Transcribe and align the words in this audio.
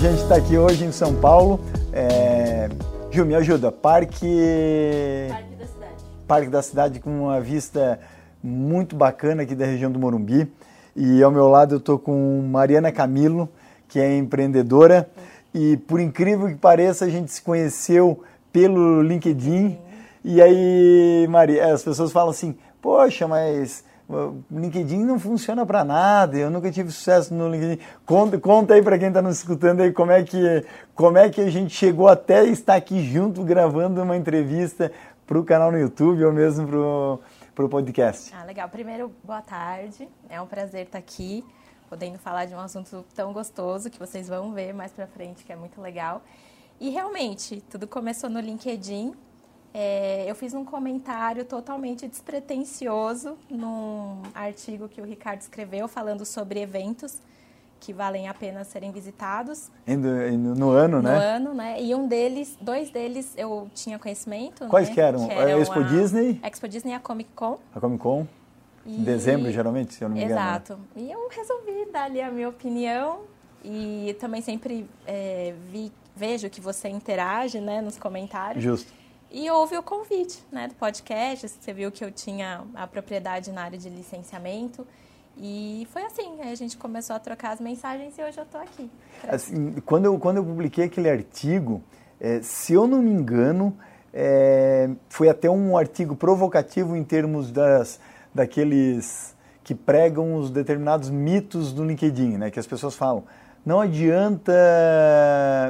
A 0.00 0.02
gente 0.02 0.22
está 0.22 0.36
aqui 0.36 0.56
hoje 0.56 0.82
em 0.82 0.92
São 0.92 1.14
Paulo. 1.14 1.60
É... 1.92 2.70
Ju, 3.10 3.26
me 3.26 3.34
ajuda. 3.34 3.70
Parque. 3.70 4.26
Parque 5.28 5.54
da 5.54 5.66
Cidade. 5.66 6.04
Parque 6.26 6.48
da 6.48 6.62
Cidade 6.62 7.00
com 7.00 7.24
uma 7.24 7.38
vista 7.38 8.00
muito 8.42 8.96
bacana 8.96 9.42
aqui 9.42 9.54
da 9.54 9.66
região 9.66 9.92
do 9.92 9.98
Morumbi. 9.98 10.50
E 10.96 11.22
ao 11.22 11.30
meu 11.30 11.48
lado 11.48 11.74
eu 11.74 11.78
estou 11.78 11.98
com 11.98 12.40
Mariana 12.50 12.90
Camilo, 12.90 13.46
que 13.90 14.00
é 14.00 14.16
empreendedora. 14.16 15.06
E 15.52 15.76
por 15.76 16.00
incrível 16.00 16.48
que 16.48 16.54
pareça, 16.54 17.04
a 17.04 17.10
gente 17.10 17.30
se 17.30 17.42
conheceu 17.42 18.22
pelo 18.50 19.02
LinkedIn. 19.02 19.76
E 20.24 20.40
aí, 20.40 21.26
Maria, 21.28 21.74
as 21.74 21.82
pessoas 21.82 22.10
falam 22.10 22.30
assim: 22.30 22.56
Poxa, 22.80 23.28
mas 23.28 23.84
o 24.10 24.42
LinkedIn 24.50 25.04
não 25.04 25.18
funciona 25.18 25.64
para 25.64 25.84
nada, 25.84 26.36
eu 26.36 26.50
nunca 26.50 26.70
tive 26.70 26.90
sucesso 26.90 27.32
no 27.32 27.48
LinkedIn. 27.48 27.78
Conta, 28.04 28.38
conta 28.38 28.74
aí 28.74 28.82
para 28.82 28.98
quem 28.98 29.08
está 29.08 29.22
nos 29.22 29.38
escutando 29.38 29.80
aí 29.80 29.92
como 29.92 30.10
é, 30.10 30.22
que, 30.24 30.66
como 30.94 31.16
é 31.16 31.28
que 31.30 31.40
a 31.40 31.48
gente 31.48 31.74
chegou 31.74 32.08
até 32.08 32.44
estar 32.44 32.74
aqui 32.74 33.02
junto 33.04 33.44
gravando 33.44 34.02
uma 34.02 34.16
entrevista 34.16 34.90
para 35.26 35.38
o 35.38 35.44
canal 35.44 35.70
no 35.70 35.78
YouTube 35.78 36.24
ou 36.24 36.32
mesmo 36.32 36.66
para 37.54 37.64
o 37.64 37.68
podcast. 37.68 38.34
Ah, 38.34 38.42
legal. 38.42 38.68
Primeiro, 38.68 39.14
boa 39.22 39.42
tarde. 39.42 40.08
É 40.28 40.40
um 40.40 40.46
prazer 40.46 40.86
estar 40.86 40.98
aqui, 40.98 41.44
podendo 41.88 42.18
falar 42.18 42.46
de 42.46 42.54
um 42.54 42.58
assunto 42.58 43.04
tão 43.14 43.32
gostoso 43.32 43.90
que 43.90 43.98
vocês 43.98 44.26
vão 44.26 44.52
ver 44.52 44.74
mais 44.74 44.90
para 44.90 45.06
frente, 45.06 45.44
que 45.44 45.52
é 45.52 45.56
muito 45.56 45.80
legal. 45.80 46.22
E 46.80 46.90
realmente, 46.90 47.62
tudo 47.70 47.86
começou 47.86 48.28
no 48.28 48.40
LinkedIn. 48.40 49.14
É, 49.72 50.24
eu 50.28 50.34
fiz 50.34 50.52
um 50.52 50.64
comentário 50.64 51.44
totalmente 51.44 52.06
despretensioso 52.08 53.36
num 53.48 54.22
artigo 54.34 54.88
que 54.88 55.00
o 55.00 55.04
Ricardo 55.04 55.40
escreveu 55.40 55.86
falando 55.86 56.24
sobre 56.24 56.60
eventos 56.60 57.18
que 57.78 57.92
valem 57.92 58.28
a 58.28 58.34
pena 58.34 58.62
serem 58.62 58.92
visitados. 58.92 59.70
No, 59.86 60.54
no 60.54 60.70
ano, 60.70 61.00
né? 61.00 61.14
No 61.14 61.20
ano, 61.20 61.54
né? 61.54 61.82
E 61.82 61.94
um 61.94 62.06
deles, 62.06 62.58
dois 62.60 62.90
deles 62.90 63.32
eu 63.36 63.70
tinha 63.74 63.98
conhecimento. 63.98 64.66
Quais 64.66 64.88
né? 64.88 64.94
que 64.94 65.00
eram? 65.00 65.26
Que 65.26 65.32
a 65.34 65.58
Expo 65.58 65.78
a 65.78 65.82
Disney? 65.82 66.40
Expo 66.42 66.68
Disney 66.68 66.92
e 66.92 66.94
a 66.94 67.00
Comic 67.00 67.30
Con. 67.34 67.58
A 67.74 67.80
Comic 67.80 68.02
Con? 68.02 68.26
Em 68.84 69.00
E- 69.00 69.04
dezembro, 69.04 69.50
geralmente, 69.50 69.94
se 69.94 70.02
eu 70.04 70.08
não 70.08 70.16
me 70.16 70.22
engano. 70.24 70.38
né? 70.40 70.46
Exato. 70.46 70.78
E 70.96 71.10
eu 71.10 71.28
resolvi 71.30 71.90
dar 71.92 72.04
ali 72.04 72.20
a 72.20 72.30
minha 72.30 72.48
opinião 72.48 73.20
e 73.64 74.14
também 74.20 74.42
sempre 74.42 74.86
é, 75.06 75.54
vi, 75.70 75.90
vejo 76.14 76.50
que 76.50 76.60
você 76.60 76.88
interage 76.88 77.60
né, 77.60 77.80
nos 77.80 77.96
comentários. 77.98 78.62
Justo. 78.62 78.92
E 79.30 79.48
houve 79.48 79.76
o 79.76 79.82
convite 79.82 80.44
né, 80.50 80.66
do 80.66 80.74
podcast. 80.74 81.48
Você 81.48 81.72
viu 81.72 81.92
que 81.92 82.04
eu 82.04 82.10
tinha 82.10 82.64
a 82.74 82.86
propriedade 82.86 83.52
na 83.52 83.62
área 83.62 83.78
de 83.78 83.88
licenciamento. 83.88 84.86
E 85.36 85.86
foi 85.92 86.02
assim, 86.02 86.40
a 86.42 86.54
gente 86.54 86.76
começou 86.76 87.14
a 87.14 87.18
trocar 87.18 87.52
as 87.52 87.60
mensagens 87.60 88.18
e 88.18 88.22
hoje 88.22 88.38
eu 88.38 88.44
estou 88.44 88.60
aqui. 88.60 88.90
Assim, 89.28 89.74
quando, 89.86 90.06
eu, 90.06 90.18
quando 90.18 90.38
eu 90.38 90.44
publiquei 90.44 90.84
aquele 90.84 91.08
artigo, 91.08 91.82
eh, 92.20 92.40
se 92.42 92.72
eu 92.72 92.86
não 92.88 93.00
me 93.00 93.10
engano, 93.10 93.76
eh, 94.12 94.90
foi 95.08 95.28
até 95.28 95.48
um 95.48 95.78
artigo 95.78 96.16
provocativo 96.16 96.96
em 96.96 97.04
termos 97.04 97.52
das, 97.52 98.00
daqueles 98.34 99.34
que 99.62 99.74
pregam 99.74 100.34
os 100.34 100.50
determinados 100.50 101.08
mitos 101.08 101.72
do 101.72 101.84
LinkedIn, 101.84 102.36
né? 102.36 102.50
Que 102.50 102.58
as 102.58 102.66
pessoas 102.66 102.96
falam. 102.96 103.24
Não 103.64 103.80
adianta. 103.80 104.52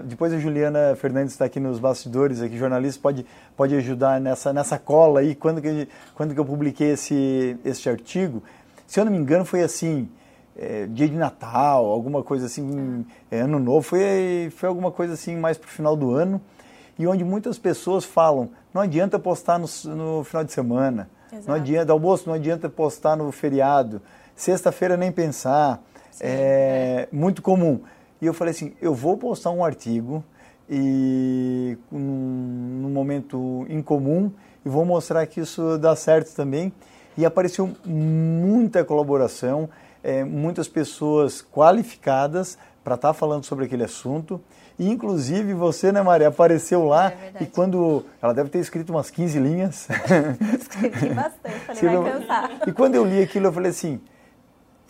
Depois 0.04 0.32
a 0.32 0.38
Juliana 0.38 0.96
Fernandes 0.96 1.32
está 1.32 1.44
aqui 1.44 1.58
nos 1.58 1.78
bastidores, 1.78 2.40
aqui 2.40 2.56
jornalista 2.56 3.00
pode 3.02 3.26
pode 3.56 3.74
ajudar 3.76 4.20
nessa 4.20 4.52
nessa 4.52 4.78
cola 4.78 5.20
aí. 5.20 5.34
Quando 5.34 5.60
que 5.60 5.88
quando 6.14 6.34
que 6.34 6.40
eu 6.40 6.44
publiquei 6.44 6.92
esse 6.92 7.56
este 7.64 7.88
artigo, 7.88 8.42
se 8.86 9.00
eu 9.00 9.04
não 9.04 9.12
me 9.12 9.18
engano 9.18 9.44
foi 9.44 9.62
assim 9.62 10.08
é, 10.60 10.86
dia 10.86 11.08
de 11.08 11.16
Natal, 11.16 11.86
alguma 11.86 12.22
coisa 12.22 12.46
assim, 12.46 13.04
é, 13.30 13.40
ano 13.40 13.58
novo, 13.58 13.82
foi, 13.82 14.52
foi 14.54 14.68
alguma 14.68 14.90
coisa 14.90 15.14
assim 15.14 15.34
mais 15.36 15.56
pro 15.56 15.68
final 15.68 15.96
do 15.96 16.14
ano, 16.14 16.40
e 16.98 17.06
onde 17.06 17.24
muitas 17.24 17.58
pessoas 17.58 18.04
falam, 18.04 18.50
não 18.74 18.82
adianta 18.82 19.18
postar 19.18 19.58
no, 19.58 19.66
no 19.96 20.22
final 20.22 20.44
de 20.44 20.52
semana, 20.52 21.08
não 21.32 21.38
Exato. 21.38 21.52
adianta, 21.52 21.92
almoço 21.92 22.24
não 22.26 22.34
adianta 22.34 22.68
postar 22.68 23.16
no 23.16 23.32
feriado, 23.32 24.02
sexta-feira 24.36 24.98
nem 24.98 25.10
pensar, 25.10 25.82
é, 26.20 27.08
muito 27.12 27.42
comum. 27.42 27.80
E 28.20 28.26
eu 28.26 28.34
falei 28.34 28.52
assim, 28.52 28.72
eu 28.80 28.94
vou 28.94 29.16
postar 29.16 29.50
um 29.50 29.64
artigo 29.64 30.22
e 30.68 31.76
num, 31.90 32.80
num 32.82 32.90
momento 32.90 33.66
incomum 33.68 34.30
e 34.64 34.68
vou 34.68 34.84
mostrar 34.84 35.26
que 35.26 35.40
isso 35.40 35.78
dá 35.78 35.94
certo 35.96 36.34
também. 36.34 36.72
E 37.18 37.24
apareceu 37.24 37.70
muita 37.84 38.84
colaboração, 38.84 39.68
é, 40.02 40.22
muitas 40.24 40.68
pessoas 40.68 41.42
qualificadas 41.42 42.56
para 42.84 42.94
estar 42.94 43.12
falando 43.12 43.44
sobre 43.44 43.64
aquele 43.64 43.84
assunto. 43.84 44.40
E, 44.78 44.88
inclusive 44.88 45.52
você, 45.52 45.92
né, 45.92 46.00
Maria, 46.00 46.28
apareceu 46.28 46.86
lá 46.86 47.12
É 47.12 47.42
e 47.42 47.46
quando 47.46 48.04
ela 48.22 48.32
deve 48.32 48.48
ter 48.48 48.60
escrito 48.60 48.90
umas 48.90 49.10
15 49.10 49.38
linhas. 49.38 49.88
Escrevi 50.58 51.10
bastante, 51.14 51.58
falei, 51.58 51.72
Escreveu- 51.72 52.02
vai 52.02 52.12
cansar. 52.12 52.50
E 52.66 52.72
quando 52.72 52.94
eu 52.94 53.04
li 53.04 53.20
aquilo, 53.22 53.46
eu 53.48 53.52
falei 53.52 53.70
assim: 53.70 54.00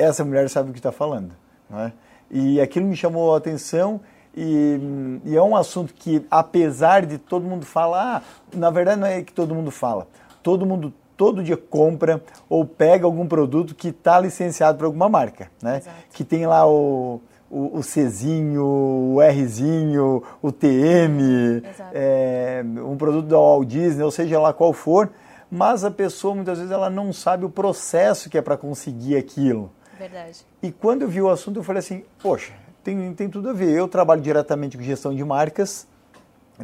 essa 0.01 0.25
mulher 0.25 0.49
sabe 0.49 0.71
o 0.71 0.73
que 0.73 0.79
está 0.79 0.93
falando. 0.93 1.33
Não 1.69 1.81
é? 1.81 1.93
E 2.31 2.61
aquilo 2.61 2.87
me 2.87 2.97
chamou 2.97 3.35
a 3.35 3.39
atenção. 3.39 4.01
E, 4.37 5.21
e 5.25 5.37
é 5.37 5.43
um 5.43 5.57
assunto 5.57 5.93
que, 5.93 6.25
apesar 6.31 7.05
de 7.05 7.19
todo 7.19 7.45
mundo 7.45 7.67
falar, 7.67 8.23
na 8.55 8.71
verdade 8.71 9.01
não 9.01 9.07
é 9.07 9.23
que 9.23 9.33
todo 9.33 9.55
mundo 9.55 9.73
fala, 9.73 10.07
todo 10.41 10.65
mundo 10.65 10.95
todo 11.17 11.43
dia 11.43 11.57
compra 11.57 12.23
ou 12.49 12.65
pega 12.65 13.05
algum 13.05 13.27
produto 13.27 13.75
que 13.75 13.89
está 13.89 14.19
licenciado 14.19 14.79
por 14.79 14.85
alguma 14.85 15.09
marca, 15.09 15.51
né? 15.61 15.79
Exato. 15.79 15.97
Que 16.13 16.25
tem 16.25 16.47
lá 16.47 16.67
o, 16.67 17.21
o, 17.51 17.79
o 17.79 17.83
Czinho, 17.83 18.65
o 18.65 19.19
Rzinho, 19.21 20.23
o 20.41 20.53
TM, 20.53 21.63
é, 21.93 22.65
um 22.87 22.97
produto 22.97 23.27
da 23.27 23.37
Walt 23.37 23.69
Disney, 23.69 24.03
ou 24.03 24.11
seja 24.11 24.41
lá 24.41 24.53
qual 24.53 24.73
for, 24.73 25.11
mas 25.51 25.85
a 25.85 25.91
pessoa 25.91 26.35
muitas 26.35 26.57
vezes 26.57 26.73
ela 26.73 26.89
não 26.89 27.13
sabe 27.13 27.45
o 27.45 27.51
processo 27.51 28.31
que 28.31 28.39
é 28.39 28.43
para 28.43 28.57
conseguir 28.57 29.17
aquilo. 29.17 29.71
Verdade. 30.01 30.45
E 30.63 30.73
quando 30.73 31.03
eu 31.03 31.09
vi 31.09 31.21
o 31.23 31.29
assunto, 31.31 31.59
eu 31.61 31.63
falei 31.63 31.79
assim: 31.81 32.03
poxa, 32.23 32.53
tem, 32.83 33.13
tem 33.15 33.29
tudo 33.29 33.51
a 33.51 33.53
ver. 33.53 33.71
Eu 33.71 33.87
trabalho 33.87 34.21
diretamente 34.23 34.77
com 34.77 34.83
gestão 34.83 35.15
de 35.15 35.23
marcas, 35.23 35.87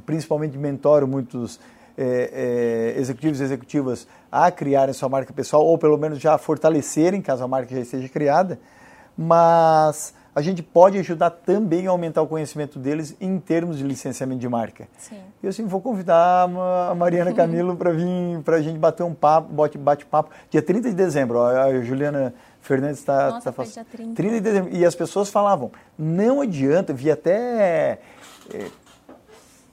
principalmente 0.06 0.56
mentoro 0.58 1.06
muitos 1.06 1.60
é, 1.98 2.94
é, 2.96 3.00
executivos 3.00 3.40
e 3.40 3.44
executivas 3.44 4.08
a 4.32 4.50
criarem 4.50 4.92
sua 4.94 5.08
marca 5.08 5.32
pessoal, 5.32 5.64
ou 5.64 5.76
pelo 5.78 5.96
menos 5.96 6.18
já 6.18 6.34
a 6.34 6.38
fortalecerem, 6.38 7.20
caso 7.22 7.44
a 7.44 7.48
marca 7.48 7.74
já 7.74 7.80
esteja 7.80 8.08
criada. 8.08 8.58
Mas 9.16 10.14
a 10.34 10.42
gente 10.42 10.62
pode 10.62 10.98
ajudar 10.98 11.30
também 11.30 11.86
a 11.86 11.90
aumentar 11.90 12.20
o 12.20 12.26
conhecimento 12.26 12.78
deles 12.78 13.16
em 13.20 13.38
termos 13.38 13.78
de 13.78 13.84
licenciamento 13.84 14.38
de 14.40 14.48
marca. 14.48 14.86
Sim. 14.98 15.18
E 15.42 15.48
assim, 15.48 15.66
vou 15.66 15.80
convidar 15.80 16.42
a 16.42 16.46
Ma- 16.48 16.88
a 16.90 16.94
Mariana 16.94 17.32
Camilo 17.32 17.74
para 17.78 17.90
vir, 17.92 18.40
para 18.44 18.56
a 18.56 18.60
gente 18.62 18.78
bater 18.78 19.02
um 19.02 19.14
papo, 19.14 19.50
bate- 19.52 19.78
bate-papo, 19.78 20.30
dia 20.50 20.60
30 20.60 20.90
de 20.90 20.94
dezembro. 20.94 21.40
A 21.42 21.80
Juliana 21.80 22.34
Fernandes 22.66 22.98
está 22.98 23.40
foi 23.52 23.64
dia 23.66 23.84
30. 23.84 24.14
30 24.14 24.34
de 24.34 24.40
dezembro. 24.40 24.76
E 24.76 24.84
as 24.84 24.94
pessoas 24.94 25.30
falavam, 25.30 25.70
não 25.96 26.40
adianta, 26.40 26.92
vi 26.92 27.10
até 27.10 28.00
eh, 28.52 28.66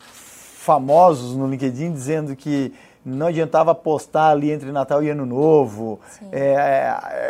famosos 0.06 1.36
no 1.36 1.48
LinkedIn 1.48 1.92
dizendo 1.92 2.36
que 2.36 2.72
não 3.04 3.28
adiantava 3.28 3.74
postar 3.74 4.30
ali 4.30 4.52
entre 4.52 4.72
Natal 4.72 5.04
e 5.04 5.10
Ano 5.10 5.26
Novo. 5.26 6.00
É, 6.32 6.54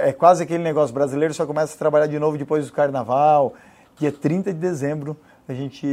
é- 0.03 0.09
é 0.09 0.13
quase 0.13 0.44
aquele 0.44 0.62
negócio 0.63 0.94
brasileiro 0.94 1.34
só 1.34 1.46
começa 1.46 1.74
a 1.74 1.78
trabalhar 1.78 2.07
de 2.07 2.19
novo 2.19 2.38
depois 2.38 2.68
do 2.68 2.74
Carnaval. 2.74 3.53
Dia 3.97 4.12
30 4.12 4.53
de 4.53 4.59
dezembro 4.59 5.18
a 5.47 5.53
gente, 5.53 5.88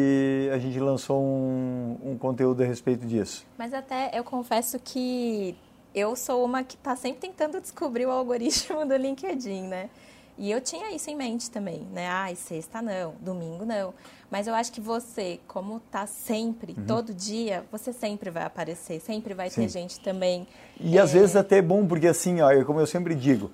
a 0.52 0.58
gente 0.58 0.78
lançou 0.80 1.22
um, 1.22 1.96
um 2.04 2.18
conteúdo 2.18 2.62
a 2.62 2.66
respeito 2.66 3.06
disso. 3.06 3.46
Mas 3.56 3.72
até 3.72 4.10
eu 4.18 4.24
confesso 4.24 4.78
que 4.78 5.56
eu 5.94 6.14
sou 6.16 6.44
uma 6.44 6.62
que 6.62 6.74
está 6.76 6.94
sempre 6.96 7.20
tentando 7.20 7.60
descobrir 7.60 8.06
o 8.06 8.10
algoritmo 8.10 8.84
do 8.86 8.96
LinkedIn, 8.96 9.62
né? 9.62 9.90
E 10.38 10.50
eu 10.50 10.60
tinha 10.60 10.90
isso 10.94 11.10
em 11.10 11.16
mente 11.16 11.50
também, 11.50 11.86
né? 11.92 12.06
Ai, 12.08 12.34
sexta 12.34 12.80
não, 12.80 13.14
domingo 13.20 13.66
não. 13.66 13.92
Mas 14.30 14.46
eu 14.46 14.54
acho 14.54 14.72
que 14.72 14.80
você, 14.80 15.38
como 15.46 15.80
tá 15.90 16.06
sempre, 16.06 16.72
todo 16.86 17.12
dia, 17.12 17.64
você 17.70 17.92
sempre 17.92 18.30
vai 18.30 18.44
aparecer, 18.44 19.00
sempre 19.00 19.34
vai 19.34 19.46
Uhum. 19.48 19.52
Sim. 19.52 19.60
ter 19.62 19.68
gente 19.68 20.00
também. 20.00 20.46
E 20.80 20.98
às 20.98 21.12
vezes 21.12 21.36
até 21.36 21.58
é 21.58 21.62
bom, 21.62 21.86
porque 21.86 22.06
assim, 22.06 22.40
ó, 22.40 22.64
como 22.64 22.80
eu 22.80 22.86
sempre 22.86 23.14
digo, 23.14 23.50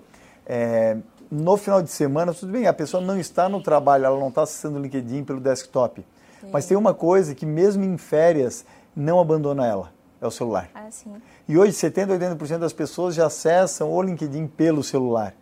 é, 0.46 0.96
no 1.28 1.56
final 1.56 1.82
de 1.82 1.90
semana, 1.90 2.32
tudo 2.32 2.52
bem, 2.52 2.68
a 2.68 2.72
pessoa 2.72 3.02
não 3.02 3.18
está 3.18 3.48
no 3.48 3.60
trabalho, 3.60 4.04
ela 4.04 4.20
não 4.20 4.28
está 4.28 4.42
acessando 4.42 4.78
o 4.78 4.82
LinkedIn 4.82 5.24
pelo 5.24 5.40
desktop. 5.40 6.04
Mas 6.52 6.66
tem 6.66 6.76
uma 6.76 6.94
coisa 6.94 7.34
que 7.34 7.44
mesmo 7.44 7.82
em 7.82 7.98
férias 7.98 8.64
não 8.94 9.18
abandona 9.18 9.66
ela, 9.66 9.92
é 10.20 10.26
o 10.26 10.30
celular. 10.30 10.70
Assim, 10.74 11.10
E 11.48 11.56
hoje 11.58 11.72
70, 11.72 12.18
80% 12.18 12.58
das 12.58 12.72
pessoas 12.72 13.14
já 13.14 13.26
acessam 13.26 13.90
o 13.92 14.02
LinkedIn 14.02 14.46
pelo 14.46 14.82
celular. 14.82 15.34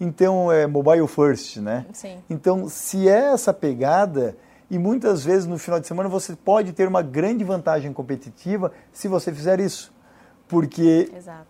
Então 0.00 0.50
é 0.52 0.66
mobile 0.66 1.06
first, 1.08 1.56
né? 1.56 1.84
Sim. 1.92 2.18
Então, 2.30 2.68
se 2.68 3.08
é 3.08 3.32
essa 3.32 3.52
pegada, 3.52 4.36
e 4.70 4.78
muitas 4.78 5.24
vezes 5.24 5.46
no 5.46 5.58
final 5.58 5.80
de 5.80 5.86
semana 5.86 6.08
você 6.08 6.36
pode 6.36 6.72
ter 6.72 6.86
uma 6.86 7.02
grande 7.02 7.42
vantagem 7.42 7.92
competitiva 7.92 8.70
se 8.92 9.08
você 9.08 9.32
fizer 9.32 9.58
isso. 9.60 9.92
Porque 10.46 11.10
exato. 11.16 11.46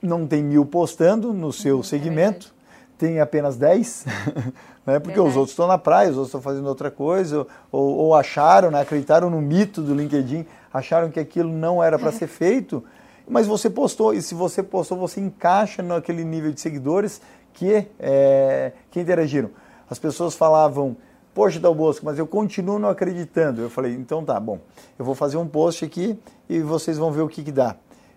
não 0.00 0.26
tem 0.26 0.42
mil 0.42 0.64
postando 0.64 1.32
no 1.32 1.52
seu 1.52 1.76
Uhum, 1.76 1.80
é 1.80 1.84
segmento, 1.84 2.54
tem 2.96 3.20
apenas 3.20 3.56
10, 3.56 4.06
né? 4.86 4.98
porque 4.98 5.14
Verdade. 5.16 5.28
os 5.28 5.36
outros 5.36 5.50
estão 5.50 5.66
na 5.66 5.78
praia, 5.78 6.10
os 6.10 6.16
outros 6.16 6.28
estão 6.28 6.40
fazendo 6.40 6.66
outra 6.66 6.90
coisa, 6.90 7.46
ou, 7.70 7.96
ou 7.96 8.14
acharam, 8.14 8.70
né? 8.70 8.80
acreditaram 8.80 9.28
no 9.30 9.40
mito 9.40 9.82
do 9.82 9.94
LinkedIn, 9.94 10.46
acharam 10.72 11.10
que 11.10 11.20
aquilo 11.20 11.50
não 11.50 11.82
era 11.82 11.98
para 11.98 12.08
é. 12.08 12.12
ser 12.12 12.26
feito, 12.26 12.84
mas 13.28 13.46
você 13.46 13.70
postou, 13.70 14.12
e 14.12 14.20
se 14.20 14.34
você 14.34 14.62
postou, 14.62 14.98
você 14.98 15.20
encaixa 15.20 15.82
naquele 15.82 16.24
nível 16.24 16.52
de 16.52 16.60
seguidores 16.60 17.20
que, 17.52 17.86
é, 17.98 18.72
que 18.90 19.00
interagiram. 19.00 19.50
As 19.88 19.98
pessoas 19.98 20.34
falavam, 20.34 20.96
poxa, 21.34 21.60
Dal 21.60 21.74
Bosco, 21.74 22.04
mas 22.04 22.18
eu 22.18 22.26
continuo 22.26 22.78
não 22.78 22.88
acreditando. 22.88 23.60
Eu 23.60 23.70
falei, 23.70 23.94
então 23.94 24.24
tá, 24.24 24.38
bom, 24.38 24.58
eu 24.98 25.04
vou 25.04 25.14
fazer 25.14 25.36
um 25.36 25.46
post 25.46 25.84
aqui 25.84 26.18
e 26.48 26.60
vocês 26.60 26.98
vão 26.98 27.12
ver 27.12 27.22
o 27.22 27.28
que, 27.28 27.42
que 27.42 27.52
dá. 27.52 27.76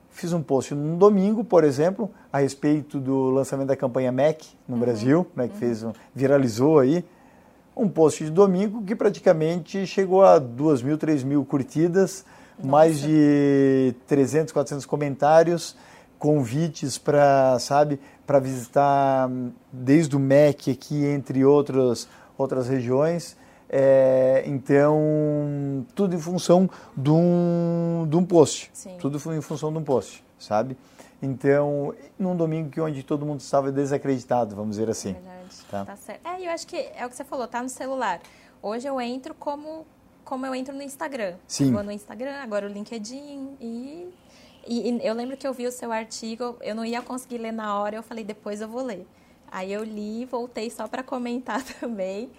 Fiz 0.10 0.32
um 0.32 0.44
post 0.44 0.76
no 0.76 0.96
domingo, 0.98 1.44
por 1.44 1.64
exemplo, 1.64 2.12
a 2.32 2.40
respeito 2.40 3.00
do 3.00 3.32
lançamento 3.32 3.68
da 3.68 3.76
campanha 3.76 4.12
MEC 4.12 4.48
no 4.68 4.76
uhum. 4.76 4.82
Brasil, 4.82 5.28
né, 5.36 5.48
que 5.48 5.58
fez, 5.58 5.84
viralizou 6.14 6.80
aí. 6.80 7.04
Um 7.76 7.90
post 7.90 8.24
de 8.24 8.30
domingo 8.30 8.84
que 8.84 8.96
praticamente 8.96 9.88
chegou 9.88 10.24
a 10.24 10.38
2 10.38 10.84
mil, 10.84 10.98
3 11.00 11.24
mil 11.24 11.44
curtidas, 11.44 12.24
Nossa. 12.58 12.70
mais 12.70 13.00
de 13.00 13.96
300, 14.08 14.52
400 14.52 14.86
comentários, 14.86 15.76
convites 16.20 16.98
para, 16.98 17.58
sabe, 17.60 18.00
para 18.26 18.40
visitar 18.40 19.30
desde 19.72 20.16
o 20.16 20.20
MEC 20.20 20.72
aqui, 20.72 21.06
entre 21.06 21.44
outros, 21.44 22.08
outras 22.38 22.68
regiões. 22.68 23.36
É, 23.70 24.44
então, 24.46 25.86
tudo 25.96 26.16
em 26.16 26.20
função 26.20 26.70
de 26.96 27.10
um, 27.10 28.06
de 28.08 28.16
um 28.16 28.24
post. 28.24 28.70
Sim. 28.74 28.98
Tudo 29.00 29.18
em 29.34 29.42
função 29.42 29.72
de 29.72 29.80
um 29.80 29.84
post, 29.84 30.24
sabe? 30.38 30.78
Então, 31.24 31.96
num 32.20 32.36
domingo 32.36 32.70
que 32.70 32.82
onde 32.82 33.02
todo 33.02 33.26
mundo 33.26 33.40
estava 33.40 33.72
desacreditado, 33.72 34.56
vamos 34.56 34.72
dizer 34.72 34.90
assim. 34.90 35.12
É 35.12 35.14
verdade. 35.14 35.44
Tá? 35.72 35.86
tá 35.86 35.96
certo. 35.96 36.28
É, 36.28 36.46
eu 36.46 36.52
acho 36.52 36.68
que 36.68 36.76
é 36.76 37.06
o 37.06 37.10
que 37.10 37.16
você 37.16 37.24
falou, 37.24 37.48
tá 37.48 37.64
no 37.64 37.70
celular. 37.70 38.20
Hoje 38.62 38.88
eu 38.88 39.00
entro 39.00 39.34
como, 39.34 39.86
como 40.34 40.48
eu 40.48 40.56
entro 40.56 40.74
no 40.74 40.82
Instagram. 40.82 41.36
Sim. 41.48 41.68
Eu 41.68 41.74
vou 41.74 41.84
no 41.84 41.92
Instagram, 41.92 42.38
agora 42.42 42.66
o 42.66 42.70
LinkedIn 42.70 43.56
e, 43.62 44.12
e, 44.66 44.90
e 44.90 45.06
eu 45.06 45.14
lembro 45.14 45.38
que 45.38 45.48
eu 45.48 45.54
vi 45.54 45.68
o 45.68 45.72
seu 45.72 45.92
artigo, 45.92 46.58
eu 46.62 46.74
não 46.74 46.84
ia 46.84 47.04
conseguir 47.04 47.38
ler 47.38 47.52
na 47.52 47.78
hora, 47.78 47.98
eu 47.98 48.02
falei, 48.02 48.24
depois 48.24 48.60
eu 48.60 48.68
vou 48.68 48.82
ler. 48.84 49.06
Aí 49.52 49.72
eu 49.72 49.84
li, 49.84 50.26
voltei 50.26 50.72
só 50.72 50.88
para 50.88 51.04
comentar 51.04 51.62
também. 51.80 52.32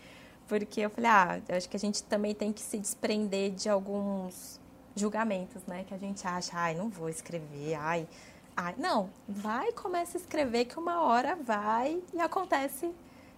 Porque 0.48 0.80
eu 0.80 0.90
falei, 0.90 1.08
ah, 1.08 1.40
eu 1.48 1.56
acho 1.56 1.68
que 1.68 1.76
a 1.76 1.78
gente 1.78 2.02
também 2.02 2.34
tem 2.34 2.52
que 2.52 2.62
se 2.62 2.80
desprender 2.80 3.52
de 3.52 3.68
alguns 3.68 4.60
julgamentos, 4.96 5.62
né? 5.64 5.84
Que 5.86 5.94
a 5.94 5.98
gente 5.98 6.26
acha, 6.26 6.50
ai, 6.52 6.74
não 6.74 6.88
vou 6.88 7.08
escrever, 7.08 7.74
ai, 7.74 8.08
ai. 8.56 8.74
Não, 8.76 9.08
vai, 9.28 9.70
começa 9.70 10.18
a 10.18 10.20
escrever 10.20 10.64
que 10.64 10.76
uma 10.80 11.00
hora 11.00 11.36
vai 11.36 12.02
e 12.12 12.20
acontece 12.20 12.90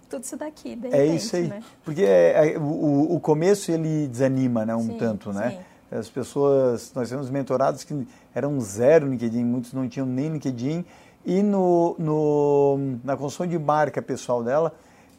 tudo 0.09 0.25
isso 0.25 0.37
daqui, 0.37 0.77
de 0.77 0.89
repente, 0.89 0.95
É 0.95 1.07
isso 1.07 1.37
aí. 1.37 1.49
Né? 1.49 1.63
Porque 1.85 2.03
é, 2.03 2.55
é, 2.55 2.59
o, 2.59 3.15
o 3.15 3.21
começo, 3.21 3.71
ele 3.71 4.09
desanima, 4.09 4.65
né? 4.65 4.75
Um 4.75 4.87
sim, 4.87 4.97
tanto, 4.99 5.33
né? 5.33 5.51
Sim. 5.51 5.99
As 5.99 6.09
pessoas, 6.09 6.93
nós 6.95 7.09
temos 7.09 7.31
mentorados 7.31 7.85
que 7.85 8.07
eram 8.35 8.61
zero 8.61 9.09
LinkedIn, 9.09 9.45
muitos 9.45 9.73
não 9.73 9.89
tinham 9.89 10.07
nem 10.07 10.29
LinkedIn. 10.31 10.85
E 11.25 11.43
no, 11.43 11.97
no, 11.99 12.99
na 13.03 13.17
construção 13.17 13.47
de 13.47 13.59
marca 13.59 14.01
pessoal 14.01 14.45
dela, 14.45 14.73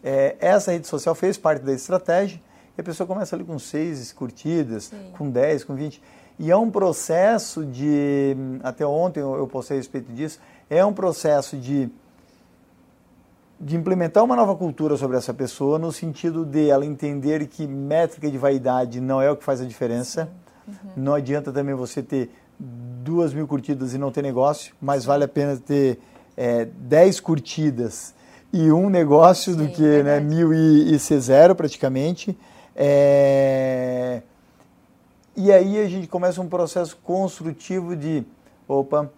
é, 0.03 0.35
essa 0.39 0.71
rede 0.71 0.87
social 0.87 1.15
fez 1.15 1.37
parte 1.37 1.63
da 1.63 1.73
estratégia 1.73 2.39
e 2.77 2.81
a 2.81 2.83
pessoa 2.83 3.07
começa 3.07 3.35
ali 3.35 3.43
com 3.43 3.57
seis 3.57 4.13
curtidas, 4.13 4.85
Sim. 4.85 5.11
com 5.17 5.29
10, 5.29 5.63
com 5.63 5.75
20. 5.75 6.01
E 6.39 6.51
é 6.51 6.55
um 6.55 6.69
processo 6.69 7.65
de, 7.65 8.35
até 8.61 8.85
ontem 8.85 9.19
eu 9.19 9.47
postei 9.47 9.77
a 9.77 9.79
respeito 9.79 10.13
disso, 10.13 10.39
é 10.69 10.85
um 10.85 10.93
processo 10.93 11.57
de, 11.57 11.89
de 13.59 13.75
implementar 13.75 14.23
uma 14.23 14.35
nova 14.35 14.55
cultura 14.55 14.95
sobre 14.97 15.17
essa 15.17 15.33
pessoa, 15.33 15.79
no 15.79 15.91
sentido 15.91 16.45
de 16.45 16.69
ela 16.69 16.85
entender 16.85 17.47
que 17.47 17.65
métrica 17.65 18.29
de 18.29 18.37
vaidade 18.37 19.01
não 19.01 19.21
é 19.21 19.31
o 19.31 19.35
que 19.35 19.43
faz 19.43 19.61
a 19.61 19.65
diferença. 19.65 20.29
Uhum. 20.67 20.73
Não 20.95 21.13
adianta 21.13 21.51
também 21.51 21.73
você 21.73 22.03
ter 22.03 22.29
duas 22.59 23.33
mil 23.33 23.47
curtidas 23.47 23.93
e 23.93 23.97
não 23.97 24.11
ter 24.11 24.21
negócio, 24.21 24.75
mas 24.81 25.05
vale 25.05 25.23
a 25.23 25.27
pena 25.27 25.57
ter 25.57 25.99
é, 26.35 26.65
10 26.65 27.19
curtidas 27.19 28.13
e 28.53 28.71
um 28.71 28.89
negócio 28.89 29.53
Sim, 29.53 29.65
do 29.65 29.69
que 29.69 30.03
né, 30.03 30.19
mil 30.19 30.53
e, 30.53 30.93
e 30.93 30.99
ser 30.99 31.19
zero 31.19 31.55
praticamente. 31.55 32.37
É... 32.75 34.21
E 35.35 35.51
aí 35.51 35.79
a 35.79 35.87
gente 35.87 36.07
começa 36.07 36.41
um 36.41 36.47
processo 36.47 36.97
construtivo 37.03 37.95
de, 37.95 38.23
opa, 38.67 39.09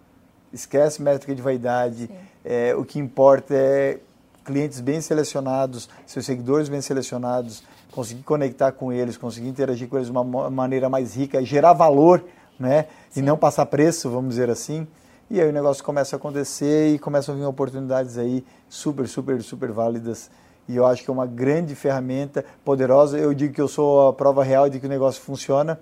esquece 0.52 1.02
métrica 1.02 1.34
de 1.34 1.40
vaidade, 1.40 2.10
é, 2.44 2.74
o 2.74 2.84
que 2.84 2.98
importa 2.98 3.54
é 3.54 3.98
clientes 4.44 4.80
bem 4.80 5.00
selecionados, 5.00 5.88
seus 6.06 6.24
seguidores 6.24 6.68
bem 6.68 6.80
selecionados, 6.80 7.62
conseguir 7.90 8.22
conectar 8.22 8.72
com 8.72 8.92
eles, 8.92 9.16
conseguir 9.16 9.48
interagir 9.48 9.88
com 9.88 9.96
eles 9.96 10.06
de 10.06 10.12
uma 10.12 10.50
maneira 10.50 10.88
mais 10.88 11.14
rica, 11.16 11.44
gerar 11.44 11.72
valor, 11.72 12.24
né? 12.58 12.86
Sim. 13.10 13.20
E 13.20 13.22
não 13.22 13.36
passar 13.36 13.66
preço, 13.66 14.10
vamos 14.10 14.30
dizer 14.30 14.50
assim. 14.50 14.86
E 15.30 15.40
aí 15.40 15.48
o 15.48 15.52
negócio 15.52 15.84
começa 15.84 16.16
a 16.16 16.18
acontecer 16.18 16.94
e 16.94 16.98
começam 16.98 17.34
a 17.34 17.38
vir 17.38 17.44
oportunidades 17.44 18.18
aí 18.18 18.44
super, 18.68 19.06
super, 19.06 19.40
super 19.42 19.70
válidas. 19.70 20.30
E 20.68 20.76
eu 20.76 20.86
acho 20.86 21.04
que 21.04 21.10
é 21.10 21.12
uma 21.12 21.26
grande 21.26 21.74
ferramenta 21.74 22.44
poderosa. 22.64 23.18
Eu 23.18 23.32
digo 23.32 23.54
que 23.54 23.60
eu 23.60 23.68
sou 23.68 24.08
a 24.08 24.12
prova 24.12 24.42
real 24.42 24.68
de 24.68 24.78
que 24.80 24.86
o 24.86 24.88
negócio 24.88 25.22
funciona. 25.22 25.78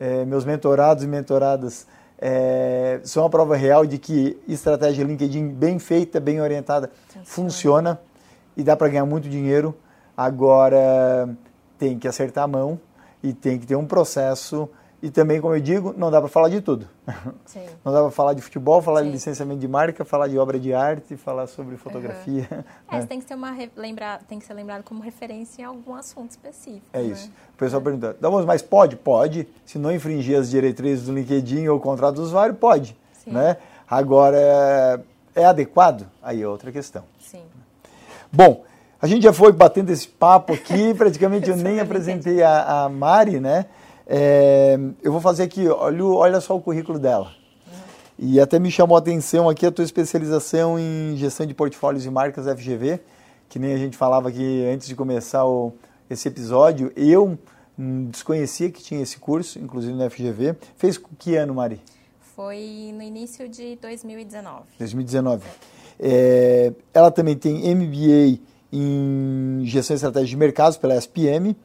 É, 0.00 0.24
meus 0.24 0.44
mentorados 0.44 1.04
e 1.04 1.06
mentoradas 1.06 1.86
é, 2.24 3.00
são 3.02 3.24
a 3.24 3.28
prova 3.28 3.56
real 3.56 3.84
de 3.84 3.98
que 3.98 4.40
estratégia 4.46 5.02
LinkedIn 5.02 5.48
bem 5.48 5.80
feita, 5.80 6.20
bem 6.20 6.40
orientada, 6.40 6.88
funciona, 7.08 7.24
funciona 7.24 8.00
e 8.56 8.62
dá 8.62 8.76
para 8.76 8.86
ganhar 8.86 9.04
muito 9.04 9.28
dinheiro. 9.28 9.74
Agora 10.16 11.28
tem 11.76 11.98
que 11.98 12.06
acertar 12.06 12.44
a 12.44 12.46
mão 12.46 12.80
e 13.24 13.32
tem 13.32 13.58
que 13.58 13.66
ter 13.66 13.74
um 13.74 13.84
processo 13.84 14.70
e 15.02 15.10
também, 15.10 15.40
como 15.40 15.52
eu 15.52 15.60
digo, 15.60 15.92
não 15.98 16.12
dá 16.12 16.20
para 16.20 16.28
falar 16.28 16.48
de 16.48 16.60
tudo. 16.60 16.88
Sim. 17.44 17.66
Não 17.84 17.92
dá 17.92 18.00
para 18.02 18.12
falar 18.12 18.34
de 18.34 18.40
futebol, 18.40 18.80
falar 18.80 19.00
Sim. 19.00 19.06
de 19.06 19.12
licenciamento 19.12 19.58
de 19.58 19.66
marca, 19.66 20.04
falar 20.04 20.28
de 20.28 20.38
obra 20.38 20.60
de 20.60 20.72
arte, 20.72 21.16
falar 21.16 21.48
sobre 21.48 21.76
fotografia. 21.76 22.46
Uhum. 22.50 22.62
É, 22.92 23.00
você 23.00 23.06
tem 23.06 23.18
que, 23.18 23.26
ser 23.26 23.34
uma, 23.34 23.56
lembrar, 23.74 24.20
tem 24.28 24.38
que 24.38 24.44
ser 24.44 24.52
lembrado 24.52 24.82
como 24.84 25.02
referência 25.02 25.62
em 25.62 25.64
algum 25.64 25.94
assunto 25.94 26.30
específico. 26.30 26.86
É 26.92 27.00
né? 27.00 27.08
isso. 27.08 27.30
O 27.54 27.56
pessoal 27.56 27.80
é. 27.80 27.84
pergunta, 27.84 28.16
mas 28.46 28.60
pode? 28.60 28.96
Pode. 28.96 29.48
Se 29.64 29.78
não 29.78 29.90
infringir 29.90 30.38
as 30.38 30.50
diretrizes 30.50 31.06
do 31.06 31.14
LinkedIn 31.14 31.66
ou 31.68 31.78
o 31.78 31.80
contrato 31.80 32.16
do 32.16 32.22
usuário, 32.22 32.54
pode. 32.54 32.96
Sim. 33.14 33.32
Né? 33.32 33.56
Agora, 33.88 34.36
é, 34.36 35.00
é 35.34 35.44
adequado? 35.46 36.06
Aí 36.22 36.42
é 36.42 36.46
outra 36.46 36.70
questão. 36.70 37.04
Sim. 37.18 37.42
Bom, 38.30 38.62
a 39.00 39.06
gente 39.06 39.22
já 39.22 39.32
foi 39.32 39.52
batendo 39.52 39.90
esse 39.90 40.06
papo 40.06 40.52
aqui, 40.52 40.94
praticamente 40.94 41.48
eu 41.48 41.56
nem 41.58 41.80
apresentei 41.80 42.42
a, 42.42 42.84
a 42.84 42.88
Mari, 42.88 43.40
né? 43.40 43.66
É, 44.06 44.78
eu 45.02 45.12
vou 45.12 45.20
fazer 45.20 45.44
aqui, 45.44 45.68
olha, 45.68 46.04
olha 46.04 46.40
só 46.40 46.56
o 46.56 46.60
currículo 46.60 46.98
dela. 46.98 47.32
E 48.18 48.38
até 48.38 48.58
me 48.58 48.70
chamou 48.70 48.96
a 48.96 49.00
atenção 49.00 49.48
aqui 49.48 49.66
a 49.66 49.72
tua 49.72 49.84
especialização 49.84 50.78
em 50.78 51.16
gestão 51.16 51.46
de 51.46 51.54
portfólios 51.54 52.04
e 52.04 52.10
marcas 52.10 52.46
FGV, 52.46 53.00
que 53.48 53.58
nem 53.58 53.74
a 53.74 53.76
gente 53.76 53.96
falava 53.96 54.28
aqui 54.28 54.64
antes 54.72 54.86
de 54.86 54.94
começar 54.94 55.44
o, 55.44 55.72
esse 56.08 56.28
episódio. 56.28 56.92
Eu 56.94 57.38
desconhecia 58.10 58.70
que 58.70 58.82
tinha 58.82 59.02
esse 59.02 59.18
curso, 59.18 59.58
inclusive 59.58 59.92
no 59.92 60.08
FGV. 60.08 60.56
Fez 60.76 61.00
que 61.18 61.36
ano, 61.36 61.54
Mari? 61.54 61.80
Foi 62.36 62.92
no 62.94 63.02
início 63.02 63.48
de 63.48 63.76
2019. 63.76 64.62
2019. 64.78 65.44
É, 65.98 66.72
ela 66.92 67.10
também 67.10 67.36
tem 67.36 67.74
MBA 67.74 68.40
em 68.72 69.62
gestão 69.64 69.94
e 69.94 69.96
estratégia 69.96 70.28
de 70.28 70.36
mercados 70.36 70.76
pela 70.76 70.94
SPM 70.96 71.56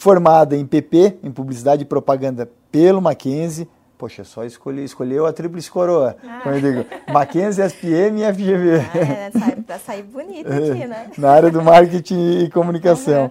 formada 0.00 0.56
em 0.56 0.64
PP, 0.64 1.18
em 1.22 1.30
Publicidade 1.30 1.82
e 1.82 1.84
Propaganda, 1.84 2.50
pelo 2.72 3.02
Mackenzie. 3.02 3.68
Poxa, 3.98 4.24
só 4.24 4.46
escolher, 4.46 4.82
escolheu 4.82 5.26
a 5.26 5.32
tríplice 5.32 5.70
coroa. 5.70 6.16
Ah. 6.26 6.40
Como 6.42 6.54
eu 6.54 6.60
digo, 6.62 6.86
Mackenzie, 7.12 7.62
SPM 7.62 8.22
e 8.22 8.32
FGV. 8.32 8.78
Ah, 8.78 8.98
é, 8.98 9.56
pra 9.60 9.78
sair 9.78 10.02
bonito 10.04 10.50
aqui, 10.50 10.86
né? 10.86 11.10
Na 11.18 11.30
área 11.30 11.50
do 11.50 11.60
marketing 11.60 12.44
e 12.44 12.48
comunicação. 12.48 13.24
Uhum. 13.24 13.30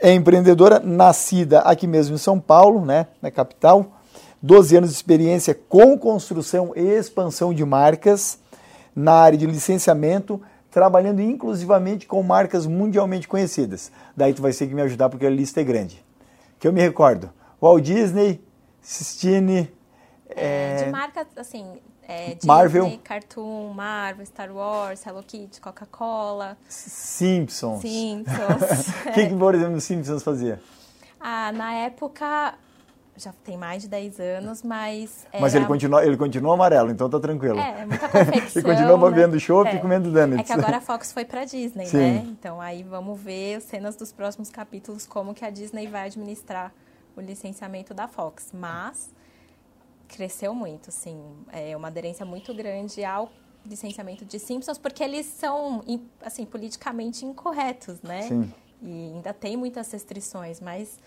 É 0.00 0.14
empreendedora 0.14 0.80
nascida 0.80 1.58
aqui 1.60 1.86
mesmo 1.86 2.14
em 2.14 2.18
São 2.18 2.40
Paulo, 2.40 2.82
né, 2.82 3.08
na 3.20 3.30
capital. 3.30 4.00
12 4.40 4.78
anos 4.78 4.88
de 4.88 4.96
experiência 4.96 5.54
com 5.68 5.98
construção 5.98 6.72
e 6.74 6.80
expansão 6.80 7.52
de 7.52 7.62
marcas 7.62 8.38
na 8.96 9.12
área 9.12 9.36
de 9.36 9.44
licenciamento, 9.44 10.40
trabalhando 10.70 11.20
inclusivamente 11.20 12.06
com 12.06 12.22
marcas 12.22 12.66
mundialmente 12.66 13.26
conhecidas. 13.26 13.90
Daí 14.16 14.32
tu 14.32 14.42
vai 14.42 14.52
ter 14.52 14.68
que 14.68 14.74
me 14.74 14.82
ajudar 14.82 15.08
porque 15.08 15.26
a 15.26 15.30
lista 15.30 15.60
é 15.60 15.64
grande. 15.64 16.04
Que 16.58 16.68
eu 16.68 16.72
me 16.72 16.80
recordo, 16.80 17.30
Walt 17.60 17.84
Disney, 17.84 18.40
Sistine... 18.80 19.70
É, 20.28 20.80
é... 20.80 20.84
De 20.84 20.90
marcas, 20.90 21.26
assim, 21.36 21.80
é, 22.06 22.34
Disney, 22.34 22.46
Marvel. 22.46 23.00
Cartoon, 23.02 23.72
Marvel, 23.74 24.24
Star 24.24 24.50
Wars, 24.50 25.04
Hello 25.04 25.22
Kitty, 25.22 25.60
Coca-Cola. 25.60 26.56
Simpsons. 26.68 27.80
Simpsons. 27.80 28.88
O 29.06 29.12
que, 29.12 29.26
que, 29.26 29.36
por 29.36 29.54
exemplo, 29.54 29.76
os 29.76 29.84
Simpsons 29.84 30.22
fazia? 30.22 30.60
Ah, 31.20 31.52
na 31.52 31.74
época 31.74 32.54
já 33.16 33.32
tem 33.32 33.56
mais 33.56 33.82
de 33.82 33.88
10 33.88 34.20
anos, 34.20 34.62
mas... 34.62 35.26
Mas 35.38 35.54
ele 35.54 35.66
continua, 35.66 36.04
ele 36.04 36.16
continua 36.16 36.54
amarelo, 36.54 36.90
então 36.90 37.08
tá 37.08 37.20
tranquilo. 37.20 37.58
É, 37.58 37.82
é 37.82 37.86
muita 37.86 38.08
confecção. 38.08 38.62
e 38.62 38.64
continua 38.64 39.10
bebendo 39.10 39.34
né? 39.34 39.38
chopp 39.38 39.68
é. 39.68 39.76
e 39.76 39.80
comendo 39.80 40.10
donuts. 40.10 40.40
É 40.40 40.42
que 40.42 40.52
agora 40.52 40.78
a 40.78 40.80
Fox 40.80 41.12
foi 41.12 41.24
para 41.24 41.44
Disney, 41.44 41.86
Sim. 41.86 41.98
né? 41.98 42.26
Então 42.28 42.60
aí 42.60 42.82
vamos 42.82 43.20
ver 43.20 43.60
cenas 43.60 43.96
dos 43.96 44.12
próximos 44.12 44.48
capítulos, 44.50 45.06
como 45.06 45.34
que 45.34 45.44
a 45.44 45.50
Disney 45.50 45.86
vai 45.86 46.06
administrar 46.06 46.72
o 47.16 47.20
licenciamento 47.20 47.92
da 47.92 48.08
Fox. 48.08 48.50
Mas 48.54 49.10
cresceu 50.08 50.54
muito, 50.54 50.88
assim, 50.88 51.20
é 51.52 51.76
uma 51.76 51.88
aderência 51.88 52.24
muito 52.26 52.52
grande 52.54 53.04
ao 53.04 53.30
licenciamento 53.64 54.24
de 54.24 54.38
Simpsons, 54.38 54.78
porque 54.78 55.02
eles 55.02 55.26
são, 55.26 55.82
assim, 56.22 56.44
politicamente 56.44 57.24
incorretos, 57.24 58.00
né? 58.02 58.22
Sim. 58.22 58.52
E 58.82 59.12
ainda 59.14 59.32
tem 59.34 59.56
muitas 59.56 59.90
restrições, 59.92 60.60
mas 60.60 60.98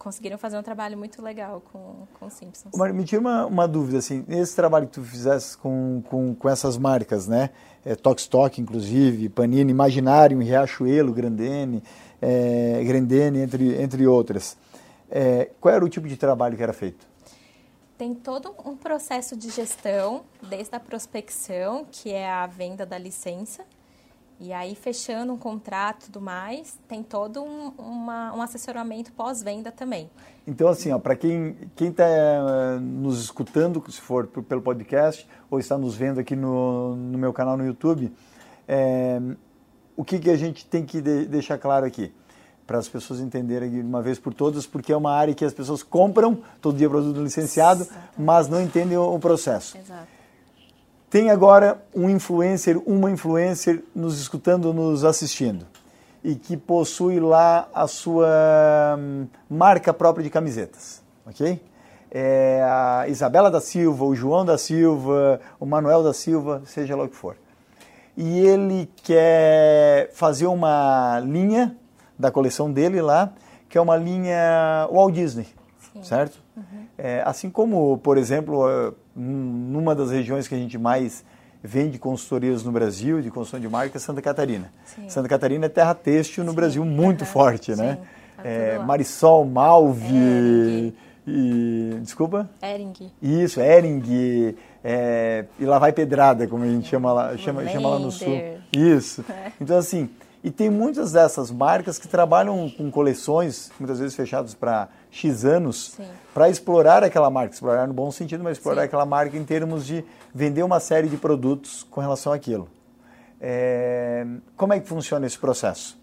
conseguiram 0.00 0.38
fazer 0.38 0.58
um 0.58 0.62
trabalho 0.62 0.96
muito 0.96 1.20
legal 1.20 1.62
com, 1.70 2.06
com 2.18 2.30
Simpsons. 2.30 2.72
Mas 2.74 2.94
me 2.94 3.04
tira 3.04 3.20
uma, 3.20 3.44
uma 3.44 3.68
dúvida, 3.68 3.98
assim, 3.98 4.24
esse 4.28 4.56
trabalho 4.56 4.86
que 4.86 4.94
tu 4.94 5.02
fizesse 5.02 5.56
com, 5.58 6.02
com, 6.08 6.34
com 6.34 6.48
essas 6.48 6.78
marcas, 6.78 7.28
né? 7.28 7.50
É, 7.84 7.94
Tokstok, 7.94 8.60
inclusive, 8.60 9.28
Panini, 9.28 9.70
Imaginário, 9.70 10.38
Riachuelo, 10.38 11.12
Grandene, 11.12 11.82
é, 12.20 12.82
Grandene, 12.82 13.40
entre, 13.40 13.80
entre 13.80 14.06
outras. 14.06 14.56
É, 15.10 15.50
qual 15.60 15.74
era 15.74 15.84
o 15.84 15.88
tipo 15.88 16.08
de 16.08 16.16
trabalho 16.16 16.56
que 16.56 16.62
era 16.62 16.72
feito? 16.72 17.06
Tem 17.98 18.14
todo 18.14 18.54
um 18.64 18.74
processo 18.74 19.36
de 19.36 19.50
gestão, 19.50 20.22
desde 20.42 20.74
a 20.74 20.80
prospecção, 20.80 21.86
que 21.92 22.10
é 22.10 22.30
a 22.30 22.46
venda 22.46 22.86
da 22.86 22.96
licença, 22.96 23.64
e 24.40 24.54
aí, 24.54 24.74
fechando 24.74 25.34
um 25.34 25.36
contrato 25.36 26.04
e 26.04 26.06
tudo 26.06 26.20
mais, 26.22 26.78
tem 26.88 27.02
todo 27.02 27.42
um, 27.42 27.68
uma, 27.76 28.34
um 28.34 28.40
assessoramento 28.40 29.12
pós-venda 29.12 29.70
também. 29.70 30.08
Então, 30.46 30.66
assim, 30.66 30.98
para 30.98 31.14
quem 31.14 31.54
está 31.78 32.04
uh, 32.04 32.80
nos 32.80 33.20
escutando, 33.22 33.84
se 33.90 34.00
for 34.00 34.26
pelo 34.26 34.62
podcast, 34.62 35.28
ou 35.50 35.58
está 35.60 35.76
nos 35.76 35.94
vendo 35.94 36.18
aqui 36.18 36.34
no, 36.34 36.96
no 36.96 37.18
meu 37.18 37.34
canal 37.34 37.54
no 37.54 37.66
YouTube, 37.66 38.10
é, 38.66 39.20
o 39.94 40.02
que, 40.02 40.18
que 40.18 40.30
a 40.30 40.36
gente 40.36 40.64
tem 40.64 40.86
que 40.86 41.02
de, 41.02 41.26
deixar 41.26 41.58
claro 41.58 41.84
aqui? 41.84 42.10
Para 42.66 42.78
as 42.78 42.88
pessoas 42.88 43.20
entenderem 43.20 43.68
de 43.68 43.80
uma 43.80 44.00
vez 44.00 44.18
por 44.18 44.32
todas, 44.32 44.66
porque 44.66 44.90
é 44.90 44.96
uma 44.96 45.12
área 45.12 45.34
que 45.34 45.44
as 45.44 45.52
pessoas 45.52 45.82
compram 45.82 46.38
todo 46.62 46.78
dia 46.78 46.88
produto 46.88 47.20
licenciado, 47.20 47.82
Exatamente. 47.82 48.12
mas 48.16 48.48
não 48.48 48.62
entendem 48.62 48.96
o, 48.96 49.14
o 49.14 49.18
processo. 49.18 49.76
Exato. 49.76 50.19
Tem 51.10 51.28
agora 51.28 51.82
um 51.92 52.08
influencer, 52.08 52.80
uma 52.86 53.10
influencer 53.10 53.82
nos 53.92 54.20
escutando, 54.20 54.72
nos 54.72 55.04
assistindo 55.04 55.66
e 56.22 56.36
que 56.36 56.56
possui 56.56 57.18
lá 57.18 57.68
a 57.74 57.88
sua 57.88 58.96
hum, 58.96 59.26
marca 59.48 59.92
própria 59.92 60.22
de 60.22 60.30
camisetas, 60.30 61.02
ok? 61.26 61.60
É 62.12 62.62
a 62.64 63.06
Isabela 63.08 63.50
da 63.50 63.60
Silva, 63.60 64.04
o 64.04 64.14
João 64.14 64.44
da 64.44 64.56
Silva, 64.56 65.40
o 65.58 65.66
Manuel 65.66 66.04
da 66.04 66.12
Silva, 66.12 66.62
seja 66.64 66.94
lá 66.94 67.02
o 67.02 67.08
que 67.08 67.16
for. 67.16 67.36
E 68.16 68.38
ele 68.46 68.88
quer 69.02 70.12
fazer 70.12 70.46
uma 70.46 71.20
linha 71.24 71.76
da 72.16 72.30
coleção 72.30 72.70
dele 72.70 73.02
lá, 73.02 73.32
que 73.68 73.76
é 73.76 73.80
uma 73.80 73.96
linha 73.96 74.88
Walt 74.92 75.12
Disney, 75.12 75.48
Sim. 75.92 76.02
certo? 76.02 76.38
Uhum. 76.56 76.62
É, 76.96 77.22
assim 77.24 77.50
como, 77.50 77.98
por 77.98 78.16
exemplo, 78.16 78.94
numa 79.14 79.94
das 79.94 80.10
regiões 80.10 80.46
que 80.46 80.54
a 80.54 80.58
gente 80.58 80.78
mais 80.78 81.24
vende 81.62 81.98
consultorias 81.98 82.64
no 82.64 82.72
Brasil, 82.72 83.20
de 83.20 83.30
construção 83.30 83.60
de 83.60 83.68
marca, 83.68 83.98
é 83.98 84.00
Santa 84.00 84.22
Catarina. 84.22 84.72
Sim. 84.84 85.08
Santa 85.08 85.28
Catarina 85.28 85.66
é 85.66 85.68
terra 85.68 85.94
têxtil 85.94 86.44
no 86.44 86.50
Sim. 86.50 86.56
Brasil 86.56 86.84
muito 86.84 87.22
uhum. 87.22 87.26
forte, 87.26 87.74
né? 87.74 87.98
Tá 88.36 88.42
é, 88.48 88.78
Marisol, 88.78 89.44
Malve 89.44 90.94
e... 91.26 91.98
Desculpa? 92.00 92.48
Ering. 92.62 92.94
Isso, 93.20 93.60
Ering. 93.60 94.56
É, 94.82 95.44
e 95.58 95.64
lá 95.64 95.78
vai 95.78 95.92
pedrada, 95.92 96.46
como 96.46 96.64
a 96.64 96.66
gente 96.66 96.88
chama 96.88 97.12
lá, 97.12 97.36
chama, 97.36 97.66
chama 97.68 97.88
lá 97.90 97.98
no 97.98 98.10
sul. 98.10 98.34
Isso. 98.72 99.22
É. 99.28 99.52
Então, 99.60 99.76
assim, 99.76 100.08
e 100.42 100.50
tem 100.50 100.70
muitas 100.70 101.12
dessas 101.12 101.50
marcas 101.50 101.98
que 101.98 102.08
trabalham 102.08 102.70
com 102.70 102.90
coleções, 102.90 103.70
muitas 103.78 103.98
vezes 103.98 104.16
fechadas 104.16 104.54
para 104.54 104.88
X 105.10 105.44
anos, 105.44 105.98
para 106.32 106.48
explorar 106.48 107.02
aquela 107.02 107.28
marca, 107.30 107.54
explorar 107.54 107.86
no 107.86 107.94
bom 107.94 108.10
sentido, 108.12 108.44
mas 108.44 108.56
explorar 108.58 108.82
Sim. 108.82 108.86
aquela 108.86 109.04
marca 109.04 109.36
em 109.36 109.44
termos 109.44 109.84
de 109.84 110.04
vender 110.32 110.62
uma 110.62 110.78
série 110.78 111.08
de 111.08 111.16
produtos 111.16 111.84
com 111.90 112.00
relação 112.00 112.32
àquilo. 112.32 112.68
É, 113.40 114.24
como 114.56 114.72
é 114.72 114.80
que 114.80 114.86
funciona 114.86 115.26
esse 115.26 115.38
processo? 115.38 115.98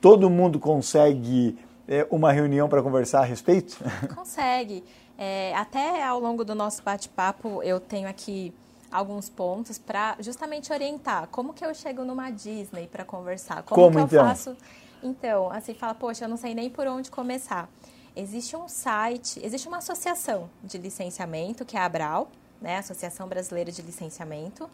Todo 0.00 0.30
mundo 0.30 0.58
consegue 0.58 1.58
é, 1.88 2.06
uma 2.10 2.32
reunião 2.32 2.68
para 2.68 2.82
conversar 2.82 3.20
a 3.20 3.24
respeito? 3.24 3.76
Consegue. 4.14 4.84
É, 5.18 5.54
até 5.56 6.04
ao 6.04 6.20
longo 6.20 6.44
do 6.44 6.54
nosso 6.54 6.82
bate-papo, 6.82 7.62
eu 7.62 7.80
tenho 7.80 8.08
aqui 8.08 8.52
alguns 8.90 9.28
pontos 9.28 9.78
para 9.78 10.16
justamente 10.20 10.72
orientar 10.72 11.26
como 11.28 11.52
que 11.52 11.64
eu 11.64 11.74
chego 11.74 12.04
numa 12.04 12.30
Disney 12.30 12.86
para 12.86 13.04
conversar, 13.04 13.62
como, 13.62 13.82
como 13.82 13.92
que 13.92 14.14
eu 14.14 14.20
então? 14.20 14.28
faço. 14.28 14.56
Então, 15.02 15.50
assim, 15.50 15.74
fala, 15.74 15.94
poxa, 15.94 16.24
eu 16.24 16.28
não 16.28 16.36
sei 16.36 16.54
nem 16.54 16.68
por 16.70 16.86
onde 16.86 17.10
começar. 17.10 17.68
Existe 18.16 18.56
um 18.56 18.66
site, 18.66 19.38
existe 19.44 19.68
uma 19.68 19.76
associação 19.76 20.48
de 20.64 20.78
licenciamento, 20.78 21.66
que 21.66 21.76
é 21.76 21.80
a 21.80 21.84
Abral, 21.84 22.30
né, 22.62 22.78
Associação 22.78 23.28
Brasileira 23.28 23.70
de 23.70 23.82
Licenciamento, 23.82 24.70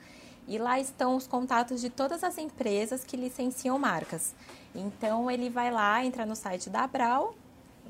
e 0.46 0.58
lá 0.58 0.78
estão 0.78 1.16
os 1.16 1.26
contatos 1.26 1.80
de 1.80 1.90
todas 1.90 2.22
as 2.22 2.38
empresas 2.38 3.02
que 3.02 3.16
licenciam 3.16 3.76
marcas. 3.80 4.32
Então, 4.72 5.28
ele 5.28 5.50
vai 5.50 5.72
lá, 5.72 6.04
entra 6.04 6.24
no 6.24 6.36
site 6.36 6.70
da 6.70 6.84
Abral, 6.84 7.34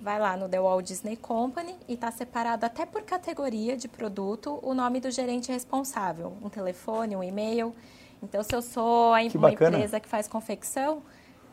vai 0.00 0.18
lá 0.18 0.38
no 0.38 0.49
The 0.49 0.59
Walt 0.59 0.87
Disney 0.87 1.16
Company 1.16 1.76
e 1.87 1.94
está 1.94 2.11
separado 2.11 2.64
até 2.64 2.87
por 2.87 3.02
categoria 3.02 3.76
de 3.76 3.88
produto 3.88 4.59
o 4.62 4.73
nome 4.73 5.00
do 5.00 5.11
gerente 5.11 5.52
responsável, 5.52 6.35
um 6.42 6.49
telefone, 6.49 7.14
um 7.14 7.23
e-mail. 7.23 7.75
Então, 8.23 8.42
se 8.42 8.54
eu 8.54 8.62
sou 8.62 9.12
que 9.30 9.37
uma 9.37 9.50
bacana. 9.50 9.76
empresa 9.76 10.00
que 10.00 10.09
faz 10.09 10.26
confecção, 10.26 11.02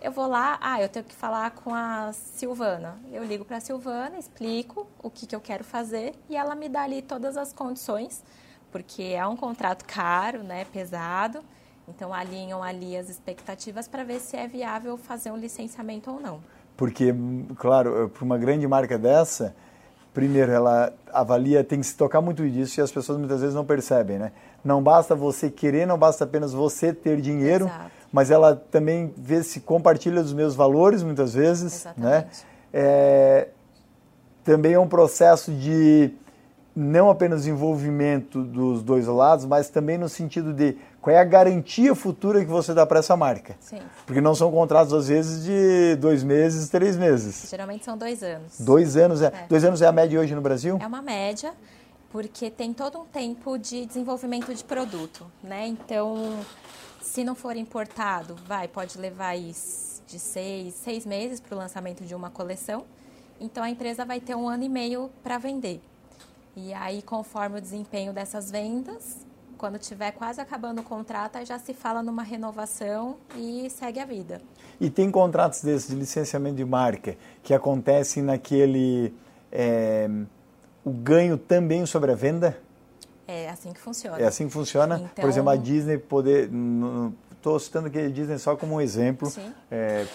eu 0.02 0.12
vou 0.12 0.28
lá, 0.28 0.58
ah, 0.62 0.82
eu 0.82 0.88
tenho 0.88 1.06
que 1.06 1.14
falar 1.14 1.52
com 1.52 1.74
a 1.74 2.12
Silvana. 2.14 2.98
Eu 3.12 3.24
ligo 3.24 3.44
para 3.44 3.58
a 3.58 3.60
Silvana, 3.60 4.18
explico 4.18 4.88
o 5.04 5.10
que, 5.10 5.28
que 5.28 5.36
eu 5.36 5.42
quero 5.42 5.64
fazer 5.64 6.14
e 6.30 6.36
ela 6.36 6.56
me 6.56 6.70
dá 6.70 6.84
ali 6.84 7.02
todas 7.02 7.36
as 7.36 7.52
condições, 7.52 8.24
porque 8.72 9.04
é 9.04 9.26
um 9.28 9.36
contrato 9.36 9.84
caro, 9.86 10.44
né, 10.44 10.66
pesado. 10.72 11.42
Então, 11.88 12.14
alinham 12.14 12.62
ali 12.62 12.96
as 12.96 13.10
expectativas 13.10 13.88
para 13.88 14.04
ver 14.04 14.20
se 14.20 14.38
é 14.38 14.48
viável 14.48 14.96
fazer 14.96 15.32
um 15.32 15.38
licenciamento 15.38 16.12
ou 16.12 16.20
não. 16.20 16.40
Porque, 16.78 17.14
claro, 17.58 18.10
para 18.14 18.24
uma 18.24 18.38
grande 18.38 18.66
marca 18.68 18.98
dessa, 18.98 19.56
primeiro, 20.14 20.52
ela 20.52 20.94
avalia, 21.12 21.64
tem 21.64 21.80
que 21.80 21.88
se 21.88 21.98
tocar 21.98 22.22
muito 22.22 22.48
disso 22.48 22.80
e 22.80 22.84
as 22.84 22.92
pessoas 22.92 23.18
muitas 23.18 23.42
vezes 23.42 23.56
não 23.56 23.66
percebem, 23.66 24.20
né? 24.20 24.32
Não 24.64 24.84
basta 24.84 25.16
você 25.16 25.50
querer, 25.50 25.88
não 25.88 25.98
basta 25.98 26.24
apenas 26.24 26.54
você 26.54 26.94
ter 26.94 27.20
dinheiro, 27.20 27.66
Exato. 27.66 27.99
Mas 28.12 28.32
ela 28.32 28.56
também 28.56 29.14
vê 29.18 29.44
se 29.44 29.60
compartilha 29.60 30.22
dos 30.24 30.34
meus 30.34 30.56
valores, 30.56 31.04
muitas 31.04 31.34
vezes, 31.34 31.74
Exatamente. 31.82 32.04
né? 32.06 32.26
É, 32.74 33.48
também 34.44 34.74
é 34.74 34.80
um 34.80 34.88
processo 34.88 35.52
de 35.52 36.12
não 36.76 37.10
apenas 37.10 37.46
envolvimento 37.46 38.42
dos 38.44 38.82
dois 38.82 39.06
lados, 39.06 39.46
mas 39.46 39.70
também 39.70 39.98
no 39.98 40.08
sentido 40.08 40.54
de 40.54 40.78
qual 41.02 41.14
é 41.16 41.20
a 41.20 41.24
garantia 41.24 41.94
futura 41.94 42.40
que 42.40 42.50
você 42.50 42.74
dá 42.74 42.86
para 42.86 43.00
essa 43.00 43.18
marca. 43.18 43.56
Sim. 43.60 43.80
Porque 44.06 44.22
não 44.22 44.34
são 44.34 44.50
contratos, 44.52 44.94
às 44.94 45.08
vezes, 45.08 45.44
de 45.44 45.96
dois 45.98 46.24
meses, 46.24 46.70
três 46.70 46.96
meses. 46.96 47.48
Geralmente 47.50 47.84
são 47.84 47.98
dois 47.98 48.24
anos. 48.24 48.60
Dois 48.60 48.96
anos 48.96 49.22
é, 49.22 49.28
É. 49.28 49.46
dois 49.50 49.64
anos 49.64 49.82
é 49.82 49.88
a 49.88 49.92
média 49.92 50.20
hoje 50.20 50.34
no 50.34 50.42
Brasil? 50.42 50.78
É 50.82 50.88
uma 50.88 51.02
média, 51.02 51.52
porque 52.12 52.50
tem 52.50 52.72
todo 52.74 53.00
um 53.00 53.06
tempo 53.06 53.58
de 53.58 53.86
desenvolvimento 53.86 54.54
de 54.54 54.64
produto, 54.64 55.26
né? 55.44 55.68
Então, 55.68 56.38
se 57.10 57.24
não 57.24 57.34
for 57.34 57.58
importado, 57.58 58.36
vai, 58.46 58.68
pode 58.68 59.00
levar 59.00 59.30
aí 59.30 59.52
de 60.08 60.20
seis, 60.20 60.76
seis 60.76 61.08
meses 61.08 61.40
para 61.40 61.56
o 61.56 61.58
lançamento 61.58 62.06
de 62.06 62.14
uma 62.14 62.30
coleção. 62.30 62.86
Então, 63.40 63.64
a 63.64 63.70
empresa 63.70 64.06
vai 64.06 64.20
ter 64.20 64.36
um 64.36 64.48
ano 64.48 64.64
e 64.64 64.70
meio 64.70 65.10
para 65.24 65.40
vender. 65.40 65.82
E 66.56 66.72
aí, 66.72 67.02
conforme 67.02 67.58
o 67.58 67.62
desempenho 67.62 68.14
dessas 68.14 68.52
vendas, 68.52 69.26
quando 69.58 69.80
tiver 69.80 70.12
quase 70.12 70.40
acabando 70.40 70.82
o 70.82 70.84
contrato, 70.84 71.44
já 71.44 71.58
se 71.58 71.74
fala 71.74 72.04
numa 72.04 72.22
renovação 72.22 73.18
e 73.36 73.68
segue 73.72 74.00
a 74.00 74.06
vida. 74.06 74.40
E 74.80 74.88
tem 74.88 75.10
contratos 75.10 75.64
desses 75.64 75.90
de 75.90 75.96
licenciamento 75.96 76.58
de 76.58 76.66
marca 76.66 77.18
que 77.42 77.56
acontecem 77.56 78.22
naquele. 78.22 79.16
é, 79.52 80.08
o 80.86 80.92
ganho 80.92 81.38
também 81.38 81.86
sobre 81.88 82.12
a 82.12 82.16
venda? 82.16 82.58
É 83.32 83.50
assim 83.50 83.72
que 83.72 83.80
funciona. 83.80 84.18
É 84.20 84.26
assim 84.26 84.48
que 84.48 84.54
funciona? 84.54 84.98
Por 84.98 85.06
Então- 85.14 85.30
exemplo, 85.30 85.50
a 85.52 85.56
Disney 85.56 85.98
poder. 86.00 86.50
Estou 87.32 87.58
citando 87.60 87.88
aqui 87.88 88.00
a 88.00 88.10
Disney 88.10 88.38
só 88.40 88.56
como 88.56 88.76
um 88.76 88.82
exemplo. 88.82 89.32
É, 89.72 90.06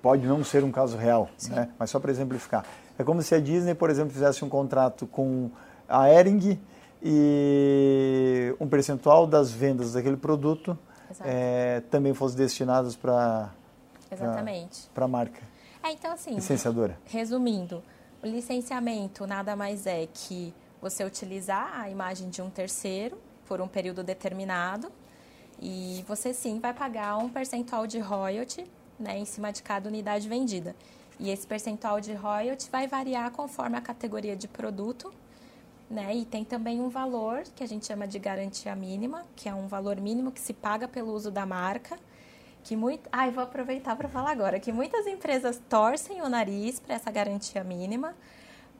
pode 0.00 0.26
não 0.26 0.42
ser 0.42 0.64
um 0.64 0.72
caso 0.72 0.96
real, 0.96 1.28
Sim. 1.36 1.52
né? 1.52 1.68
mas 1.78 1.90
só 1.90 2.00
para 2.00 2.10
exemplificar. 2.10 2.64
É 2.98 3.04
como 3.04 3.20
se 3.22 3.34
a 3.34 3.40
Disney, 3.40 3.74
por 3.74 3.90
exemplo, 3.90 4.12
fizesse 4.12 4.44
um 4.44 4.48
contrato 4.48 5.06
com 5.06 5.50
a 5.88 6.08
Ering 6.10 6.58
e 7.02 8.54
um 8.58 8.66
percentual 8.66 9.26
das 9.26 9.52
vendas 9.52 9.92
daquele 9.92 10.16
produto 10.16 10.76
é, 11.20 11.82
também 11.90 12.14
fosse 12.14 12.34
destinados 12.36 12.96
para 12.96 13.50
Exatamente. 14.10 14.88
a 14.96 15.08
marca 15.08 15.40
É, 15.84 15.92
então 15.92 16.10
assim, 16.12 16.34
licenciadora. 16.34 16.96
resumindo, 17.04 17.82
o 18.22 18.26
licenciamento 18.26 19.26
nada 19.26 19.54
mais 19.54 19.86
é 19.86 20.08
que 20.12 20.54
você 20.82 21.04
utilizar 21.04 21.80
a 21.80 21.88
imagem 21.88 22.28
de 22.28 22.42
um 22.42 22.50
terceiro 22.50 23.16
por 23.46 23.60
um 23.60 23.68
período 23.68 24.02
determinado 24.02 24.90
e 25.60 26.04
você 26.08 26.34
sim 26.34 26.58
vai 26.58 26.74
pagar 26.74 27.16
um 27.18 27.28
percentual 27.28 27.86
de 27.86 28.00
royalty 28.00 28.66
né, 28.98 29.16
em 29.16 29.24
cima 29.24 29.52
de 29.52 29.62
cada 29.62 29.88
unidade 29.88 30.28
vendida. 30.28 30.74
E 31.20 31.30
esse 31.30 31.46
percentual 31.46 32.00
de 32.00 32.12
royalty 32.14 32.68
vai 32.68 32.88
variar 32.88 33.30
conforme 33.30 33.76
a 33.76 33.80
categoria 33.80 34.34
de 34.34 34.48
produto. 34.48 35.14
Né? 35.88 36.16
E 36.16 36.24
tem 36.24 36.44
também 36.44 36.80
um 36.80 36.88
valor 36.88 37.44
que 37.54 37.62
a 37.62 37.68
gente 37.68 37.86
chama 37.86 38.08
de 38.08 38.18
garantia 38.18 38.74
mínima, 38.74 39.24
que 39.36 39.48
é 39.48 39.54
um 39.54 39.68
valor 39.68 40.00
mínimo 40.00 40.32
que 40.32 40.40
se 40.40 40.52
paga 40.52 40.88
pelo 40.88 41.12
uso 41.12 41.30
da 41.30 41.46
marca. 41.46 41.96
Que 42.64 42.74
muito... 42.74 43.08
Ah, 43.12 43.28
vou 43.30 43.44
aproveitar 43.44 43.94
para 43.94 44.08
falar 44.08 44.32
agora 44.32 44.58
que 44.58 44.72
muitas 44.72 45.06
empresas 45.06 45.60
torcem 45.68 46.22
o 46.22 46.28
nariz 46.28 46.80
para 46.80 46.94
essa 46.94 47.10
garantia 47.10 47.62
mínima, 47.62 48.16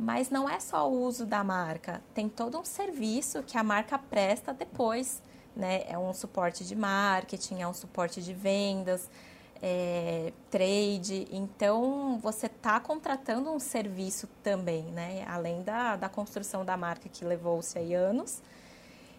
mas 0.03 0.31
não 0.31 0.51
é 0.51 0.59
só 0.59 0.91
o 0.91 1.01
uso 1.05 1.25
da 1.25 1.45
marca, 1.45 2.03
tem 2.13 2.29
todo 2.29 2.59
um 2.59 2.65
serviço 2.65 3.41
que 3.45 3.57
a 3.57 3.63
marca 3.63 3.97
presta 3.97 4.53
depois. 4.53 5.23
Né? 5.55 5.85
É 5.87 5.97
um 5.97 6.13
suporte 6.13 6.65
de 6.65 6.75
marketing, 6.75 7.61
é 7.61 7.69
um 7.69 7.73
suporte 7.73 8.21
de 8.21 8.35
vendas, 8.35 9.09
é, 9.63 10.33
trade. 10.51 11.29
Então, 11.31 12.19
você 12.21 12.47
está 12.47 12.81
contratando 12.81 13.49
um 13.53 13.61
serviço 13.61 14.29
também, 14.43 14.83
né? 14.87 15.25
Além 15.29 15.63
da, 15.63 15.95
da 15.95 16.09
construção 16.09 16.65
da 16.65 16.77
marca 16.77 17.09
que 17.09 17.25
levou-se 17.25 17.79
aí 17.79 17.95
anos. 17.95 18.43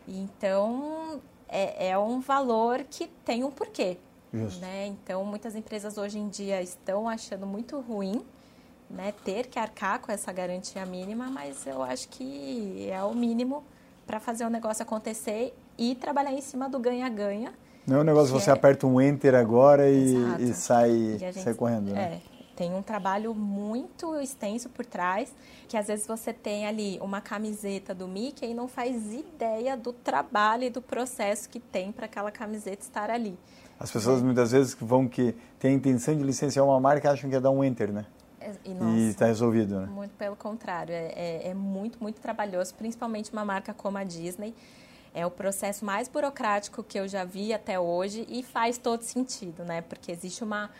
Então, 0.05 1.21
é, 1.47 1.91
é, 1.91 1.97
um 1.97 2.19
valor 2.19 2.83
que 2.89 3.07
tem 3.23 3.43
um 3.45 3.51
porquê. 3.51 3.97
Né? 4.59 4.87
Então, 4.87 5.23
muitas 5.23 5.55
empresas 5.55 5.97
hoje 5.97 6.19
em 6.19 6.27
dia 6.27 6.61
estão 6.61 7.07
achando 7.07 7.45
muito 7.45 7.79
ruim 7.79 8.25
né, 8.93 9.13
ter 9.25 9.47
que 9.47 9.59
arcar 9.59 9.99
com 9.99 10.11
essa 10.11 10.31
garantia 10.31 10.85
mínima, 10.85 11.29
mas 11.29 11.65
eu 11.67 11.81
acho 11.83 12.07
que 12.09 12.87
é 12.89 13.03
o 13.03 13.13
mínimo 13.13 13.63
para 14.05 14.19
fazer 14.19 14.45
o 14.45 14.49
negócio 14.49 14.83
acontecer 14.83 15.53
e 15.77 15.95
trabalhar 15.95 16.31
em 16.31 16.41
cima 16.41 16.69
do 16.69 16.79
ganha-ganha 16.79 17.53
não 17.85 17.97
é 17.97 17.99
um 17.99 18.03
negócio 18.03 18.33
que 18.33 18.41
você 18.41 18.49
é... 18.49 18.53
aperta 18.53 18.87
um 18.87 18.99
enter 18.99 19.35
agora 19.35 19.89
e, 19.89 20.15
e 20.39 20.53
sai, 20.53 20.91
e 20.91 21.17
gente, 21.17 21.39
sai 21.39 21.53
correndo, 21.53 21.91
né? 21.91 22.01
É, 22.01 22.21
tem 22.55 22.73
um 22.73 22.81
trabalho 22.81 23.33
muito 23.33 24.15
extenso 24.21 24.69
por 24.69 24.85
trás, 24.85 25.33
que 25.67 25.75
às 25.75 25.87
vezes 25.87 26.07
você 26.07 26.31
tem 26.31 26.65
ali 26.65 26.97
uma 27.01 27.19
camiseta 27.19 27.93
do 27.93 28.07
Mickey 28.07 28.51
e 28.51 28.53
não 28.53 28.67
faz 28.67 29.13
ideia 29.13 29.75
do 29.75 29.91
trabalho 29.91 30.63
e 30.63 30.69
do 30.69 30.81
processo 30.81 31.49
que 31.49 31.59
tem 31.59 31.91
para 31.91 32.05
aquela 32.05 32.31
camiseta 32.31 32.83
estar 32.83 33.09
ali. 33.09 33.37
As 33.79 33.91
pessoas 33.91 34.21
muitas 34.21 34.51
vezes 34.51 34.77
vão 34.79 35.07
que 35.07 35.35
têm 35.59 35.71
a 35.71 35.73
intenção 35.73 36.15
de 36.15 36.23
licenciar 36.23 36.63
uma 36.63 36.79
marca 36.79 37.11
acham 37.11 37.29
que 37.29 37.35
é 37.35 37.39
dar 37.39 37.51
um 37.51 37.63
enter, 37.63 37.91
né? 37.91 38.05
E 38.65 39.09
está 39.09 39.25
resolvido, 39.25 39.79
né? 39.79 39.85
Muito 39.85 40.11
pelo 40.11 40.35
contrário, 40.35 40.93
é, 40.93 41.13
é, 41.15 41.47
é 41.49 41.53
muito, 41.53 41.97
muito 42.01 42.19
trabalhoso, 42.21 42.73
principalmente 42.75 43.31
uma 43.31 43.45
marca 43.45 43.73
como 43.73 43.97
a 43.97 44.03
Disney, 44.03 44.53
é 45.13 45.25
o 45.25 45.31
processo 45.31 45.85
mais 45.85 46.07
burocrático 46.07 46.83
que 46.83 46.99
eu 46.99 47.07
já 47.07 47.23
vi 47.23 47.53
até 47.53 47.79
hoje 47.79 48.25
e 48.27 48.41
faz 48.41 48.77
todo 48.77 49.01
sentido, 49.03 49.63
né? 49.63 49.81
Porque 49.81 50.11
existe 50.11 50.43
uma 50.43 50.71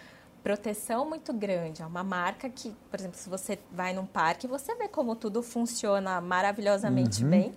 proteção 0.44 1.08
muito 1.08 1.32
grande. 1.32 1.82
É 1.82 1.86
uma 1.86 2.04
marca 2.04 2.50
que, 2.50 2.76
por 2.92 3.00
exemplo, 3.00 3.18
se 3.18 3.30
você 3.30 3.58
vai 3.72 3.94
num 3.94 4.06
parque, 4.06 4.48
você 4.48 4.76
vê 4.76 4.88
como 4.88 5.16
tudo 5.16 5.42
funciona 5.42 6.20
maravilhosamente 6.20 7.24
uhum. 7.24 7.30
bem. 7.30 7.52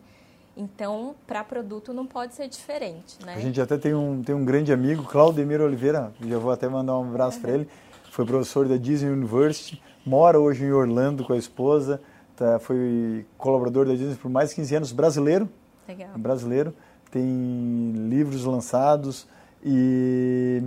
Então, 0.57 1.15
para 1.27 1.45
produto 1.45 1.93
não 1.93 2.07
pode 2.07 2.35
ser 2.35 2.49
diferente, 2.49 3.19
né? 3.25 3.35
A 3.35 3.41
gente 3.41 3.61
até 3.61 3.77
tem 3.77 3.93
um, 3.93 4.23
tem 4.23 4.35
um 4.35 4.45
grande 4.45 4.73
amigo, 4.73 5.03
Claudemir 5.03 5.61
Oliveira, 5.61 6.15
já 6.25 6.39
vou 6.39 6.51
até 6.51 6.67
mandar 6.67 6.97
um 6.99 7.09
abraço 7.09 7.37
uhum. 7.37 7.43
para 7.43 7.53
ele. 7.53 7.69
Foi 8.11 8.25
professor 8.25 8.67
da 8.67 8.79
Disney 8.79 9.11
University, 9.11 9.83
mora 10.07 10.39
hoje 10.39 10.65
em 10.65 10.73
Orlando 10.73 11.25
com 11.25 11.33
a 11.33 11.37
esposa, 11.37 12.01
tá, 12.37 12.59
foi 12.61 13.27
colaborador 13.37 13.87
da 13.87 13.95
Disney 13.95 14.15
por 14.15 14.31
mais 14.31 14.51
de 14.51 14.57
15 14.57 14.77
anos, 14.77 14.93
brasileiro, 14.93 15.49
Legal. 15.89 16.11
brasileiro, 16.17 16.73
tem 17.11 17.93
livros 18.09 18.45
lançados 18.45 19.27
e, 19.65 20.63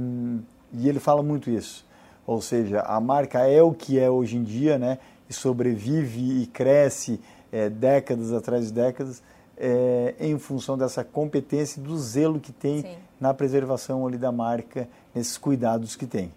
e 0.74 0.90
ele 0.90 1.00
fala 1.00 1.24
muito 1.24 1.50
isso. 1.50 1.88
Ou 2.28 2.42
seja, 2.42 2.82
a 2.82 3.00
marca 3.00 3.40
é 3.48 3.62
o 3.62 3.74
que 3.74 3.98
é 3.98 4.10
hoje 4.10 4.38
em 4.38 4.44
dia, 4.44 4.78
né? 4.78 5.00
E 5.28 5.34
sobrevive 5.34 6.42
e 6.42 6.46
cresce 6.46 7.20
é, 7.52 7.70
décadas 7.70 8.32
atrás 8.32 8.68
de 8.68 8.74
décadas 8.74 9.24
é, 9.58 10.16
em 10.20 10.38
função 10.38 10.78
dessa 10.78 11.04
competência 11.04 11.80
e 11.80 11.84
do 11.84 11.98
zelo 11.98 12.40
que 12.40 12.52
tem 12.52 12.82
Sim. 12.82 12.96
na 13.20 13.34
preservação 13.34 14.06
ali 14.06 14.18
da 14.18 14.32
marca, 14.32 14.88
nesses 15.14 15.38
cuidados 15.38 15.96
que 15.96 16.06
tem. 16.06 16.32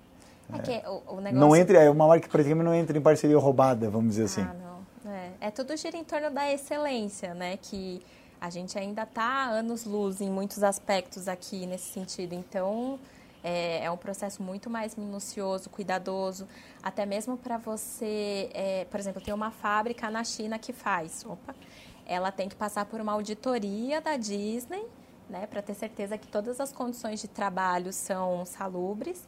É 0.54 0.58
que 0.58 0.88
o, 0.88 1.16
o 1.16 1.20
negócio... 1.20 1.40
Não 1.40 1.56
entra, 1.56 1.78
é 1.78 1.90
uma 1.90 2.06
marca 2.06 2.26
que 2.26 2.32
praticamente 2.32 2.64
não 2.64 2.74
entra 2.74 2.96
em 2.96 3.00
parceria 3.00 3.38
roubada, 3.38 3.88
vamos 3.90 4.10
dizer 4.10 4.24
assim. 4.24 4.42
Ah, 4.42 4.54
não. 4.54 5.12
É, 5.12 5.30
é 5.40 5.50
tudo 5.50 5.76
gira 5.76 5.96
em 5.96 6.04
torno 6.04 6.30
da 6.30 6.50
excelência, 6.52 7.34
né? 7.34 7.58
Que 7.60 8.02
a 8.40 8.50
gente 8.50 8.78
ainda 8.78 9.02
está 9.02 9.44
anos-luz 9.46 10.20
em 10.20 10.30
muitos 10.30 10.62
aspectos 10.62 11.28
aqui 11.28 11.64
nesse 11.66 11.92
sentido. 11.92 12.34
Então, 12.34 12.98
é, 13.42 13.84
é, 13.84 13.90
um 13.90 13.96
processo 13.96 14.42
muito 14.42 14.70
mais 14.70 14.96
minucioso, 14.96 15.68
cuidadoso, 15.70 16.46
até 16.82 17.04
mesmo 17.04 17.36
para 17.36 17.58
você, 17.58 18.50
é, 18.54 18.86
por 18.90 18.98
exemplo, 19.00 19.20
tem 19.20 19.34
uma 19.34 19.50
fábrica 19.50 20.10
na 20.10 20.22
China 20.24 20.58
que 20.58 20.72
faz, 20.72 21.24
opa, 21.26 21.54
ela 22.06 22.30
tem 22.30 22.48
que 22.48 22.54
passar 22.54 22.84
por 22.84 23.00
uma 23.00 23.12
auditoria 23.12 24.00
da 24.00 24.16
Disney, 24.16 24.84
né, 25.28 25.46
para 25.46 25.62
ter 25.62 25.74
certeza 25.74 26.18
que 26.18 26.26
todas 26.26 26.60
as 26.60 26.72
condições 26.72 27.20
de 27.20 27.28
trabalho 27.28 27.92
são 27.92 28.44
salubres 28.44 29.26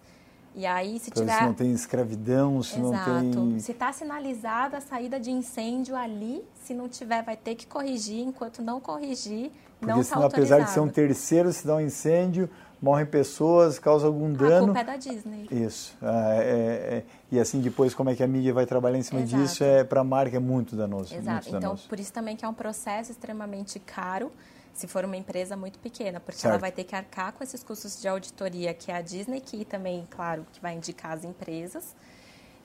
e 0.55 0.65
aí, 0.65 0.99
se 1.01 1.11
então, 1.11 1.25
tiver. 1.25 1.39
Se 1.39 1.45
não 1.45 1.55
tem 1.55 1.73
escravidão, 1.73 2.63
se 2.63 2.79
Exato. 2.79 3.11
não 3.11 3.51
tem. 3.51 3.59
Se 3.59 3.73
está 3.73 3.93
sinalizada 3.93 4.79
a 4.79 4.81
saída 4.81 5.19
de 5.19 5.31
incêndio 5.31 5.97
ali, 5.97 6.45
se 6.63 6.73
não 6.73 6.89
tiver, 6.89 7.23
vai 7.25 7.37
ter 7.37 7.57
que 7.57 7.67
corrigir. 7.67 8.21
Enquanto 8.21 8.63
não 8.63 8.81
corrigir, 8.81 9.51
Porque 9.81 9.93
não 9.93 10.01
está 10.01 10.17
autorizado. 10.17 10.63
apesar 10.63 10.69
de 10.69 10.71
ser 10.71 10.81
um 10.81 10.89
terceiro, 10.89 11.53
se 11.53 11.67
dá 11.67 11.75
um 11.75 11.81
incêndio, 11.81 12.49
morrem 12.81 13.05
pessoas, 13.05 13.79
causa 13.79 14.07
algum 14.07 14.33
dano. 14.33 14.57
A 14.57 14.61
culpa 14.67 14.81
é 14.81 14.85
da 14.85 14.97
Disney. 14.97 15.49
Isso. 15.51 15.97
Ah, 16.01 16.35
é, 16.35 16.43
é, 16.43 17.05
e 17.33 17.41
assim, 17.41 17.61
depois, 17.61 17.93
como 17.93 18.11
é 18.11 18.15
que 18.15 18.23
a 18.23 18.27
mídia 18.29 18.53
vai 18.53 18.65
trabalhar 18.65 18.99
em 18.99 19.03
cima 19.03 19.23
Exato. 19.23 19.43
disso, 19.43 19.65
é, 19.65 19.83
para 19.83 20.03
a 20.03 20.05
marca 20.05 20.37
é 20.37 20.41
muito 20.41 20.77
danoso. 20.77 21.15
Exato. 21.15 21.31
Muito 21.31 21.49
então, 21.49 21.61
danoso. 21.61 21.89
por 21.89 21.99
isso 21.99 22.13
também 22.13 22.37
que 22.37 22.45
é 22.45 22.49
um 22.49 22.55
processo 22.55 23.11
extremamente 23.11 23.81
caro 23.81 24.31
se 24.75 24.89
for 24.89 25.05
uma 25.05 25.17
empresa 25.17 25.57
muito 25.57 25.79
pequena, 25.79 26.19
porque 26.21 26.41
certo. 26.41 26.53
ela 26.53 26.61
vai 26.61 26.73
ter 26.73 26.85
que 26.85 26.95
arcar 26.95 27.33
com 27.33 27.43
esses 27.43 27.63
custos 27.63 28.01
de 28.01 28.09
auditoria 28.09 28.75
que 28.75 28.91
é 28.91 28.97
a 28.97 29.01
Disney, 29.01 29.41
que 29.41 29.65
também, 29.65 30.07
claro, 30.11 30.45
que 30.53 30.61
vai 30.61 30.75
indicar 30.75 31.13
as 31.13 31.25
empresas. 31.25 31.95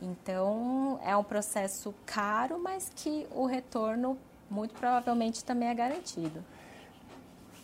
Então, 0.02 1.00
é 1.06 1.16
um 1.16 1.24
processo 1.24 1.94
caro, 2.06 2.60
mas 2.60 2.92
que 2.96 3.28
o 3.32 3.46
retorno 3.46 4.18
muito 4.50 4.74
provavelmente 4.74 5.46
também 5.46 5.70
é 5.70 5.74
garantido. 5.76 6.44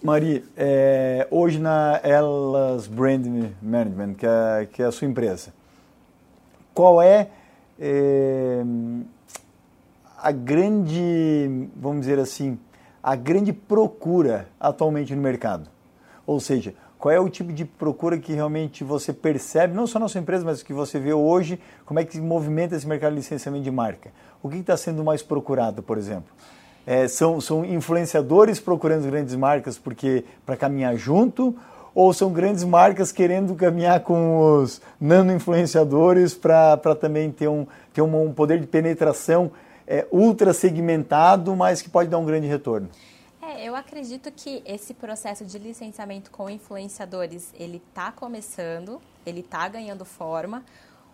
Mari, 0.03 0.45
é, 0.55 1.27
hoje 1.31 1.57
na 1.57 1.99
Elas 2.03 2.85
Brand 2.85 3.25
Management, 3.61 4.13
que 4.13 4.25
é, 4.27 4.67
que 4.71 4.83
é 4.83 4.85
a 4.85 4.91
sua 4.91 5.07
empresa, 5.07 5.51
qual 6.73 7.01
é, 7.01 7.29
é 7.79 8.63
a 10.17 10.31
grande, 10.31 11.69
vamos 11.75 12.01
dizer 12.01 12.19
assim, 12.19 12.59
a 13.05 13.15
grande 13.15 13.53
procura 13.53 14.47
atualmente 14.59 15.15
no 15.15 15.21
mercado? 15.21 15.69
Ou 16.25 16.39
seja, 16.39 16.73
qual 16.97 17.13
é 17.13 17.19
o 17.19 17.29
tipo 17.29 17.53
de 17.53 17.63
procura 17.63 18.17
que 18.17 18.33
realmente 18.33 18.83
você 18.83 19.13
percebe, 19.13 19.75
não 19.75 19.85
só 19.85 19.99
na 19.99 20.07
sua 20.07 20.21
empresa, 20.21 20.43
mas 20.43 20.63
que 20.63 20.73
você 20.73 20.97
vê 20.97 21.13
hoje, 21.13 21.59
como 21.85 21.99
é 21.99 22.03
que 22.03 22.19
movimenta 22.19 22.75
esse 22.75 22.87
mercado 22.87 23.11
de 23.11 23.17
licenciamento 23.17 23.63
de 23.63 23.69
marca? 23.69 24.09
O 24.41 24.49
que 24.49 24.57
está 24.57 24.75
sendo 24.75 25.03
mais 25.03 25.21
procurado, 25.21 25.83
por 25.83 25.99
exemplo? 25.99 26.33
É, 26.83 27.07
são, 27.07 27.39
são 27.39 27.63
influenciadores 27.63 28.59
procurando 28.59 29.05
grandes 29.05 29.35
marcas 29.35 29.77
porque 29.77 30.25
para 30.43 30.57
caminhar 30.57 30.95
junto 30.95 31.55
ou 31.93 32.11
são 32.11 32.33
grandes 32.33 32.63
marcas 32.63 33.11
querendo 33.11 33.53
caminhar 33.53 33.99
com 33.99 34.61
os 34.61 34.81
nano-influenciadores 34.99 36.33
para 36.33 36.95
também 36.99 37.29
ter, 37.29 37.47
um, 37.47 37.67
ter 37.93 38.01
um 38.01 38.33
poder 38.33 38.59
de 38.59 38.65
penetração 38.65 39.51
é, 39.87 40.07
ultra 40.11 40.53
segmentado, 40.53 41.55
mas 41.55 41.81
que 41.81 41.89
pode 41.89 42.09
dar 42.09 42.17
um 42.17 42.25
grande 42.25 42.47
retorno. 42.47 42.89
É, 43.41 43.63
eu 43.63 43.75
acredito 43.75 44.31
que 44.31 44.63
esse 44.65 44.93
processo 44.93 45.45
de 45.45 45.59
licenciamento 45.59 46.31
com 46.31 46.49
influenciadores, 46.49 47.53
ele 47.57 47.81
está 47.89 48.11
começando, 48.11 48.99
ele 49.25 49.41
está 49.41 49.67
ganhando 49.67 50.03
forma. 50.03 50.63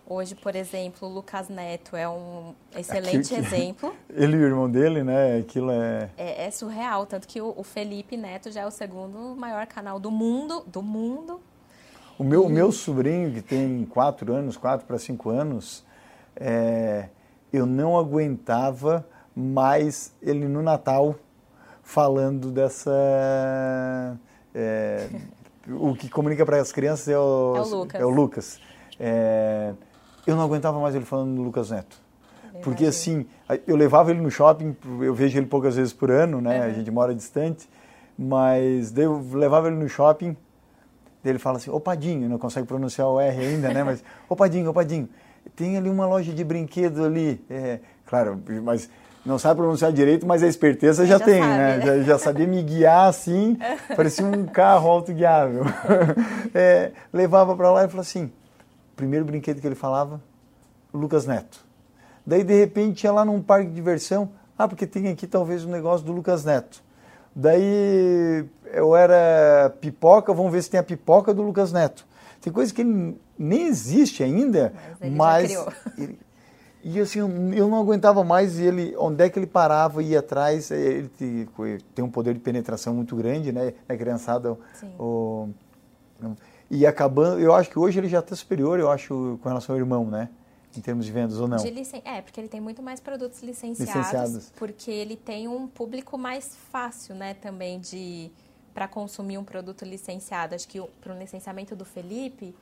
Hoje, 0.06 0.34
por 0.34 0.56
exemplo, 0.56 1.08
o 1.08 1.12
Lucas 1.12 1.48
Neto 1.48 1.94
é 1.94 2.08
um 2.08 2.54
excelente 2.76 3.32
exemplo. 3.34 3.94
Ele 4.10 4.36
e 4.36 4.40
o 4.40 4.42
irmão 4.42 4.68
dele, 4.68 5.04
né? 5.04 5.38
Aquilo 5.38 5.70
é... 5.70 6.10
é... 6.18 6.46
é... 6.46 6.50
surreal, 6.50 7.06
tanto 7.06 7.28
que 7.28 7.40
o, 7.40 7.62
Felipe 7.62 8.16
Neto 8.16 8.50
já 8.50 8.62
é 8.62 8.66
o 8.66 8.70
segundo 8.70 9.36
maior 9.36 9.64
canal 9.66 10.00
do 10.00 10.10
mundo, 10.10 10.64
do 10.66 10.82
mundo. 10.82 11.40
O 12.18 12.24
meu, 12.24 12.50
e... 12.50 12.52
meu 12.52 12.72
sobrinho, 12.72 13.32
que 13.32 13.40
tem 13.40 13.86
quatro 13.86 14.34
anos, 14.34 14.56
quatro 14.56 14.86
para 14.86 14.98
cinco 14.98 15.30
anos, 15.30 15.84
é, 16.34 17.08
eu 17.52 17.66
não 17.66 17.98
aguentava 17.98 19.06
mais 19.34 20.12
ele 20.22 20.46
no 20.46 20.62
Natal 20.62 21.16
falando 21.82 22.50
dessa. 22.50 22.90
É, 24.54 25.08
o 25.68 25.94
que 25.94 26.08
comunica 26.08 26.44
para 26.44 26.60
as 26.60 26.72
crianças 26.72 27.08
é 27.08 27.18
o, 27.18 27.54
é 27.56 27.60
o 27.60 27.68
Lucas. 27.68 28.00
É 28.00 28.04
o 28.04 28.10
Lucas. 28.10 28.60
É, 28.98 29.74
eu 30.26 30.36
não 30.36 30.42
aguentava 30.42 30.78
mais 30.80 30.94
ele 30.94 31.04
falando 31.04 31.34
do 31.34 31.42
Lucas 31.42 31.70
Neto. 31.70 32.00
Porque 32.62 32.84
assim, 32.84 33.26
eu 33.66 33.74
levava 33.76 34.10
ele 34.10 34.20
no 34.20 34.30
shopping, 34.30 34.76
eu 35.00 35.14
vejo 35.14 35.38
ele 35.38 35.46
poucas 35.46 35.76
vezes 35.76 35.92
por 35.92 36.10
ano, 36.10 36.40
né? 36.40 36.60
Uhum. 36.60 36.66
A 36.66 36.70
gente 36.70 36.90
mora 36.90 37.14
distante, 37.14 37.68
mas 38.16 38.96
eu 38.96 39.24
levava 39.32 39.68
ele 39.68 39.76
no 39.76 39.88
shopping, 39.88 40.36
ele 41.24 41.38
fala 41.38 41.56
assim, 41.56 41.70
ô 41.70 41.80
Padinho, 41.80 42.28
não 42.28 42.38
consegue 42.38 42.66
pronunciar 42.66 43.08
o 43.08 43.18
R 43.18 43.46
ainda, 43.46 43.72
né? 43.72 43.82
Mas, 43.84 44.02
ô 44.28 44.34
Padinho, 44.34 44.70
ô 44.70 44.72
Padinho, 44.74 45.08
tem 45.54 45.76
ali 45.76 45.88
uma 45.88 46.06
loja 46.06 46.32
de 46.32 46.44
brinquedo 46.44 47.04
ali. 47.04 47.44
É, 47.48 47.80
claro, 48.06 48.40
mas 48.62 48.88
não 49.24 49.38
sabe 49.38 49.60
pronunciar 49.60 49.92
direito, 49.92 50.26
mas 50.26 50.42
a 50.42 50.48
esperteza 50.48 51.06
já, 51.06 51.18
já 51.18 51.24
tem, 51.24 51.40
sabe, 51.40 51.54
né? 51.54 51.80
Já, 51.80 52.02
já, 52.02 52.18
sabia 52.18 52.46
me 52.46 52.62
guiar 52.62 53.08
assim, 53.08 53.56
parecia 53.94 54.26
um 54.26 54.46
carro 54.46 54.90
autoguiável. 54.90 55.64
É, 56.54 56.92
levava 57.10 57.56
para 57.56 57.70
lá 57.70 57.84
e 57.84 57.88
falou 57.88 58.02
assim, 58.02 58.30
primeiro 58.94 59.24
brinquedo 59.24 59.58
que 59.58 59.66
ele 59.66 59.74
falava, 59.74 60.20
Lucas 60.92 61.26
Neto. 61.26 61.64
Daí, 62.26 62.44
de 62.44 62.58
repente, 62.58 63.04
ia 63.04 63.12
lá 63.12 63.24
num 63.24 63.40
parque 63.40 63.68
de 63.68 63.74
diversão, 63.74 64.30
ah, 64.58 64.68
porque 64.68 64.86
tem 64.86 65.08
aqui 65.08 65.26
talvez 65.26 65.64
um 65.64 65.70
negócio 65.70 66.04
do 66.04 66.12
Lucas 66.12 66.44
Neto. 66.44 66.82
Daí, 67.34 68.44
eu 68.66 68.94
era 68.94 69.72
pipoca, 69.80 70.34
vamos 70.34 70.52
ver 70.52 70.62
se 70.62 70.68
tem 70.68 70.78
a 70.78 70.82
pipoca 70.82 71.32
do 71.32 71.40
Lucas 71.40 71.72
Neto. 71.72 72.06
Tem 72.42 72.52
coisa 72.52 72.74
que 72.74 72.82
ele 72.82 73.16
nem 73.38 73.66
existe 73.66 74.22
ainda, 74.22 74.74
mas... 75.16 75.52
ele, 75.96 76.18
e 76.84 76.98
assim, 76.98 77.20
eu 77.20 77.68
não 77.68 77.78
aguentava 77.78 78.24
mais 78.24 78.58
e 78.58 78.64
ele, 78.64 78.94
onde 78.98 79.22
é 79.22 79.30
que 79.30 79.38
ele 79.38 79.46
parava 79.46 80.02
e 80.02 80.08
ia 80.08 80.18
atrás, 80.18 80.72
é, 80.72 80.76
ele 80.76 81.08
tem 81.94 82.04
um 82.04 82.10
poder 82.10 82.34
de 82.34 82.40
penetração 82.40 82.92
muito 82.92 83.14
grande, 83.14 83.52
né? 83.52 83.72
É 83.88 83.96
criançada. 83.96 84.58
O, 84.98 85.48
e 86.68 86.84
acabando, 86.84 87.38
eu 87.38 87.54
acho 87.54 87.70
que 87.70 87.78
hoje 87.78 88.00
ele 88.00 88.08
já 88.08 88.18
está 88.18 88.34
superior, 88.34 88.80
eu 88.80 88.90
acho, 88.90 89.38
com 89.40 89.48
relação 89.48 89.76
ao 89.76 89.78
irmão, 89.78 90.06
né? 90.06 90.28
Em 90.76 90.80
termos 90.80 91.06
de 91.06 91.12
vendas 91.12 91.38
ou 91.38 91.46
não? 91.46 91.58
Licen... 91.58 92.02
É, 92.04 92.20
porque 92.20 92.40
ele 92.40 92.48
tem 92.48 92.60
muito 92.60 92.82
mais 92.82 92.98
produtos 92.98 93.40
licenciados, 93.42 93.94
licenciados, 93.94 94.52
porque 94.56 94.90
ele 94.90 95.16
tem 95.16 95.46
um 95.46 95.68
público 95.68 96.18
mais 96.18 96.56
fácil, 96.72 97.14
né, 97.14 97.34
também 97.34 97.78
de 97.78 98.32
para 98.74 98.88
consumir 98.88 99.38
um 99.38 99.44
produto 99.44 99.84
licenciado. 99.84 100.54
Acho 100.54 100.68
que 100.68 100.80
para 101.00 101.14
o 101.14 101.18
licenciamento 101.18 101.76
do 101.76 101.84
Felipe, 101.84 102.54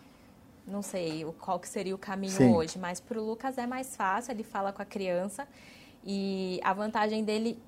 não 0.66 0.82
sei 0.82 1.24
qual 1.40 1.58
que 1.58 1.68
seria 1.68 1.94
o 1.94 1.98
caminho 1.98 2.32
Sim. 2.32 2.54
hoje, 2.54 2.78
mas 2.78 3.00
para 3.00 3.18
o 3.20 3.24
Lucas 3.24 3.58
é 3.58 3.66
mais 3.66 3.96
fácil, 3.96 4.32
ele 4.32 4.42
fala 4.42 4.72
com 4.72 4.82
a 4.82 4.84
criança 4.84 5.46
e 6.04 6.60
a 6.62 6.72
vantagem 6.72 7.24
dele, 7.24 7.60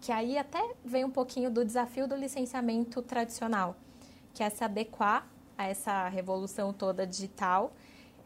que 0.00 0.12
aí 0.12 0.38
até 0.38 0.62
vem 0.84 1.04
um 1.04 1.10
pouquinho 1.10 1.50
do 1.50 1.64
desafio 1.64 2.06
do 2.06 2.14
licenciamento 2.14 3.02
tradicional, 3.02 3.76
que 4.32 4.42
é 4.42 4.50
se 4.50 4.62
adequar 4.64 5.26
a 5.56 5.66
essa 5.66 6.08
revolução 6.08 6.72
toda 6.72 7.06
digital. 7.06 7.72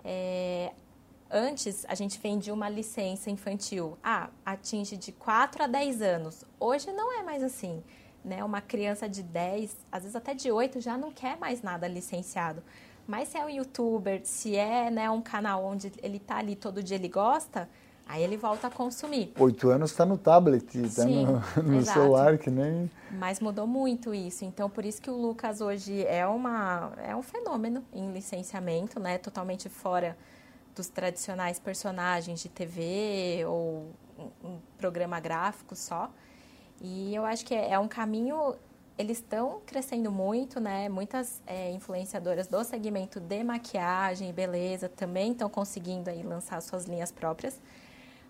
É, 0.04 0.72
antes, 1.30 1.84
a 1.88 1.94
gente 1.94 2.18
vendia 2.18 2.52
uma 2.54 2.68
licença 2.68 3.30
infantil, 3.30 3.98
ah, 4.02 4.30
atinge 4.44 4.96
de 4.96 5.12
4 5.12 5.64
a 5.64 5.66
10 5.66 6.02
anos. 6.02 6.44
Hoje 6.58 6.92
não 6.92 7.12
é 7.18 7.22
mais 7.22 7.42
assim. 7.42 7.82
Né? 8.24 8.42
Uma 8.44 8.60
criança 8.60 9.08
de 9.08 9.22
10, 9.22 9.76
às 9.90 10.02
vezes 10.02 10.16
até 10.16 10.34
de 10.34 10.50
8, 10.50 10.80
já 10.80 10.98
não 10.98 11.10
quer 11.12 11.38
mais 11.38 11.62
nada 11.62 11.86
licenciado. 11.86 12.62
Mas 13.06 13.28
se 13.28 13.38
é 13.38 13.44
um 13.44 13.48
youtuber, 13.48 14.20
se 14.24 14.54
é 14.54 14.90
né, 14.90 15.08
um 15.10 15.22
canal 15.22 15.64
onde 15.64 15.90
ele 16.02 16.18
está 16.18 16.36
ali 16.36 16.54
todo 16.54 16.82
dia 16.82 16.96
ele 16.96 17.08
gosta, 17.08 17.66
aí 18.06 18.22
ele 18.22 18.36
volta 18.36 18.66
a 18.66 18.70
consumir. 18.70 19.32
Oito 19.38 19.70
anos 19.70 19.92
está 19.92 20.04
no 20.04 20.18
tablet, 20.18 20.78
está 20.78 21.04
no, 21.06 21.40
no 21.62 21.82
celular, 21.84 22.36
que 22.36 22.50
nem... 22.50 22.90
Mas 23.12 23.40
mudou 23.40 23.66
muito 23.66 24.14
isso. 24.14 24.44
Então, 24.44 24.68
por 24.68 24.84
isso 24.84 25.00
que 25.00 25.10
o 25.10 25.16
Lucas 25.16 25.60
hoje 25.60 26.04
é, 26.06 26.26
uma, 26.26 26.92
é 26.98 27.16
um 27.16 27.22
fenômeno 27.22 27.82
em 27.94 28.12
licenciamento, 28.12 29.00
né? 29.00 29.16
Totalmente 29.16 29.70
fora 29.70 30.16
dos 30.74 30.88
tradicionais 30.88 31.58
personagens 31.58 32.40
de 32.40 32.48
TV 32.48 33.44
ou 33.46 33.90
um, 34.18 34.48
um 34.48 34.58
programa 34.76 35.18
gráfico 35.18 35.74
só. 35.74 36.10
E 36.80 37.14
eu 37.14 37.24
acho 37.24 37.44
que 37.44 37.54
é, 37.54 37.72
é 37.72 37.78
um 37.78 37.88
caminho 37.88 38.54
eles 38.98 39.18
estão 39.18 39.60
crescendo 39.64 40.10
muito, 40.10 40.58
né? 40.58 40.88
Muitas 40.88 41.40
é, 41.46 41.70
influenciadoras 41.70 42.48
do 42.48 42.62
segmento 42.64 43.20
de 43.20 43.44
maquiagem 43.44 44.28
e 44.28 44.32
beleza 44.32 44.88
também 44.88 45.30
estão 45.30 45.48
conseguindo 45.48 46.10
aí 46.10 46.22
lançar 46.24 46.60
suas 46.60 46.84
linhas 46.84 47.12
próprias. 47.12 47.60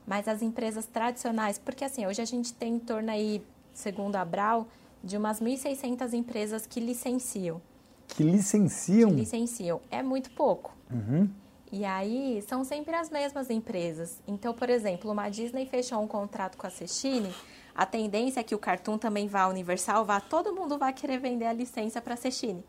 Mas 0.06 0.28
as 0.28 0.42
empresas 0.42 0.84
tradicionais, 0.86 1.58
porque 1.58 1.84
assim, 1.84 2.06
hoje 2.06 2.20
a 2.20 2.24
gente 2.24 2.52
tem 2.52 2.74
em 2.74 2.78
torno 2.78 3.10
aí, 3.10 3.42
segundo 3.72 4.16
a 4.16 4.24
Brau, 4.24 4.68
de 5.02 5.16
umas 5.16 5.40
1.600 5.40 6.12
empresas 6.12 6.66
que 6.66 6.80
licenciam. 6.80 7.60
Que 8.06 8.22
licenciam? 8.22 9.10
Que 9.10 9.16
licenciam. 9.16 9.80
É 9.90 10.02
muito 10.02 10.30
pouco. 10.30 10.76
Uhum. 10.90 11.28
E 11.70 11.84
aí, 11.84 12.42
são 12.48 12.64
sempre 12.64 12.94
as 12.94 13.10
mesmas 13.10 13.50
empresas. 13.50 14.22
Então, 14.26 14.54
por 14.54 14.70
exemplo, 14.70 15.10
uma 15.10 15.28
Disney 15.28 15.66
fechou 15.66 16.00
um 16.00 16.06
contrato 16.06 16.56
com 16.56 16.66
a 16.66 16.70
Cestine 16.70 17.34
a 17.78 17.86
tendência 17.86 18.40
é 18.40 18.42
que 18.42 18.56
o 18.56 18.58
Cartoon 18.58 18.98
também 18.98 19.28
vá 19.28 19.46
Universal, 19.46 20.04
vá, 20.04 20.20
todo 20.20 20.52
mundo 20.52 20.76
vai 20.76 20.92
querer 20.92 21.20
vender 21.20 21.44
a 21.44 21.52
licença 21.52 22.00
para 22.00 22.14
a 22.14 22.16
Cestine. 22.16 22.64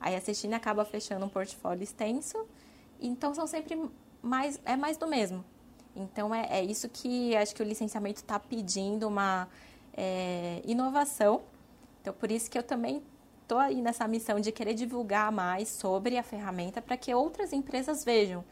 Aí 0.00 0.16
a 0.16 0.20
Cestine 0.22 0.54
acaba 0.54 0.86
fechando 0.86 1.26
um 1.26 1.28
portfólio 1.28 1.84
extenso, 1.84 2.46
então 2.98 3.34
são 3.34 3.46
sempre 3.46 3.78
mais, 4.22 4.58
é 4.64 4.74
mais 4.74 4.96
do 4.96 5.06
mesmo. 5.06 5.44
Então 5.94 6.34
é, 6.34 6.46
é 6.48 6.64
isso 6.64 6.88
que 6.88 7.36
acho 7.36 7.54
que 7.54 7.62
o 7.62 7.64
licenciamento 7.64 8.22
está 8.22 8.38
pedindo 8.38 9.06
uma 9.06 9.46
é, 9.92 10.62
inovação. 10.64 11.42
Então 12.00 12.14
por 12.14 12.30
isso 12.30 12.50
que 12.50 12.56
eu 12.56 12.62
também 12.62 13.02
estou 13.42 13.58
aí 13.58 13.82
nessa 13.82 14.08
missão 14.08 14.40
de 14.40 14.50
querer 14.50 14.72
divulgar 14.72 15.30
mais 15.30 15.68
sobre 15.68 16.16
a 16.16 16.22
ferramenta 16.22 16.80
para 16.80 16.96
que 16.96 17.14
outras 17.14 17.52
empresas 17.52 18.02
vejam. 18.02 18.42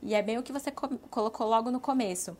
E 0.00 0.14
é 0.14 0.22
bem 0.22 0.38
o 0.38 0.42
que 0.44 0.52
você 0.52 0.70
colocou 0.70 1.48
logo 1.48 1.68
no 1.72 1.80
começo 1.80 2.36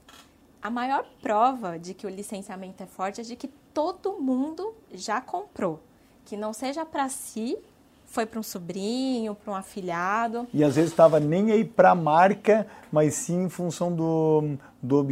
a 0.63 0.71
maior 0.71 1.05
prova 1.23 1.79
de 1.79 1.95
que 1.95 2.07
o 2.07 2.11
licenciamento 2.11 2.83
é 2.83 2.87
forte 2.87 3.21
é 3.21 3.25
de 3.25 3.37
que 3.37 3.49
todo 3.73 4.21
mundo 4.21 4.75
já 4.93 5.21
comprou. 5.21 5.81
Que 6.25 6.37
não 6.37 6.53
seja 6.53 6.85
para 6.85 7.09
si, 7.09 7.57
foi 8.07 8.27
para 8.27 8.41
um 8.41 8.43
sobrinho, 8.43 9.35
para 9.35 9.53
um 9.53 9.57
afilhado. 9.57 10.47
E 10.53 10.65
às 10.65 10.77
vezes 10.77 10.91
estava 10.91 11.21
nem 11.21 11.53
aí 11.53 11.65
para 11.65 11.91
a 11.91 11.95
marca, 11.95 12.67
mas 12.91 13.15
sim 13.15 13.45
em 13.45 13.49
função 13.49 13.95
do, 13.95 14.57
do 14.83 15.07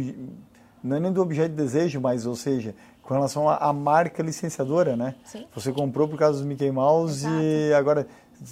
não 0.83 0.97
é 0.97 0.99
nem 0.99 1.11
do 1.11 1.21
objeto 1.21 1.49
de 1.49 1.55
desejo, 1.55 1.99
mas 1.99 2.25
ou 2.25 2.35
seja, 2.35 2.75
com 3.01 3.13
relação 3.13 3.49
à 3.49 3.71
marca 3.71 4.21
licenciadora, 4.21 4.95
né? 4.95 5.15
Sim. 5.23 5.45
Você 5.55 5.71
comprou 5.71 6.07
por 6.07 6.19
causa 6.19 6.41
do 6.41 6.45
Mickey 6.45 6.69
Mouse 6.71 7.25
Exato. 7.25 7.41
e 7.41 7.73
agora, 7.73 8.07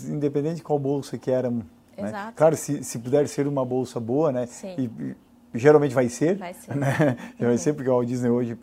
independente 0.08 0.56
de 0.58 0.64
qual 0.64 0.80
bolsa 0.80 1.18
que 1.18 1.30
era, 1.30 1.50
né? 1.50 2.34
Claro, 2.36 2.56
se, 2.56 2.84
se 2.84 3.00
puder 3.00 3.28
ser 3.28 3.48
uma 3.48 3.66
bolsa 3.66 4.00
boa, 4.00 4.32
né? 4.32 4.46
Sim. 4.46 4.76
E, 4.78 5.16
geralmente 5.56 5.94
vai 5.94 6.10
ser. 6.10 6.36
Vai 6.36 6.54
ser. 6.54 6.76
Né? 6.76 7.18
Uhum. 7.40 7.48
Vai 7.48 7.58
ser, 7.58 7.74
porque 7.74 7.90
a 7.90 7.94
Walt 7.94 8.08
Disney 8.08 8.30
hoje 8.30 8.58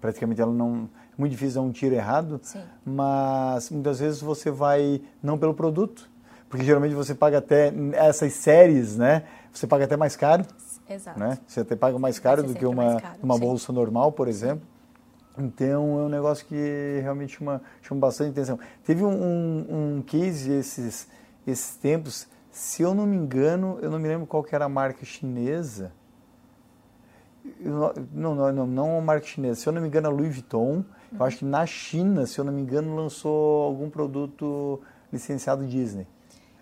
praticamente 0.00 0.40
ela 0.40 0.52
não. 0.52 0.88
É 1.16 1.20
muito 1.20 1.32
difícil 1.32 1.60
dar 1.60 1.66
um 1.66 1.72
tiro 1.72 1.94
errado, 1.94 2.40
Sim. 2.42 2.62
mas 2.84 3.70
muitas 3.70 3.98
vezes 3.98 4.20
você 4.20 4.52
vai 4.52 5.02
não 5.20 5.36
pelo 5.36 5.52
produto, 5.52 6.08
porque 6.48 6.64
geralmente 6.64 6.94
você 6.94 7.12
paga 7.12 7.38
até 7.38 7.72
essas 7.94 8.34
séries, 8.34 8.96
né? 8.96 9.24
Você 9.52 9.66
paga 9.66 9.84
até 9.84 9.96
mais 9.96 10.14
caro. 10.14 10.44
Exato. 10.88 11.18
Né? 11.18 11.38
Você 11.46 11.60
até 11.60 11.74
paga 11.74 11.98
mais 11.98 12.18
caro 12.18 12.42
do 12.42 12.54
que 12.54 12.64
uma, 12.64 13.00
caro, 13.00 13.18
uma 13.22 13.36
bolsa 13.36 13.72
normal, 13.72 14.12
por 14.12 14.28
exemplo. 14.28 14.66
Então 15.36 16.00
é 16.00 16.02
um 16.04 16.08
negócio 16.08 16.46
que 16.46 17.00
realmente 17.02 17.36
chama, 17.38 17.62
chama 17.82 18.00
bastante 18.00 18.30
atenção. 18.30 18.58
Teve 18.84 19.04
um, 19.04 19.10
um, 19.10 19.96
um 19.96 20.02
case 20.02 20.50
esses, 20.52 21.08
esses 21.46 21.76
tempos, 21.76 22.26
se 22.50 22.82
eu 22.82 22.94
não 22.94 23.06
me 23.06 23.16
engano, 23.16 23.78
eu 23.80 23.90
não 23.90 23.98
me 23.98 24.08
lembro 24.08 24.26
qual 24.26 24.42
que 24.42 24.54
era 24.54 24.64
a 24.64 24.68
marca 24.68 25.04
chinesa, 25.04 25.92
não, 27.60 28.34
não, 28.34 28.52
não, 28.52 28.66
não 28.66 28.86
é 28.88 28.92
uma 28.92 29.00
marca 29.00 29.26
chinesa. 29.26 29.60
Se 29.60 29.66
eu 29.66 29.72
não 29.72 29.80
me 29.80 29.88
engano, 29.88 30.08
a 30.08 30.10
Louis 30.10 30.34
Vuitton. 30.34 30.84
Eu 31.12 31.24
acho 31.24 31.38
que 31.38 31.44
na 31.44 31.64
China, 31.64 32.26
se 32.26 32.38
eu 32.38 32.44
não 32.44 32.52
me 32.52 32.60
engano, 32.60 32.94
lançou 32.94 33.62
algum 33.64 33.88
produto 33.88 34.80
licenciado 35.12 35.66
Disney. 35.66 36.06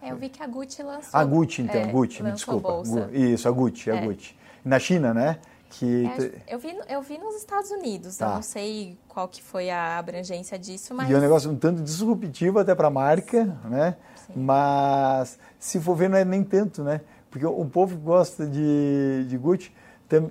É, 0.01 0.12
eu 0.12 0.16
vi 0.16 0.29
que 0.29 0.42
a 0.42 0.46
Gucci 0.46 0.83
lançou. 0.83 1.18
A 1.18 1.25
Gucci, 1.25 1.62
então, 1.62 1.81
é, 1.81 1.87
Gucci, 1.87 2.22
me 2.22 2.31
desculpa. 2.33 2.68
Bolsa. 2.68 3.11
Isso, 3.12 3.49
a 3.49 3.51
Gucci, 3.51 3.90
é. 3.90 3.99
a 3.99 4.07
Gucci. 4.07 4.37
Na 4.64 4.79
China, 4.79 5.12
né? 5.12 5.38
Que... 5.68 6.07
É, 6.07 6.55
eu, 6.55 6.59
vi, 6.61 6.79
eu 6.88 7.03
vi 7.03 7.18
nos 7.18 7.35
Estados 7.35 7.70
Unidos, 7.72 8.16
tá. 8.16 8.27
eu 8.27 8.35
não 8.37 8.42
sei 8.42 8.96
qual 9.09 9.27
que 9.27 9.42
foi 9.42 9.68
a 9.68 9.99
abrangência 9.99 10.57
disso, 10.57 10.94
mas... 10.94 11.11
E 11.11 11.12
é 11.12 11.16
um 11.16 11.20
negócio 11.20 11.51
um 11.51 11.57
tanto 11.57 11.83
disruptivo 11.83 12.61
até 12.61 12.72
para 12.72 12.87
a 12.87 12.90
marca, 12.90 13.44
Sim. 13.44 13.68
né? 13.68 13.96
Sim. 14.14 14.33
Mas 14.37 15.38
se 15.59 15.81
for 15.81 15.96
ver, 15.96 16.09
não 16.09 16.16
é 16.16 16.25
nem 16.25 16.44
tanto, 16.44 16.85
né? 16.85 17.01
Porque 17.29 17.44
o 17.44 17.64
povo 17.64 17.96
gosta 17.96 18.46
de, 18.46 19.27
de 19.29 19.37
Gucci 19.37 19.72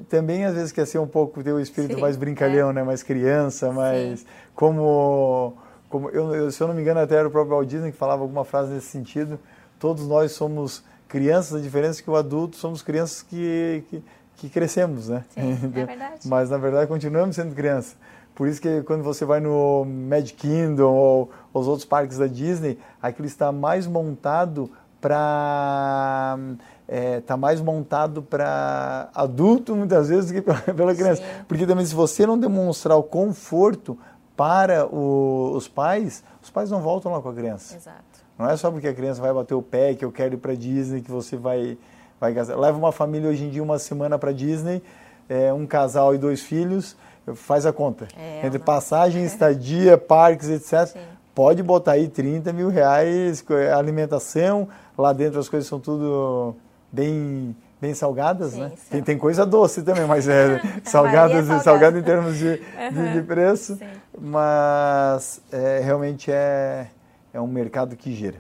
também 0.10 0.46
às 0.46 0.54
vezes 0.54 0.72
quer 0.72 0.86
ser 0.86 1.00
um 1.00 1.08
pouco 1.08 1.44
ter 1.44 1.52
o 1.52 1.60
espírito 1.60 1.96
Sim, 1.96 2.02
mais 2.02 2.16
brincalhão, 2.16 2.70
é. 2.70 2.74
né? 2.74 2.84
Mais 2.84 3.04
criança, 3.04 3.72
mais 3.72 4.22
Sim. 4.22 4.26
como 4.56 5.54
como 5.90 6.10
eu, 6.10 6.34
eu, 6.34 6.52
se 6.52 6.62
eu 6.62 6.68
não 6.68 6.74
me 6.74 6.82
engano 6.82 7.00
até 7.00 7.16
era 7.16 7.28
o 7.28 7.32
próprio 7.32 7.56
Walt 7.56 7.68
Disney 7.68 7.92
que 7.92 7.98
falava 7.98 8.22
alguma 8.22 8.44
frase 8.44 8.74
nesse 8.74 8.88
sentido. 8.88 9.40
Todos 9.80 10.08
nós 10.08 10.32
somos 10.32 10.84
crianças, 11.08 11.60
a 11.60 11.64
diferença 11.64 12.02
é 12.02 12.04
que 12.04 12.10
o 12.10 12.16
adulto 12.16 12.56
somos 12.58 12.82
crianças 12.82 13.22
que, 13.22 13.84
que, 13.90 14.04
que 14.38 14.50
crescemos, 14.50 15.10
né? 15.10 15.24
Sim, 15.30 15.52
é 15.52 15.68
verdade. 15.86 16.28
Mas 16.28 16.50
na 16.50 16.58
verdade 16.58 16.88
continuamos 16.88 17.36
sendo 17.36 17.54
criança. 17.54 17.96
Por 18.34 18.48
isso 18.48 18.62
que 18.62 18.82
quando 18.84 19.04
você 19.04 19.24
vai 19.24 19.40
no 19.40 19.86
Magic 19.86 20.34
Kingdom 20.34 20.94
ou 20.94 21.32
os 21.54 21.68
outros 21.68 21.86
parques 21.86 22.18
da 22.18 22.28
Disney, 22.28 22.78
aquilo 23.02 23.28
está 23.28 23.52
mais 23.52 23.88
montado 23.88 24.70
para 25.00 26.38
está 26.88 26.96
é, 26.96 27.20
tá 27.20 27.36
mais 27.36 27.60
montado 27.60 28.22
para 28.22 29.10
adulto 29.14 29.76
muitas 29.76 30.10
vezes 30.10 30.32
do 30.32 30.42
que 30.42 30.42
pela 30.74 30.94
criança. 30.94 31.22
Sim. 31.22 31.44
Porque 31.48 31.66
também 31.66 31.86
se 31.86 31.96
você 31.96 32.26
não 32.26 32.38
demonstrar 32.38 32.98
o 32.98 33.04
conforto 33.04 33.98
para 34.36 34.86
o, 34.86 35.54
os 35.56 35.68
pais, 35.68 36.24
os 36.42 36.50
pais 36.50 36.70
não 36.70 36.82
voltam 36.82 37.12
lá 37.12 37.22
com 37.22 37.30
a 37.30 37.34
criança. 37.34 37.76
Exato. 37.76 38.26
Não 38.38 38.50
é 38.50 38.58
só 38.58 38.70
porque 38.70 38.88
a 38.88 38.94
criança 38.94 39.22
vai 39.22 39.34
bater 39.34 39.54
o 39.54 39.62
pé, 39.62 39.94
que 39.94 40.04
eu 40.04 40.12
quero 40.12 40.36
ir 40.36 40.38
para 40.38 40.54
Disney, 40.54 41.02
que 41.02 41.10
você 41.10 41.38
vai, 41.38 41.78
vai 42.20 42.34
gastar. 42.34 42.56
Leva 42.58 42.78
uma 42.78 42.92
família 42.92 43.30
hoje 43.30 43.46
em 43.46 43.50
dia 43.50 43.64
uma 43.64 43.80
semana 43.80 44.20
para 44.20 44.34
Disney, 44.34 44.84
é, 45.30 45.54
um 45.54 45.66
casal 45.66 46.14
e 46.14 46.18
dois 46.18 46.42
filhos, 46.42 46.98
faz 47.34 47.66
a 47.66 47.72
conta. 47.72 48.08
É, 48.18 48.46
Entre 48.46 48.60
passagem, 48.60 49.24
estadia, 49.26 49.98
parques, 49.98 50.50
etc. 50.50 50.88
Sim. 50.88 51.00
Pode 51.34 51.64
botar 51.64 51.94
aí 51.94 52.08
30 52.08 52.54
mil 52.54 52.70
reais, 52.70 53.44
alimentação, 53.76 54.68
lá 54.98 55.12
dentro 55.12 55.40
as 55.40 55.50
coisas 55.50 55.68
são 55.68 55.80
tudo 55.80 56.56
bem 56.92 57.56
bem 57.80 57.94
salgadas, 57.94 58.54
Sim, 58.54 58.62
né? 58.62 58.72
Tem, 58.90 59.04
tem, 59.04 59.18
coisa 59.18 59.46
doce 59.46 59.84
também, 59.84 60.06
mas 60.06 60.28
é, 60.28 60.62
salgadas, 60.84 61.48
é 61.50 61.60
salgado 61.60 62.00
em 62.00 62.02
termos 62.02 62.38
de, 62.38 62.48
uhum. 62.48 63.14
de, 63.14 63.22
preço, 63.22 63.76
Sim. 63.76 63.86
mas 64.20 65.42
é, 65.52 65.82
realmente 65.84 66.32
é, 66.32 66.88
é 67.34 67.40
um 67.40 67.48
mercado 67.48 67.96
que 67.96 68.14
gira. 68.14 68.38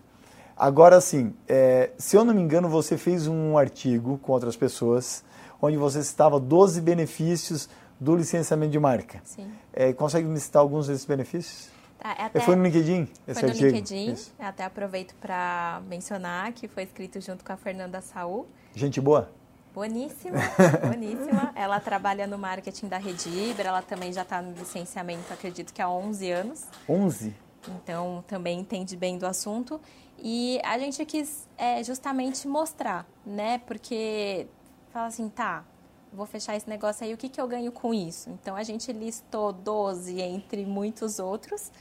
Agora 0.57 1.01
sim, 1.01 1.33
é, 1.47 1.91
se 1.97 2.15
eu 2.15 2.23
não 2.23 2.33
me 2.33 2.41
engano, 2.41 2.69
você 2.69 2.97
fez 2.97 3.27
um 3.27 3.57
artigo 3.57 4.17
com 4.19 4.31
outras 4.31 4.55
pessoas, 4.55 5.23
onde 5.61 5.75
você 5.75 6.01
citava 6.01 6.39
12 6.39 6.79
benefícios 6.79 7.69
do 7.99 8.15
licenciamento 8.15 8.71
de 8.71 8.79
marca. 8.79 9.19
Sim. 9.25 9.47
É, 9.73 9.91
consegue 9.91 10.27
me 10.27 10.39
citar 10.39 10.61
alguns 10.61 10.87
desses 10.87 11.05
benefícios? 11.05 11.74
Tá, 12.05 12.15
é 12.19 12.25
até, 12.25 12.39
foi 12.39 12.55
no 12.55 12.61
LinkedIn 12.61 13.07
esse 13.27 13.39
foi 13.39 13.49
artigo? 13.49 13.65
no 13.65 13.71
LinkedIn. 13.77 14.11
Isso. 14.11 14.31
Até 14.37 14.63
aproveito 14.63 15.15
para 15.15 15.81
mencionar 15.89 16.53
que 16.53 16.67
foi 16.67 16.83
escrito 16.83 17.19
junto 17.19 17.43
com 17.43 17.51
a 17.51 17.57
Fernanda 17.57 17.99
Saul. 17.99 18.47
Gente 18.75 19.01
boa? 19.01 19.31
Boníssima, 19.73 20.37
boníssima. 20.87 21.51
Ela 21.55 21.79
trabalha 21.79 22.27
no 22.27 22.37
marketing 22.37 22.89
da 22.89 22.99
Redibra, 22.99 23.69
ela 23.69 23.81
também 23.81 24.13
já 24.13 24.21
está 24.21 24.39
no 24.39 24.53
licenciamento, 24.53 25.33
acredito 25.33 25.73
que 25.73 25.81
há 25.81 25.89
11 25.89 26.31
anos. 26.31 26.65
11? 26.87 27.35
Então, 27.67 28.23
também 28.27 28.59
entende 28.59 28.95
bem 28.95 29.17
do 29.17 29.25
assunto. 29.25 29.81
E 30.19 30.61
a 30.63 30.77
gente 30.77 31.03
quis 31.05 31.47
é, 31.57 31.83
justamente 31.83 32.47
mostrar, 32.47 33.07
né? 33.25 33.57
Porque 33.65 34.45
fala 34.93 35.07
assim, 35.07 35.27
tá, 35.27 35.65
vou 36.13 36.27
fechar 36.27 36.55
esse 36.55 36.69
negócio 36.69 37.03
aí, 37.03 37.15
o 37.15 37.17
que, 37.17 37.27
que 37.27 37.41
eu 37.41 37.47
ganho 37.47 37.71
com 37.71 37.95
isso? 37.95 38.29
Então, 38.29 38.55
a 38.55 38.61
gente 38.61 38.93
listou 38.93 39.51
12 39.51 40.21
entre 40.21 40.67
muitos 40.67 41.17
outros. 41.17 41.71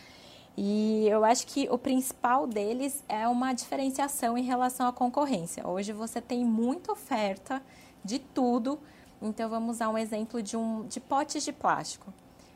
E 0.56 1.08
eu 1.08 1.24
acho 1.24 1.46
que 1.46 1.68
o 1.68 1.76
principal 1.76 2.46
deles 2.46 3.02
é 3.08 3.26
uma 3.26 3.52
diferenciação 3.52 4.38
em 4.38 4.42
relação 4.42 4.86
à 4.86 4.92
concorrência. 4.92 5.66
Hoje 5.66 5.92
você 5.92 6.20
tem 6.20 6.44
muita 6.44 6.92
oferta 6.92 7.60
de 8.04 8.18
tudo. 8.18 8.78
Então 9.20 9.48
vamos 9.48 9.76
usar 9.76 9.88
um 9.88 9.98
exemplo 9.98 10.42
de 10.42 10.56
um 10.56 10.86
de 10.86 11.00
potes 11.00 11.44
de 11.44 11.52
plástico. 11.52 12.12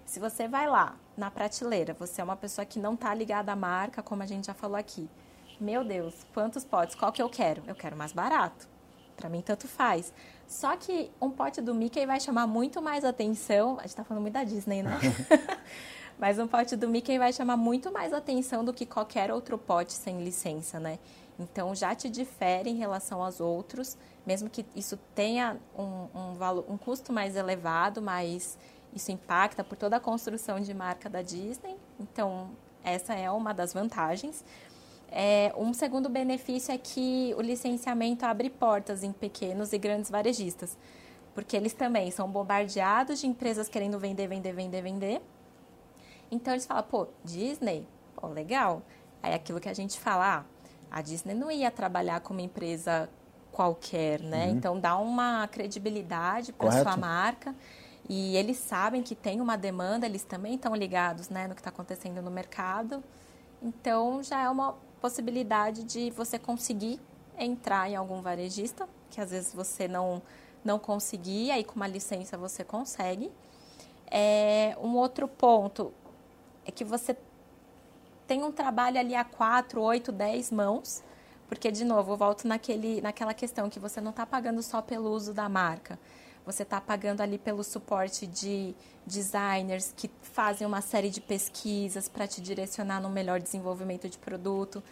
Se 0.06 0.20
você 0.20 0.46
vai 0.46 0.68
lá 0.68 0.94
na 1.16 1.30
prateleira, 1.30 1.92
você 1.92 2.20
é 2.20 2.24
uma 2.24 2.36
pessoa 2.36 2.64
que 2.64 2.78
não 2.78 2.94
está 2.94 3.12
ligada 3.12 3.52
à 3.52 3.56
marca, 3.56 4.02
como 4.02 4.22
a 4.22 4.26
gente 4.26 4.46
já 4.46 4.54
falou 4.54 4.76
aqui. 4.76 5.08
Meu 5.60 5.82
Deus, 5.82 6.14
quantos 6.32 6.64
potes? 6.64 6.94
Qual 6.94 7.10
que 7.10 7.20
eu 7.20 7.28
quero? 7.28 7.62
Eu 7.66 7.74
quero 7.74 7.96
mais 7.96 8.12
barato. 8.12 8.68
Para 9.16 9.28
mim 9.28 9.42
tanto 9.42 9.66
faz. 9.66 10.12
Só 10.46 10.76
que 10.76 11.10
um 11.20 11.30
pote 11.30 11.60
do 11.60 11.74
Mickey 11.74 12.06
vai 12.06 12.20
chamar 12.20 12.46
muito 12.46 12.80
mais 12.80 13.04
atenção. 13.04 13.72
A 13.78 13.82
gente 13.82 13.90
está 13.90 14.04
falando 14.04 14.22
muito 14.22 14.34
da 14.34 14.44
Disney, 14.44 14.84
né? 14.84 14.98
Mas 16.18 16.38
um 16.38 16.48
pote 16.48 16.74
do 16.74 16.88
Mickey 16.88 17.16
vai 17.18 17.32
chamar 17.32 17.56
muito 17.56 17.92
mais 17.92 18.12
atenção 18.12 18.64
do 18.64 18.72
que 18.72 18.84
qualquer 18.84 19.30
outro 19.30 19.56
pote 19.56 19.92
sem 19.92 20.22
licença, 20.22 20.80
né? 20.80 20.98
Então 21.38 21.72
já 21.74 21.94
te 21.94 22.10
difere 22.10 22.70
em 22.70 22.76
relação 22.76 23.22
aos 23.22 23.40
outros, 23.40 23.96
mesmo 24.26 24.50
que 24.50 24.66
isso 24.74 24.98
tenha 25.14 25.56
um, 25.78 26.08
um, 26.12 26.34
valor, 26.34 26.64
um 26.68 26.76
custo 26.76 27.12
mais 27.12 27.36
elevado, 27.36 28.02
mas 28.02 28.58
isso 28.92 29.12
impacta 29.12 29.62
por 29.62 29.76
toda 29.76 29.96
a 29.96 30.00
construção 30.00 30.58
de 30.58 30.74
marca 30.74 31.08
da 31.08 31.22
Disney. 31.22 31.76
Então 32.00 32.50
essa 32.82 33.14
é 33.14 33.30
uma 33.30 33.54
das 33.54 33.72
vantagens. 33.72 34.44
É, 35.10 35.54
um 35.56 35.72
segundo 35.72 36.08
benefício 36.08 36.74
é 36.74 36.78
que 36.78 37.32
o 37.38 37.40
licenciamento 37.40 38.26
abre 38.26 38.50
portas 38.50 39.04
em 39.04 39.12
pequenos 39.12 39.72
e 39.72 39.78
grandes 39.78 40.10
varejistas, 40.10 40.76
porque 41.32 41.56
eles 41.56 41.72
também 41.72 42.10
são 42.10 42.28
bombardeados 42.28 43.20
de 43.20 43.28
empresas 43.28 43.68
querendo 43.68 44.00
vender, 44.00 44.26
vender, 44.26 44.52
vender, 44.52 44.82
vender 44.82 45.22
então 46.30 46.52
eles 46.54 46.66
falam, 46.66 46.82
pô, 46.82 47.06
Disney, 47.24 47.86
pô, 48.16 48.28
legal. 48.28 48.82
Aí 49.22 49.34
aquilo 49.34 49.60
que 49.60 49.68
a 49.68 49.74
gente 49.74 49.98
fala, 49.98 50.40
ah, 50.40 50.44
a 50.90 51.02
Disney 51.02 51.34
não 51.34 51.50
ia 51.50 51.70
trabalhar 51.70 52.20
com 52.20 52.32
uma 52.32 52.42
empresa 52.42 53.08
qualquer, 53.52 54.20
né? 54.20 54.46
Uhum. 54.46 54.56
Então 54.56 54.80
dá 54.80 54.96
uma 54.96 55.48
credibilidade 55.48 56.52
para 56.52 56.82
sua 56.82 56.96
marca. 56.96 57.54
E 58.08 58.36
eles 58.36 58.56
sabem 58.56 59.02
que 59.02 59.14
tem 59.14 59.40
uma 59.40 59.56
demanda, 59.56 60.06
eles 60.06 60.24
também 60.24 60.54
estão 60.54 60.74
ligados 60.74 61.28
né, 61.28 61.46
no 61.46 61.54
que 61.54 61.60
está 61.60 61.68
acontecendo 61.68 62.22
no 62.22 62.30
mercado. 62.30 63.02
Então 63.62 64.22
já 64.22 64.42
é 64.42 64.48
uma 64.48 64.74
possibilidade 65.00 65.84
de 65.84 66.10
você 66.10 66.38
conseguir 66.38 67.00
entrar 67.36 67.90
em 67.90 67.96
algum 67.96 68.22
varejista, 68.22 68.88
que 69.10 69.20
às 69.20 69.30
vezes 69.30 69.52
você 69.52 69.86
não, 69.86 70.22
não 70.64 70.78
conseguir, 70.78 71.50
aí 71.50 71.62
com 71.62 71.76
uma 71.76 71.86
licença 71.86 72.38
você 72.38 72.64
consegue. 72.64 73.30
É, 74.10 74.76
um 74.80 74.96
outro 74.96 75.28
ponto, 75.28 75.92
é 76.68 76.70
que 76.70 76.84
você 76.84 77.16
tem 78.26 78.44
um 78.44 78.52
trabalho 78.52 79.00
ali 79.00 79.14
a 79.14 79.24
quatro, 79.24 79.80
oito, 79.80 80.12
dez 80.12 80.52
mãos, 80.52 81.02
porque, 81.48 81.72
de 81.72 81.82
novo, 81.82 82.12
eu 82.12 82.16
volto 82.16 82.46
naquele, 82.46 83.00
naquela 83.00 83.32
questão 83.32 83.70
que 83.70 83.78
você 83.78 84.02
não 84.02 84.10
está 84.10 84.26
pagando 84.26 84.62
só 84.62 84.82
pelo 84.82 85.10
uso 85.10 85.32
da 85.32 85.48
marca, 85.48 85.98
você 86.44 86.62
está 86.62 86.78
pagando 86.78 87.22
ali 87.22 87.38
pelo 87.38 87.64
suporte 87.64 88.26
de 88.26 88.74
designers 89.06 89.94
que 89.96 90.10
fazem 90.20 90.66
uma 90.66 90.82
série 90.82 91.08
de 91.08 91.22
pesquisas 91.22 92.06
para 92.06 92.26
te 92.26 92.42
direcionar 92.42 93.00
no 93.00 93.08
melhor 93.08 93.40
desenvolvimento 93.40 94.06
de 94.06 94.18
produto. 94.18 94.82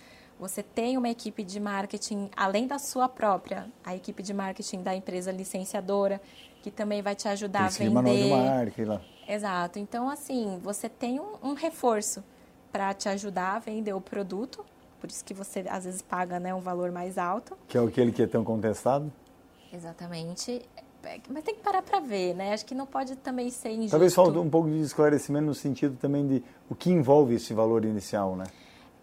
Você 0.41 0.63
tem 0.63 0.97
uma 0.97 1.11
equipe 1.11 1.43
de 1.43 1.61
marketing, 1.61 2.31
além 2.35 2.67
da 2.67 2.79
sua 2.79 3.07
própria, 3.07 3.71
a 3.85 3.95
equipe 3.95 4.23
de 4.23 4.33
marketing 4.33 4.83
da 4.83 4.95
empresa 4.95 5.31
licenciadora, 5.31 6.23
que 6.63 6.71
também 6.71 7.03
vai 7.03 7.15
te 7.15 7.29
ajudar 7.29 7.69
Esse 7.69 7.83
a 7.83 7.91
vender. 7.91 8.25
De 8.25 8.31
marca, 8.31 8.87
lá. 8.87 9.01
Exato. 9.29 9.79
Então, 9.79 10.09
assim, 10.09 10.61
você 10.63 10.89
tem 10.89 11.19
um, 11.21 11.35
um 11.43 11.55
reforço 11.55 12.23
para 12.71 12.93
te 12.95 13.09
ajudar 13.09 13.57
a 13.57 13.59
vender 13.59 13.93
o 13.93 14.01
produto. 14.01 14.65
Por 15.01 15.11
isso 15.11 15.25
que 15.25 15.35
você, 15.35 15.65
às 15.69 15.85
vezes, 15.85 16.03
paga 16.03 16.39
né, 16.39 16.55
um 16.55 16.61
valor 16.61 16.91
mais 16.91 17.19
alto. 17.19 17.57
Que 17.69 17.77
é 17.77 17.81
aquele 17.81 18.13
que 18.13 18.23
é 18.23 18.27
tão 18.27 18.45
contestado? 18.45 19.13
Exatamente. 19.73 20.63
É, 21.05 21.21
mas 21.29 21.45
tem 21.45 21.55
que 21.55 21.61
parar 21.61 21.83
para 21.83 22.01
ver, 22.01 22.35
né? 22.35 22.53
Acho 22.53 22.67
que 22.67 22.75
não 22.75 22.87
pode 22.87 23.17
também 23.17 23.51
ser 23.51 23.71
injusto. 23.71 23.91
Talvez 23.91 24.15
falte 24.15 24.39
um 24.39 24.51
pouco 24.51 24.69
de 24.69 24.81
esclarecimento 24.81 25.47
no 25.47 25.55
sentido 25.55 25.97
também 25.97 26.27
de 26.27 26.45
o 26.69 26.75
que 26.75 26.91
envolve 26.91 27.35
esse 27.35 27.55
valor 27.55 27.85
inicial, 27.85 28.37
né? 28.37 28.45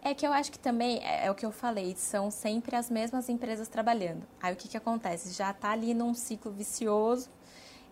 É 0.01 0.13
que 0.13 0.27
eu 0.27 0.33
acho 0.33 0.51
que 0.51 0.59
também, 0.59 0.99
é, 1.01 1.27
é 1.27 1.31
o 1.31 1.36
que 1.36 1.45
eu 1.45 1.51
falei, 1.51 1.95
são 1.95 2.29
sempre 2.29 2.75
as 2.75 2.89
mesmas 2.89 3.29
empresas 3.29 3.69
trabalhando. 3.69 4.23
Aí 4.41 4.53
o 4.53 4.57
que, 4.57 4.67
que 4.67 4.75
acontece? 4.75 5.31
Já 5.31 5.51
está 5.51 5.71
ali 5.71 5.93
num 5.93 6.13
ciclo 6.13 6.51
vicioso 6.51 7.29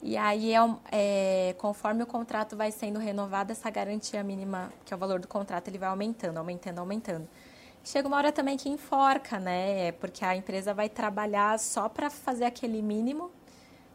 e 0.03 0.17
aí, 0.17 0.53
é, 0.53 0.59
é, 0.91 1.55
conforme 1.57 2.01
o 2.01 2.07
contrato 2.07 2.55
vai 2.55 2.71
sendo 2.71 2.97
renovado, 2.97 3.51
essa 3.51 3.69
garantia 3.69 4.23
mínima, 4.23 4.71
que 4.83 4.93
é 4.93 4.97
o 4.97 4.99
valor 4.99 5.19
do 5.19 5.27
contrato, 5.27 5.67
ele 5.67 5.77
vai 5.77 5.89
aumentando, 5.89 6.37
aumentando, 6.37 6.79
aumentando. 6.79 7.27
Chega 7.83 8.07
uma 8.07 8.17
hora 8.17 8.31
também 8.31 8.57
que 8.57 8.67
enforca, 8.67 9.39
né? 9.39 9.91
Porque 9.93 10.25
a 10.25 10.35
empresa 10.35 10.73
vai 10.73 10.89
trabalhar 10.89 11.57
só 11.59 11.87
para 11.87 12.09
fazer 12.09 12.45
aquele 12.45 12.81
mínimo. 12.81 13.31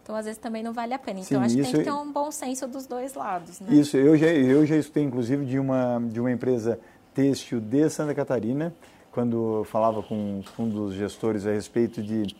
Então, 0.03 0.14
às 0.14 0.25
vezes, 0.25 0.38
também 0.38 0.62
não 0.62 0.73
vale 0.73 0.95
a 0.95 0.99
pena. 0.99 1.21
Então, 1.21 1.40
Sim, 1.40 1.45
acho 1.45 1.57
que 1.57 1.62
tem 1.62 1.73
que 1.73 1.85
ter 1.85 1.92
um 1.92 2.12
bom 2.12 2.31
senso 2.31 2.69
dos 2.69 2.87
dois 2.87 3.14
lados. 3.14 3.59
Né? 3.61 3.75
Isso, 3.75 3.97
eu 3.97 4.16
já, 4.16 4.27
eu 4.27 4.64
já 4.64 4.77
escutei, 4.77 5.03
inclusive, 5.03 5.45
de 5.45 5.59
uma, 5.59 6.01
de 6.01 6.21
uma 6.21 6.31
empresa 6.31 6.79
têxtil 7.12 7.61
de 7.61 7.88
Santa 7.90 8.14
Catarina, 8.14 8.73
quando 9.11 9.64
falava 9.64 10.03
com 10.03 10.42
um 10.59 10.69
dos 10.69 10.95
gestores 10.95 11.47
a 11.47 11.51
respeito 11.51 12.03
de 12.03 12.37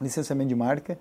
licenciamento 0.00 0.48
de 0.48 0.54
marca, 0.54 0.98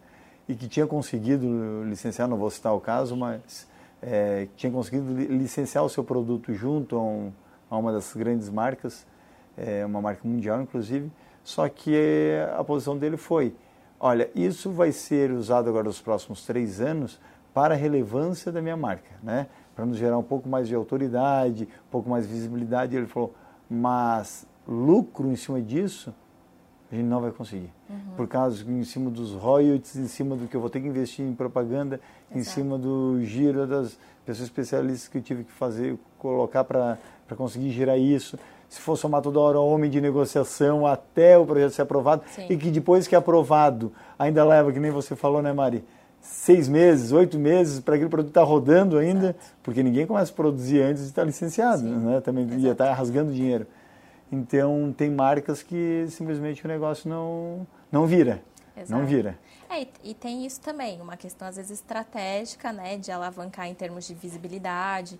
e 0.48 0.56
que 0.56 0.68
tinha 0.68 0.86
conseguido 0.86 1.84
licenciar, 1.84 2.28
não 2.28 2.38
vou 2.38 2.50
citar 2.50 2.74
o 2.74 2.80
caso, 2.80 3.16
mas 3.16 3.68
é, 4.02 4.48
tinha 4.56 4.72
conseguido 4.72 5.14
licenciar 5.14 5.84
o 5.84 5.90
seu 5.90 6.04
produto 6.04 6.54
junto 6.54 6.96
a, 6.96 7.02
um, 7.02 7.32
a 7.70 7.78
uma 7.78 7.92
das 7.92 8.14
grandes 8.14 8.50
marcas, 8.50 9.06
é, 9.58 9.86
uma 9.86 10.02
marca 10.02 10.28
mundial 10.28 10.62
inclusive, 10.62 11.12
só 11.44 11.68
que 11.70 12.36
a 12.58 12.64
posição 12.64 12.98
dele 12.98 13.18
foi, 13.18 13.56
olha, 14.00 14.30
isso 14.36 14.72
vai 14.72 14.92
ser 14.92 15.32
usado 15.32 15.70
agora 15.70 15.86
nos 15.86 16.02
próximos 16.02 16.46
três 16.46 16.82
anos 16.82 17.20
para 17.54 17.74
a 17.74 17.78
relevância 17.78 18.52
da 18.52 18.62
minha 18.62 18.76
marca, 18.76 19.12
né? 19.24 19.48
para 19.76 19.86
nos 19.86 19.98
gerar 19.98 20.18
um 20.18 20.24
pouco 20.24 20.48
mais 20.48 20.68
de 20.68 20.74
autoridade, 20.74 21.68
um 21.88 21.92
pouco 21.92 22.10
mais 22.10 22.28
de 22.28 22.34
visibilidade. 22.34 22.96
Ele 22.96 23.06
falou, 23.06 23.36
mas 23.70 24.48
lucro 24.68 25.30
em 25.30 25.36
cima 25.36 25.62
disso, 25.62 26.14
a 26.96 27.00
gente 27.00 27.08
não 27.10 27.22
vai 27.22 27.32
conseguir. 27.32 27.70
Uhum. 27.90 27.98
Por 28.16 28.28
causa 28.28 28.64
em 28.70 28.84
cima 28.84 29.10
dos 29.10 29.32
royalties, 29.34 29.96
em 29.96 30.08
cima 30.08 30.36
do 30.36 30.48
que 30.48 30.56
eu 30.56 30.62
vou 30.62 30.70
ter 30.70 30.80
que 30.80 30.88
investir 30.88 31.26
em 31.26 31.34
propaganda, 31.34 32.00
Exato. 32.30 32.40
em 32.40 32.44
cima 32.44 32.78
do 32.78 33.24
giro 33.24 33.68
das 33.68 33.98
pessoas 34.26 34.48
especialistas 34.48 35.08
que 35.08 35.18
eu 35.18 35.22
tive 35.22 35.44
que 35.44 35.52
fazer, 35.52 35.98
colocar 36.18 36.64
para 36.64 36.98
conseguir 37.38 37.72
girar 37.72 37.98
isso. 38.00 38.38
se 38.68 38.82
for 38.82 38.98
somar 38.98 39.22
toda 39.22 39.40
hora 39.40 39.60
homem 39.60 39.90
de 39.90 40.02
negociação 40.02 40.88
até 40.88 41.38
o 41.38 41.46
projeto 41.46 41.72
ser 41.72 41.84
aprovado 41.84 42.24
Sim. 42.32 42.48
e 42.50 42.58
que 42.58 42.72
depois 42.72 43.08
que 43.08 43.14
é 43.14 43.18
aprovado 43.18 43.92
ainda 44.18 44.44
leva, 44.44 44.72
que 44.72 44.80
nem 44.80 44.90
você 44.92 45.16
falou, 45.16 45.42
né, 45.42 45.54
Mari? 45.54 45.84
Seis 46.20 46.68
meses, 46.68 47.12
oito 47.12 47.38
meses 47.38 47.80
para 47.80 47.94
aquele 47.96 48.10
produto 48.10 48.32
estar 48.32 48.42
tá 48.42 48.48
rodando 48.48 48.98
ainda, 48.98 49.28
Exato. 49.30 49.40
porque 49.62 49.84
ninguém 49.84 50.08
começa 50.08 50.32
a 50.32 50.36
produzir 50.36 50.82
antes 50.82 51.04
de 51.04 51.10
estar 51.10 51.24
licenciado, 51.24 51.84
Sim. 51.84 51.98
né? 51.98 52.20
Também 52.22 52.46
Exato. 52.46 52.62
ia 52.62 52.72
estar 52.72 52.94
rasgando 52.94 53.32
dinheiro. 53.32 53.68
Então 54.32 54.94
tem 54.98 55.10
marcas 55.10 55.62
que 55.62 56.06
simplesmente 56.10 56.66
o 56.66 56.68
negócio 56.68 57.10
não 57.10 57.68
não 57.92 58.06
vira, 58.06 58.44
Exato. 58.76 59.00
não 59.00 59.08
vira. 59.08 59.38
É, 59.70 59.88
e 60.04 60.14
tem 60.14 60.46
isso 60.46 60.62
também, 60.62 61.02
uma 61.02 61.18
questão 61.18 61.48
às 61.48 61.56
vezes 61.56 61.72
estratégica, 61.72 62.72
né, 62.72 62.98
de 62.98 63.12
alavancar 63.12 63.68
em 63.68 63.74
termos 63.74 64.06
de 64.06 64.14
visibilidade, 64.14 65.20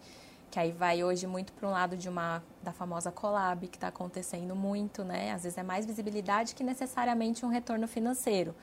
que 0.52 0.60
aí 0.60 0.72
vai 0.72 1.04
hoje 1.04 1.28
muito 1.28 1.52
para 1.54 1.68
um 1.68 1.72
lado 1.72 1.98
de 1.98 2.08
uma 2.08 2.42
da 2.64 2.72
famosa 2.72 3.12
collab 3.12 3.68
que 3.68 3.78
está 3.78 3.88
acontecendo 3.88 4.56
muito, 4.56 5.04
né? 5.04 5.32
Às 5.32 5.44
vezes 5.44 5.58
é 5.58 5.64
mais 5.64 5.86
visibilidade 5.86 6.56
que 6.56 6.64
necessariamente 6.64 7.46
um 7.46 7.50
retorno 7.50 7.88
financeiro. 7.88 8.56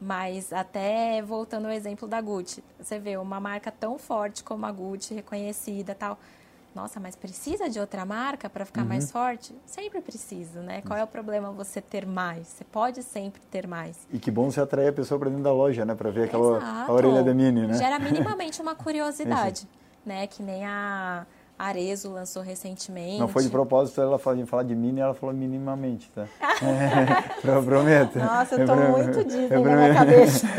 Mas 0.00 0.52
até 0.52 1.20
voltando 1.22 1.66
ao 1.66 1.72
exemplo 1.72 2.08
da 2.08 2.20
Gucci, 2.20 2.64
você 2.80 2.98
vê 2.98 3.16
uma 3.16 3.38
marca 3.38 3.70
tão 3.70 3.98
forte 3.98 4.42
como 4.42 4.64
a 4.64 4.72
Gucci, 4.72 5.14
reconhecida, 5.14 5.94
tal. 5.94 6.18
Nossa, 6.74 7.00
mas 7.00 7.16
precisa 7.16 7.68
de 7.68 7.80
outra 7.80 8.04
marca 8.04 8.48
para 8.48 8.64
ficar 8.64 8.82
uhum. 8.82 8.88
mais 8.88 9.10
forte? 9.10 9.54
Sempre 9.66 10.00
precisa, 10.00 10.60
né? 10.60 10.82
Qual 10.82 10.98
é 10.98 11.02
o 11.02 11.06
problema 11.06 11.50
você 11.50 11.80
ter 11.80 12.06
mais? 12.06 12.46
Você 12.46 12.64
pode 12.64 13.02
sempre 13.02 13.40
ter 13.50 13.66
mais. 13.66 13.96
E 14.12 14.18
que 14.18 14.30
bom 14.30 14.50
você 14.50 14.60
atrair 14.60 14.88
a 14.88 14.92
pessoa 14.92 15.18
para 15.18 15.28
dentro 15.28 15.44
da 15.44 15.52
loja, 15.52 15.84
né? 15.84 15.94
Para 15.94 16.10
ver 16.10 16.24
aquela 16.24 16.86
a 16.86 16.92
orelha 16.92 17.22
da 17.22 17.34
Mini, 17.34 17.66
né? 17.66 17.74
Gera 17.74 17.98
minimamente 17.98 18.62
uma 18.62 18.74
curiosidade 18.76 19.66
né? 20.04 20.26
Que 20.26 20.42
nem 20.42 20.64
a 20.64 21.26
Arezo 21.60 22.10
lançou 22.10 22.42
recentemente. 22.42 23.18
Não 23.18 23.28
foi 23.28 23.42
de 23.42 23.50
propósito 23.50 24.00
ela 24.00 24.18
falar 24.18 24.36
de, 24.36 24.46
falar 24.46 24.62
de 24.62 24.74
mini, 24.74 24.98
ela 24.98 25.12
falou 25.12 25.34
minimamente, 25.34 26.10
tá? 26.14 26.24
é, 26.40 27.50
eu 27.50 27.60
prometo. 27.62 28.18
Nossa, 28.18 28.54
eu 28.54 28.66
tô 28.66 28.72
é 28.72 28.88
muito 28.88 29.24
Disney 29.24 29.48
é 29.50 29.58
na 29.58 29.76
minha 29.76 29.94
cabeça. 29.94 30.46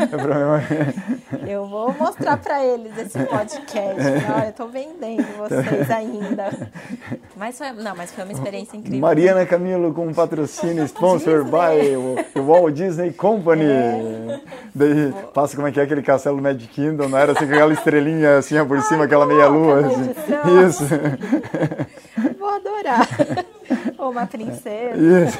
É 1.44 1.54
eu 1.54 1.66
vou 1.66 1.92
mostrar 1.98 2.36
para 2.36 2.64
eles 2.64 2.96
esse 2.96 3.18
podcast. 3.24 4.00
Olha, 4.32 4.46
eu 4.46 4.52
tô 4.52 4.66
vendendo 4.66 5.26
vocês 5.38 5.90
ainda. 5.90 6.50
Mas 7.36 7.58
foi, 7.58 7.72
não, 7.72 7.96
mas 7.96 8.12
foi 8.12 8.24
uma 8.24 8.32
experiência 8.32 8.76
incrível. 8.76 9.00
Mariana 9.00 9.44
Camilo 9.44 9.92
com 9.92 10.12
patrocínio, 10.12 10.84
sponsor 10.84 11.44
by 11.44 11.96
o 12.38 12.46
Walt 12.46 12.74
Disney 12.74 13.12
Company. 13.12 13.64
É. 13.64 14.40
Daí 14.74 15.12
passa 15.34 15.56
como 15.56 15.66
é 15.66 15.72
que 15.72 15.80
é 15.80 15.82
aquele 15.82 16.02
castelo 16.02 16.40
Magic 16.40 16.68
Kingdom, 16.68 17.08
não 17.08 17.18
era 17.18 17.32
assim 17.32 17.46
com 17.46 17.52
aquela 17.52 17.72
estrelinha 17.72 18.38
assim 18.38 18.64
por 18.64 18.76
Ai, 18.76 18.84
cima, 18.84 19.04
aquela 19.04 19.26
meia 19.26 19.46
lua. 19.48 19.80
Assim. 19.80 20.10
Isso. 20.66 20.91
Vou 22.38 22.48
adorar. 22.48 23.08
Ou 23.98 24.10
uma 24.10 24.26
princesa. 24.26 24.96
Isso. 24.96 25.38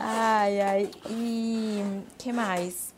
Ai, 0.00 0.60
ai. 0.60 0.90
E 1.10 1.82
que 2.18 2.32
mais? 2.32 2.94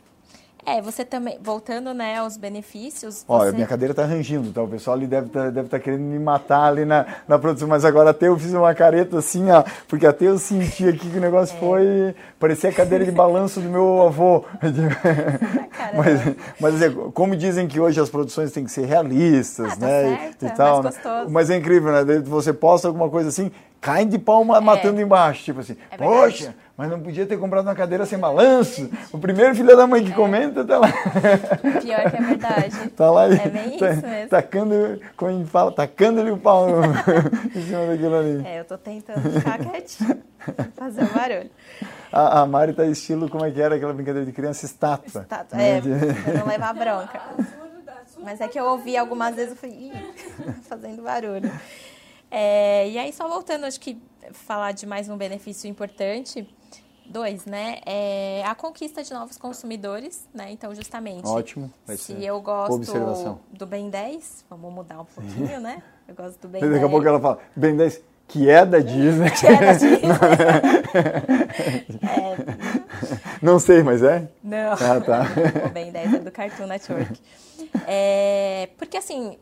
É, 0.69 0.81
você 0.81 1.03
também, 1.03 1.39
voltando 1.41 1.95
né, 1.95 2.19
aos 2.19 2.37
benefícios. 2.37 3.25
Olha, 3.27 3.51
minha 3.51 3.65
cadeira 3.65 3.91
está 3.91 4.05
rangindo, 4.05 4.51
tá? 4.51 4.61
O 4.61 4.67
pessoal 4.67 4.95
ali 4.95 5.07
deve 5.07 5.25
estar 5.25 5.45
tá, 5.45 5.49
deve 5.49 5.67
tá 5.67 5.79
querendo 5.79 6.03
me 6.03 6.19
matar 6.19 6.65
ali 6.65 6.85
na, 6.85 7.07
na 7.27 7.39
produção, 7.39 7.67
mas 7.67 7.83
agora 7.83 8.11
até 8.11 8.27
eu 8.27 8.37
fiz 8.37 8.53
uma 8.53 8.75
careta 8.75 9.17
assim, 9.17 9.49
ó, 9.49 9.63
porque 9.87 10.05
até 10.05 10.25
eu 10.25 10.37
senti 10.37 10.87
aqui 10.87 11.09
que 11.09 11.17
o 11.17 11.21
negócio 11.21 11.55
é. 11.55 11.59
foi. 11.59 12.15
Parecia 12.39 12.69
a 12.69 12.73
cadeira 12.73 13.03
de 13.03 13.11
balanço 13.11 13.59
do 13.59 13.67
meu 13.67 14.03
avô. 14.03 14.45
mas, 15.97 16.35
mas 16.59 16.83
assim, 16.83 17.11
como 17.15 17.35
dizem 17.35 17.67
que 17.67 17.79
hoje 17.79 17.99
as 17.99 18.09
produções 18.09 18.51
têm 18.51 18.63
que 18.63 18.71
ser 18.71 18.85
realistas, 18.85 19.73
ah, 19.73 19.75
tá 19.75 19.85
né? 19.87 20.17
Certo, 20.17 20.43
e, 20.43 20.45
e 20.45 20.51
tal. 20.51 20.83
Né? 20.83 20.91
Mas 21.29 21.49
é 21.49 21.57
incrível, 21.57 21.91
né? 21.91 22.19
Você 22.25 22.53
posta 22.53 22.87
alguma 22.87 23.09
coisa 23.09 23.29
assim, 23.29 23.51
cai 23.81 24.05
de 24.05 24.17
palma 24.17 24.57
é. 24.57 24.59
matando 24.59 25.01
embaixo. 25.01 25.43
Tipo 25.43 25.59
assim, 25.61 25.77
é 25.91 25.97
poxa 25.97 26.53
mas 26.79 26.89
não 26.89 27.01
podia 27.01 27.25
ter 27.25 27.37
comprado 27.37 27.65
uma 27.65 27.75
cadeira 27.75 28.05
sem 28.05 28.17
balanço. 28.17 28.89
O 29.11 29.19
primeiro 29.19 29.53
filho 29.53 29.75
da 29.75 29.85
mãe 29.85 30.01
que 30.01 30.13
é. 30.13 30.15
comenta 30.15 30.63
tá 30.63 30.77
lá. 30.77 30.87
Pior 31.81 32.09
que 32.09 32.15
é 32.15 32.21
verdade. 32.21 32.89
tá 32.95 33.11
lá 33.11 33.25
é 33.25 33.49
bem 33.49 33.77
tá, 33.77 33.89
isso 33.91 34.07
mesmo. 34.07 34.29
Tacando, 34.29 35.01
como 35.17 35.29
a 35.29 35.33
gente 35.33 35.49
fala, 35.49 35.73
tacando-lhe 35.73 36.31
o 36.31 36.37
pau 36.37 36.69
no, 36.69 36.85
em 37.53 37.65
cima 37.65 37.85
daquilo 37.85 38.15
ali. 38.15 38.47
É, 38.47 38.61
eu 38.61 38.63
tô 38.63 38.77
tentando 38.77 39.29
ficar 39.29 39.59
quietinho, 39.59 40.23
fazer 40.73 41.03
um 41.03 41.07
barulho. 41.07 41.51
A, 42.13 42.39
a 42.39 42.45
Mari 42.45 42.71
tá 42.71 42.85
estilo, 42.85 43.29
como 43.29 43.43
é 43.43 43.51
que 43.51 43.61
era 43.61 43.75
aquela 43.75 43.91
brincadeira 43.91 44.25
de 44.25 44.31
criança? 44.31 44.65
Estátua. 44.65 45.23
Estátua, 45.23 45.57
né? 45.57 45.79
é, 45.79 45.81
pra 45.81 46.33
não 46.33 46.47
levar 46.47 46.73
bronca. 46.73 47.21
Mas 48.23 48.39
é 48.39 48.47
que 48.47 48.57
eu 48.57 48.63
ouvi 48.63 48.95
algumas 48.95 49.35
vezes, 49.35 49.51
eu 49.51 49.57
falei, 49.57 49.91
fazendo 50.63 51.01
barulho. 51.03 51.51
É, 52.31 52.89
e 52.89 52.97
aí, 52.97 53.11
só 53.11 53.27
voltando, 53.27 53.65
acho 53.65 53.79
que 53.79 53.97
falar 54.31 54.71
de 54.71 54.85
mais 54.85 55.09
um 55.09 55.17
benefício 55.17 55.69
importante, 55.69 56.47
dois, 57.05 57.45
né? 57.45 57.79
É 57.85 58.43
a 58.45 58.53
conquista 58.53 59.03
de 59.03 59.11
novos 59.13 59.37
consumidores, 59.37 60.27
né? 60.33 60.51
Então, 60.51 60.73
justamente. 60.75 61.27
Ótimo. 61.27 61.73
Se 61.97 62.23
eu 62.23 62.39
gosto 62.41 63.39
do 63.51 63.65
Ben 63.65 63.89
10, 63.89 64.45
vamos 64.49 64.71
mudar 64.73 65.01
um 65.01 65.05
pouquinho, 65.15 65.59
né? 65.59 65.81
Eu 66.07 66.15
gosto 66.15 66.39
do 66.39 66.47
Ben 66.47 66.61
Daqui 66.61 66.71
10. 66.71 66.81
Daqui 66.81 66.85
a 66.85 66.89
pouco 66.89 67.07
ela 67.07 67.19
fala, 67.19 67.39
Ben 67.55 67.75
10, 67.75 68.01
que 68.27 68.49
é 68.49 68.65
da 68.65 68.79
Disney. 68.79 69.31
Que 69.31 69.47
é 69.47 69.59
da 69.59 69.73
Disney. 69.73 70.01
é. 72.03 73.39
Não 73.41 73.59
sei, 73.59 73.81
mas 73.81 74.03
é? 74.03 74.27
Não. 74.43 74.73
Ah, 74.73 75.01
tá. 75.03 75.25
o 75.65 75.69
Ben 75.69 75.91
10 75.91 76.13
é 76.13 76.19
do 76.19 76.31
Cartoon 76.31 76.67
Network. 76.67 77.19
É, 77.87 78.69
porque 78.77 78.97
assim, 78.97 79.37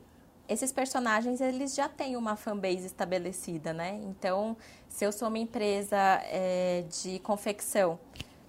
esses 0.47 0.71
personagens 0.71 1.41
eles 1.41 1.75
já 1.75 1.89
têm 1.89 2.15
uma 2.15 2.36
fanbase 2.36 2.86
estabelecida, 2.86 3.73
né? 3.73 3.99
Então, 4.03 4.55
se 4.88 5.05
eu 5.05 5.12
sou 5.12 5.27
uma 5.27 5.38
empresa 5.38 5.97
é, 6.23 6.86
de 6.89 7.19
confecção, 7.19 7.99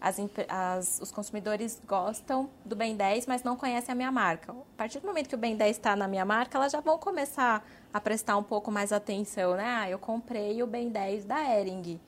as, 0.00 0.16
as, 0.48 1.00
os 1.02 1.10
consumidores 1.10 1.80
gostam 1.86 2.48
do 2.64 2.76
Ben 2.76 2.96
10, 2.96 3.26
mas 3.26 3.42
não 3.42 3.56
conhecem 3.56 3.92
a 3.92 3.96
minha 3.96 4.12
marca. 4.12 4.52
A 4.52 4.76
partir 4.76 5.00
do 5.00 5.06
momento 5.06 5.28
que 5.28 5.34
o 5.34 5.38
Ben 5.38 5.56
10 5.56 5.76
está 5.76 5.96
na 5.96 6.06
minha 6.06 6.24
marca, 6.24 6.56
elas 6.56 6.72
já 6.72 6.80
vão 6.80 6.98
começar 6.98 7.66
a 7.92 8.00
prestar 8.00 8.36
um 8.36 8.42
pouco 8.44 8.70
mais 8.70 8.92
atenção, 8.92 9.56
né? 9.56 9.64
Ah, 9.64 9.90
eu 9.90 9.98
comprei 9.98 10.62
o 10.62 10.66
Ben 10.66 10.88
10 10.88 11.24
da 11.24 11.58
Ering. 11.58 12.00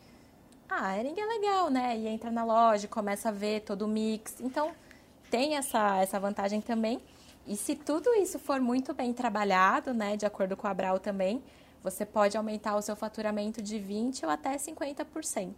Ah, 0.68 0.90
a 0.90 0.98
Ering 0.98 1.18
é 1.18 1.26
legal, 1.26 1.68
né? 1.68 1.98
E 1.98 2.06
entra 2.06 2.30
na 2.30 2.44
loja, 2.44 2.86
começa 2.86 3.30
a 3.30 3.32
ver 3.32 3.62
todo 3.62 3.82
o 3.82 3.88
mix. 3.88 4.40
Então, 4.40 4.70
tem 5.28 5.56
essa, 5.56 5.98
essa 6.00 6.20
vantagem 6.20 6.60
também. 6.60 7.00
E 7.46 7.56
se 7.56 7.74
tudo 7.74 8.10
isso 8.14 8.38
for 8.38 8.60
muito 8.60 8.94
bem 8.94 9.12
trabalhado, 9.12 9.92
né, 9.92 10.16
de 10.16 10.26
acordo 10.26 10.56
com 10.56 10.66
a 10.66 10.74
Brau 10.74 10.98
também, 10.98 11.42
você 11.82 12.04
pode 12.04 12.36
aumentar 12.36 12.76
o 12.76 12.82
seu 12.82 12.94
faturamento 12.94 13.62
de 13.62 13.76
20% 13.76 14.24
ou 14.24 14.30
até 14.30 14.56
50%. 14.56 15.54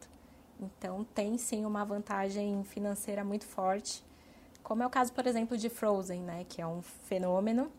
Então, 0.61 1.05
tem 1.14 1.37
sim 1.37 1.64
uma 1.64 1.85
vantagem 1.85 2.62
financeira 2.64 3.25
muito 3.25 3.45
forte, 3.45 4.05
como 4.62 4.83
é 4.83 4.87
o 4.87 4.90
caso, 4.90 5.12
por 5.12 5.27
exemplo, 5.27 5.57
de 5.57 5.68
Frozen, 5.68 6.23
né, 6.23 6.47
que 6.49 6.62
é 6.62 6.66
um 6.66 6.81
fenômeno, 6.83 7.71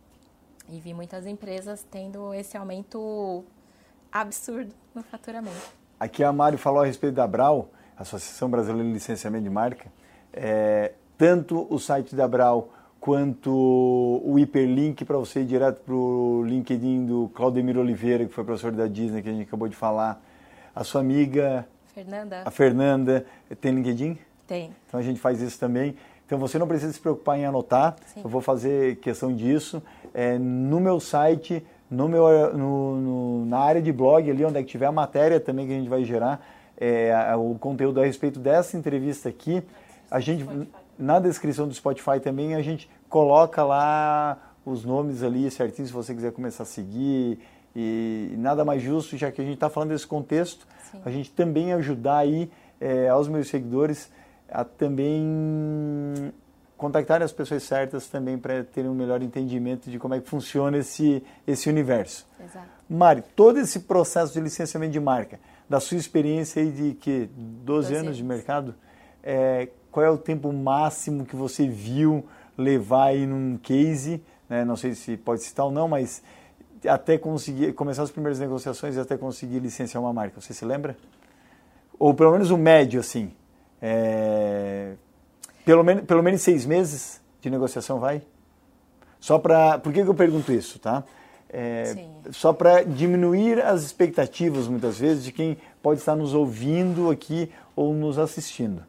e 0.70 0.80
vi 0.80 0.94
muitas 0.94 1.26
empresas 1.26 1.86
tendo 1.90 2.34
esse 2.34 2.58
aumento 2.58 3.44
absurdo 4.12 4.74
no 4.94 5.02
faturamento. 5.02 5.74
Aqui 6.00 6.24
a 6.24 6.34
Mário 6.34 6.58
falou 6.58 6.82
a 6.82 6.86
respeito 6.86 7.16
da 7.16 7.26
Brau, 7.26 7.70
Associação 7.98 8.50
Brasileira 8.50 8.88
de 8.88 8.94
Licenciamento 8.94 9.44
de 9.44 9.50
Marca. 9.50 9.92
É, 10.34 10.94
tanto 11.18 11.66
o 11.74 11.80
site 11.80 12.16
da 12.16 12.28
Brau 12.28 12.70
quanto 13.04 13.52
o 14.24 14.40
hiperlink 14.40 15.04
para 15.04 15.18
você 15.18 15.42
ir 15.42 15.46
direto 15.46 15.82
para 15.82 15.94
o 15.94 16.42
LinkedIn 16.46 17.06
do 17.06 17.30
Claudemir 17.36 17.78
Oliveira, 17.78 18.24
que 18.24 18.32
foi 18.32 18.46
professor 18.46 18.72
da 18.72 18.88
Disney, 18.88 19.22
que 19.22 19.28
a 19.28 19.34
gente 19.34 19.46
acabou 19.46 19.68
de 19.68 19.76
falar. 19.76 20.24
A 20.74 20.86
sua 20.86 21.02
amiga... 21.02 21.68
Fernanda. 21.94 22.44
A 22.46 22.50
Fernanda. 22.50 23.26
Tem 23.60 23.74
LinkedIn? 23.74 24.18
Tem. 24.48 24.72
Então 24.88 25.02
a 25.02 25.04
gente 25.04 25.20
faz 25.20 25.42
isso 25.42 25.60
também. 25.60 25.98
Então 26.26 26.40
você 26.40 26.58
não 26.58 26.66
precisa 26.66 26.94
se 26.94 27.00
preocupar 27.02 27.38
em 27.38 27.44
anotar. 27.46 27.98
Sim. 28.06 28.22
Eu 28.24 28.30
vou 28.30 28.40
fazer 28.40 28.96
questão 29.02 29.36
disso. 29.36 29.84
É, 30.14 30.38
no 30.38 30.80
meu 30.80 30.98
site, 31.02 31.62
no 31.92 32.08
meu, 32.08 32.58
no, 32.58 32.96
no, 33.02 33.46
na 33.48 33.60
área 33.60 33.82
de 33.82 33.92
blog, 33.92 34.32
ali 34.32 34.46
onde 34.46 34.60
é 34.60 34.64
que 34.64 34.70
tiver 34.70 34.86
a 34.86 34.94
matéria 34.94 35.42
também 35.42 35.68
que 35.68 35.74
a 35.74 35.76
gente 35.76 35.90
vai 35.90 36.06
gerar, 36.06 36.42
é, 36.78 37.14
o 37.36 37.54
conteúdo 37.56 38.00
a 38.00 38.06
respeito 38.06 38.40
dessa 38.40 38.78
entrevista 38.78 39.28
aqui. 39.28 39.62
A 40.10 40.22
gente 40.22 40.46
na 40.98 41.20
descrição 41.20 41.68
do 41.68 41.74
Spotify 41.74 42.20
também 42.22 42.56
a 42.56 42.62
gente 42.62 42.90
coloca 43.10 43.64
lá 43.64 44.38
os 44.66 44.86
nomes 44.86 45.24
ali 45.24 45.50
certinho 45.52 45.88
se 45.88 45.94
você 45.94 46.14
quiser 46.14 46.32
começar 46.32 46.64
a 46.64 46.66
seguir 46.66 47.40
e 47.76 48.34
nada 48.38 48.64
mais 48.64 48.82
justo 48.82 49.18
já 49.18 49.32
que 49.32 49.42
a 49.42 49.44
gente 49.44 49.56
está 49.56 49.70
falando 49.70 49.90
desse 49.90 50.08
contexto 50.08 50.68
Sim. 50.92 51.02
a 51.04 51.10
gente 51.10 51.32
também 51.32 51.74
ajudar 51.74 52.18
aí 52.18 52.50
é, 52.80 53.10
aos 53.10 53.28
meus 53.28 53.48
seguidores 53.48 54.12
a 54.50 54.64
também 54.64 56.32
contactarem 56.78 57.24
as 57.24 57.32
pessoas 57.32 57.64
certas 57.64 58.08
também 58.08 58.38
para 58.38 58.64
terem 58.64 58.90
um 58.90 58.94
melhor 58.94 59.22
entendimento 59.22 59.90
de 59.90 59.98
como 59.98 60.14
é 60.14 60.20
que 60.20 60.30
funciona 60.30 60.78
esse 60.78 61.24
esse 61.48 61.70
universo. 61.70 62.28
Exato. 62.44 62.68
Mari, 62.90 63.24
todo 63.36 63.58
esse 63.58 63.80
processo 63.82 64.34
de 64.34 64.42
licenciamento 64.42 64.92
de 64.92 65.00
marca, 65.00 65.40
da 65.70 65.80
sua 65.80 65.98
experiência 65.98 66.62
aí 66.62 66.72
de 66.72 66.94
que 66.94 67.30
12, 67.36 67.64
12 67.64 67.94
anos, 67.94 68.06
anos 68.08 68.18
de 68.18 68.24
mercado, 68.24 68.76
é, 69.24 69.70
qual 69.94 70.04
é 70.04 70.10
o 70.10 70.18
tempo 70.18 70.52
máximo 70.52 71.24
que 71.24 71.36
você 71.36 71.68
viu 71.68 72.26
levar 72.58 73.06
aí 73.06 73.28
num 73.28 73.58
case, 73.58 74.24
né? 74.50 74.66
não 74.66 74.76
sei 74.76 74.96
se 74.96 75.16
pode 75.16 75.44
citar 75.44 75.68
ou 75.68 75.72
não, 75.72 75.88
mas 75.88 76.24
até 76.88 77.16
conseguir 77.16 77.74
começar 77.74 78.02
as 78.02 78.10
primeiras 78.10 78.40
negociações 78.40 78.96
e 78.96 79.00
até 79.00 79.16
conseguir 79.16 79.60
licenciar 79.60 80.02
uma 80.02 80.12
marca? 80.12 80.42
Você 80.42 80.52
se 80.52 80.66
lembra? 80.66 80.98
Ou 82.00 82.12
pelo 82.12 82.32
menos 82.32 82.50
o 82.50 82.58
médio, 82.58 83.00
assim. 83.00 83.32
É, 83.80 84.94
pelo, 85.64 85.84
menos, 85.84 86.06
pelo 86.06 86.24
menos 86.24 86.42
seis 86.42 86.66
meses 86.66 87.22
de 87.40 87.52
negociação 87.52 88.00
vai? 88.00 88.24
Só 89.20 89.38
para. 89.38 89.78
Por 89.78 89.94
que, 89.94 90.04
que 90.04 90.10
eu 90.10 90.16
pergunto 90.16 90.52
isso, 90.52 90.80
tá? 90.80 91.04
É, 91.50 91.96
só 92.32 92.52
para 92.52 92.82
diminuir 92.82 93.64
as 93.64 93.84
expectativas, 93.84 94.68
muitas 94.68 94.98
vezes, 94.98 95.24
de 95.24 95.32
quem 95.32 95.56
pode 95.84 96.00
estar 96.00 96.16
nos 96.16 96.34
ouvindo 96.34 97.12
aqui 97.12 97.52
ou 97.76 97.94
nos 97.94 98.18
assistindo. 98.18 98.84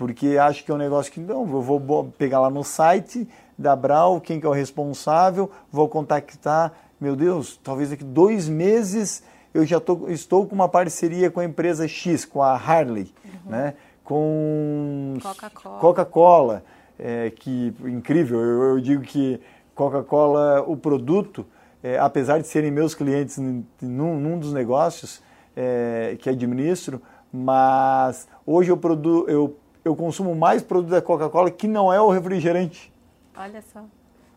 Porque 0.00 0.38
acho 0.38 0.64
que 0.64 0.70
é 0.70 0.74
um 0.74 0.78
negócio 0.78 1.12
que, 1.12 1.20
não, 1.20 1.42
eu 1.42 1.60
vou 1.60 2.10
pegar 2.16 2.40
lá 2.40 2.48
no 2.48 2.64
site 2.64 3.28
da 3.58 3.76
Brau, 3.76 4.18
quem 4.18 4.40
que 4.40 4.46
é 4.46 4.48
o 4.48 4.52
responsável, 4.52 5.50
vou 5.70 5.90
contactar, 5.90 6.72
meu 6.98 7.14
Deus, 7.14 7.60
talvez 7.62 7.90
daqui 7.90 8.02
dois 8.02 8.48
meses 8.48 9.22
eu 9.52 9.66
já 9.66 9.78
tô, 9.78 10.08
estou 10.08 10.46
com 10.46 10.54
uma 10.54 10.70
parceria 10.70 11.30
com 11.30 11.40
a 11.40 11.44
empresa 11.44 11.86
X, 11.86 12.24
com 12.24 12.42
a 12.42 12.54
Harley, 12.54 13.12
uhum. 13.22 13.50
né? 13.50 13.74
com 14.02 15.18
Coca-Cola, 15.22 15.78
Coca 15.78 16.62
é, 16.98 17.28
que 17.28 17.74
incrível, 17.84 18.40
eu, 18.40 18.62
eu 18.62 18.80
digo 18.80 19.02
que 19.02 19.38
Coca-Cola, 19.74 20.64
o 20.66 20.78
produto, 20.78 21.44
é, 21.82 21.98
apesar 21.98 22.40
de 22.40 22.46
serem 22.46 22.70
meus 22.70 22.94
clientes 22.94 23.36
num, 23.36 24.18
num 24.18 24.38
dos 24.38 24.54
negócios 24.54 25.22
é, 25.54 26.16
que 26.18 26.30
administro, 26.30 27.02
mas 27.30 28.26
hoje 28.46 28.70
eu, 28.70 28.78
produ, 28.78 29.28
eu, 29.28 29.54
eu 29.90 29.96
consumo 29.96 30.34
mais 30.34 30.62
produto 30.62 30.90
da 30.90 31.02
Coca-Cola 31.02 31.50
que 31.50 31.66
não 31.66 31.92
é 31.92 32.00
o 32.00 32.10
refrigerante. 32.10 32.92
Olha 33.36 33.62
só. 33.72 33.84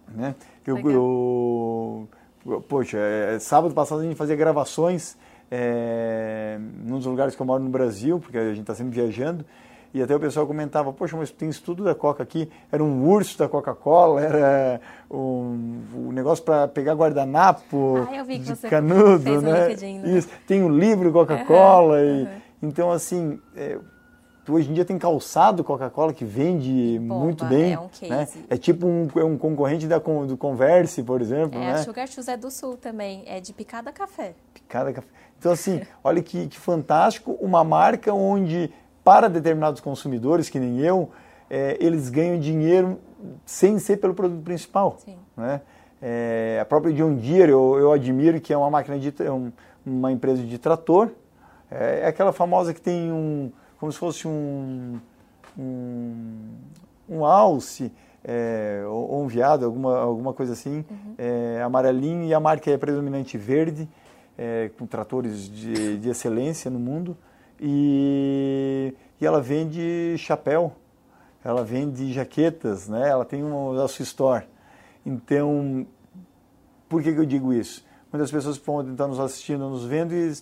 Né? 0.08 0.36
Eu, 0.66 0.78
eu, 0.90 2.08
poxa, 2.68 2.98
é, 2.98 3.40
sábado 3.40 3.74
passado 3.74 4.02
a 4.02 4.04
gente 4.04 4.16
fazia 4.16 4.36
gravações 4.36 5.18
é, 5.50 6.58
num 6.84 6.98
dos 6.98 7.06
lugares 7.06 7.36
que 7.36 7.42
eu 7.42 7.46
moro 7.46 7.64
no 7.64 7.70
Brasil, 7.70 8.20
porque 8.20 8.38
a 8.38 8.50
gente 8.50 8.62
está 8.62 8.74
sempre 8.74 8.94
viajando, 8.94 9.46
e 9.94 10.02
até 10.02 10.16
o 10.16 10.20
pessoal 10.20 10.48
comentava, 10.48 10.92
poxa, 10.92 11.16
mas 11.16 11.30
tem 11.30 11.48
estudo 11.50 11.84
da 11.84 11.94
Coca 11.94 12.24
aqui, 12.24 12.50
era 12.72 12.84
um 12.84 13.08
urso 13.08 13.38
da 13.38 13.48
Coca-Cola, 13.48 14.22
era 14.22 14.82
um, 15.12 15.84
um 15.96 16.12
negócio 16.12 16.44
para 16.44 16.68
pegar 16.68 16.96
guardanapo 16.96 17.98
ah, 17.98 18.24
de 18.24 18.56
canudo, 18.68 19.42
né? 19.42 19.68
LinkedIn, 19.68 20.00
né? 20.00 20.18
Isso. 20.18 20.30
Tem 20.48 20.64
um 20.64 20.70
livro 20.70 21.12
Coca-Cola, 21.12 21.98
uhum, 21.98 22.24
uhum. 22.24 22.28
então 22.64 22.92
assim, 22.92 23.40
é, 23.56 23.78
hoje 24.48 24.70
em 24.70 24.74
dia 24.74 24.84
tem 24.84 24.98
calçado 24.98 25.64
Coca-Cola 25.64 26.14
que 26.14 26.26
vende 26.26 27.00
Bomba, 27.00 27.24
muito 27.24 27.46
bem. 27.46 27.74
É 27.74 27.80
um 27.80 27.88
case. 27.88 28.10
Né? 28.10 28.46
É 28.50 28.58
tipo 28.58 28.86
um, 28.86 29.08
é 29.16 29.24
um 29.24 29.38
concorrente 29.38 29.88
da, 29.88 29.98
do 29.98 30.38
Converse, 30.38 31.02
por 31.04 31.22
exemplo. 31.22 31.60
É, 31.60 31.66
né? 31.66 31.74
a 31.74 31.78
Sugar 31.84 32.08
Shoes 32.08 32.28
é 32.28 32.38
do 32.38 32.52
Sul 32.52 32.78
também, 32.78 33.24
é 33.26 33.40
de 33.40 33.54
picada 33.54 33.92
café. 33.92 34.34
Picada 34.54 34.92
café. 34.92 35.08
Então 35.40 35.52
assim, 35.52 35.82
olha 36.04 36.22
que, 36.22 36.48
que 36.48 36.60
fantástico, 36.60 37.38
uma 37.42 37.64
marca 37.64 38.14
onde 38.14 38.72
para 39.04 39.28
determinados 39.28 39.82
consumidores, 39.82 40.50
que 40.50 40.60
nem 40.60 40.80
eu, 40.80 41.12
é, 41.50 41.78
eles 41.80 42.10
ganham 42.10 42.40
dinheiro 42.40 43.00
sem 43.46 43.78
ser 43.80 43.98
pelo 43.98 44.14
produto 44.14 44.42
principal. 44.44 44.98
Sim. 45.04 45.18
Né? 45.36 45.62
É, 46.02 46.60
a 46.62 46.66
própria 46.66 46.94
John 46.94 47.16
Deere, 47.16 47.52
eu, 47.52 47.78
eu, 47.80 47.92
admiro 47.92 48.40
que 48.42 48.52
é 48.52 48.58
uma 48.58 48.70
máquina 48.70 49.00
de 49.00 49.14
é 49.24 49.32
um, 49.32 49.52
uma 49.86 50.12
empresa 50.12 50.44
de 50.44 50.58
trator. 50.58 51.10
É, 51.72 52.02
é, 52.02 52.08
aquela 52.08 52.34
famosa 52.34 52.74
que 52.74 52.82
tem 52.82 53.12
um, 53.12 53.52
como 53.84 53.92
se 53.92 54.00
fosse 54.00 54.26
um, 54.30 54.98
um, 55.60 56.56
um 57.10 57.26
alce 57.26 57.92
é, 58.24 58.82
ou, 58.88 59.12
ou, 59.12 59.24
um 59.24 59.28
viado, 59.28 59.66
alguma, 59.66 60.00
alguma 60.00 60.34
coisa 60.34 60.54
assim, 60.54 60.86
uhum. 60.90 61.16
É, 61.18 61.62
amarelinho, 61.62 62.24
e 62.24 62.34
a 62.34 62.40
marca 62.40 62.72
é 62.72 62.78
predominante 62.78 63.38
verde, 63.38 63.90
é, 64.38 64.72
com 64.80 64.86
tratores 64.86 65.50
de, 65.50 65.98
de 65.98 66.10
excelência 66.10 66.72
no 66.72 66.80
mundo 66.80 67.18
e, 67.60 68.94
e 69.20 69.26
ela 69.26 69.42
vende 69.42 70.16
chapéu, 70.18 70.72
ela 71.44 71.62
vende 71.62 72.14
jaquetas, 72.14 72.88
né? 72.88 73.10
ela 73.10 73.26
tem 73.26 73.44
uma, 73.44 73.84
a 73.84 73.88
sua 73.90 74.04
store. 74.04 74.46
Então, 75.06 75.86
por 76.88 77.04
que, 77.04 77.12
que 77.12 77.20
eu 77.20 77.26
digo 77.26 77.52
isso? 77.52 77.86
Muitas 78.14 78.32
pessoas 78.32 78.58
podem 78.58 78.94
estar 78.94 79.10
nos 79.10 79.20
assistindo, 79.20 79.68
nos 79.70 79.84
vendo 79.84 80.14
e, 80.14 80.34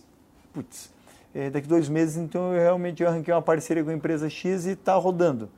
putz, 0.54 0.92
é, 1.34 1.50
daqui 1.50 1.68
dois 1.68 1.88
meses, 1.88 2.18
então 2.18 2.54
eu 2.54 2.62
realmente 2.62 3.04
arranquei 3.06 3.34
uma 3.34 3.42
parceria 3.42 3.84
com 3.84 3.90
a 3.90 3.94
empresa 3.94 4.30
X 4.30 4.66
e 4.66 4.72
está 4.72 4.96
rodando. 4.96 5.50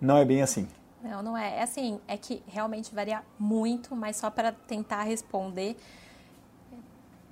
Não 0.00 0.16
é 0.16 0.24
bem 0.24 0.42
assim. 0.42 0.68
Não, 1.02 1.22
não 1.22 1.36
é. 1.36 1.58
É 1.58 1.62
assim, 1.62 2.00
é 2.08 2.16
que 2.16 2.42
realmente 2.46 2.94
varia 2.94 3.22
muito, 3.38 3.94
mas 3.94 4.16
só 4.16 4.30
para 4.30 4.52
tentar 4.52 5.02
responder, 5.02 5.76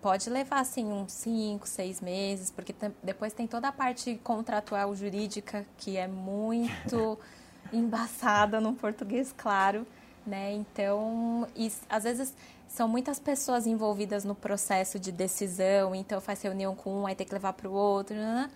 pode 0.00 0.28
levar 0.28 0.60
assim 0.60 0.84
uns 0.84 1.12
5, 1.12 1.66
6 1.66 2.00
meses, 2.00 2.50
porque 2.50 2.74
depois 3.02 3.32
tem 3.32 3.46
toda 3.46 3.68
a 3.68 3.72
parte 3.72 4.20
contratual 4.22 4.94
jurídica 4.94 5.64
que 5.78 5.96
é 5.96 6.06
muito 6.06 7.18
embaçada 7.72 8.60
no 8.60 8.74
português 8.74 9.34
claro, 9.36 9.86
né? 10.26 10.52
Então, 10.52 11.48
e, 11.56 11.72
às 11.88 12.04
vezes 12.04 12.36
são 12.72 12.88
muitas 12.88 13.20
pessoas 13.20 13.66
envolvidas 13.66 14.24
no 14.24 14.34
processo 14.34 14.98
de 14.98 15.12
decisão, 15.12 15.94
então 15.94 16.22
faz 16.22 16.40
reunião 16.40 16.74
com 16.74 17.02
um, 17.02 17.06
aí 17.06 17.14
tem 17.14 17.26
que 17.26 17.34
levar 17.34 17.52
para 17.52 17.68
o 17.68 17.72
outro. 17.72 18.16
Né? 18.16 18.48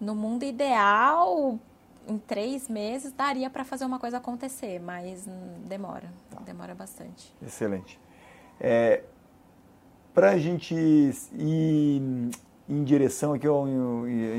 No 0.00 0.14
mundo 0.14 0.44
ideal, 0.44 1.58
em 2.06 2.16
três 2.16 2.68
meses 2.68 3.10
daria 3.10 3.50
para 3.50 3.64
fazer 3.64 3.84
uma 3.84 3.98
coisa 3.98 4.18
acontecer, 4.18 4.78
mas 4.78 5.26
demora, 5.66 6.12
tá. 6.30 6.40
demora 6.46 6.76
bastante. 6.76 7.34
Excelente. 7.44 7.98
É, 8.60 9.02
para 10.14 10.30
a 10.30 10.38
gente 10.38 10.72
ir 10.72 12.30
em 12.68 12.84
direção 12.84 13.32
aqui 13.32 13.48
ao 13.48 13.66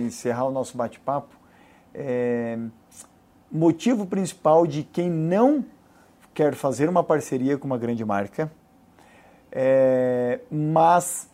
encerrar 0.08 0.46
o 0.46 0.52
nosso 0.52 0.78
bate-papo, 0.78 1.36
é, 1.94 2.58
motivo 3.52 4.06
principal 4.06 4.66
de 4.66 4.84
quem 4.84 5.10
não 5.10 5.66
quer 6.34 6.56
fazer 6.56 6.88
uma 6.88 7.04
parceria 7.04 7.58
com 7.58 7.68
uma 7.68 7.78
grande 7.78 8.06
marca, 8.06 8.50
é, 9.52 10.40
mas 10.50 11.30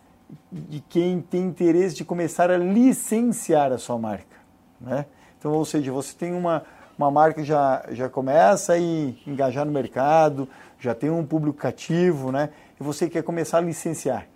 de 0.50 0.80
quem 0.80 1.20
tem 1.20 1.42
interesse 1.42 1.94
de 1.94 2.04
começar 2.04 2.50
a 2.50 2.56
licenciar 2.56 3.72
a 3.72 3.78
sua 3.78 3.98
marca. 3.98 4.36
Né? 4.80 5.06
Então, 5.38 5.52
ou 5.52 5.64
seja, 5.64 5.92
você 5.92 6.14
tem 6.14 6.34
uma, 6.34 6.64
uma 6.98 7.10
marca 7.10 7.40
que 7.40 7.46
já, 7.46 7.84
já 7.90 8.08
começa 8.08 8.74
a 8.74 8.78
engajar 8.78 9.64
no 9.64 9.72
mercado, 9.72 10.48
já 10.78 10.94
tem 10.94 11.10
um 11.10 11.24
público 11.24 11.58
cativo, 11.58 12.32
né? 12.32 12.50
e 12.80 12.82
você 12.82 13.08
quer 13.08 13.22
começar 13.22 13.58
a 13.58 13.60
licenciar. 13.60 14.26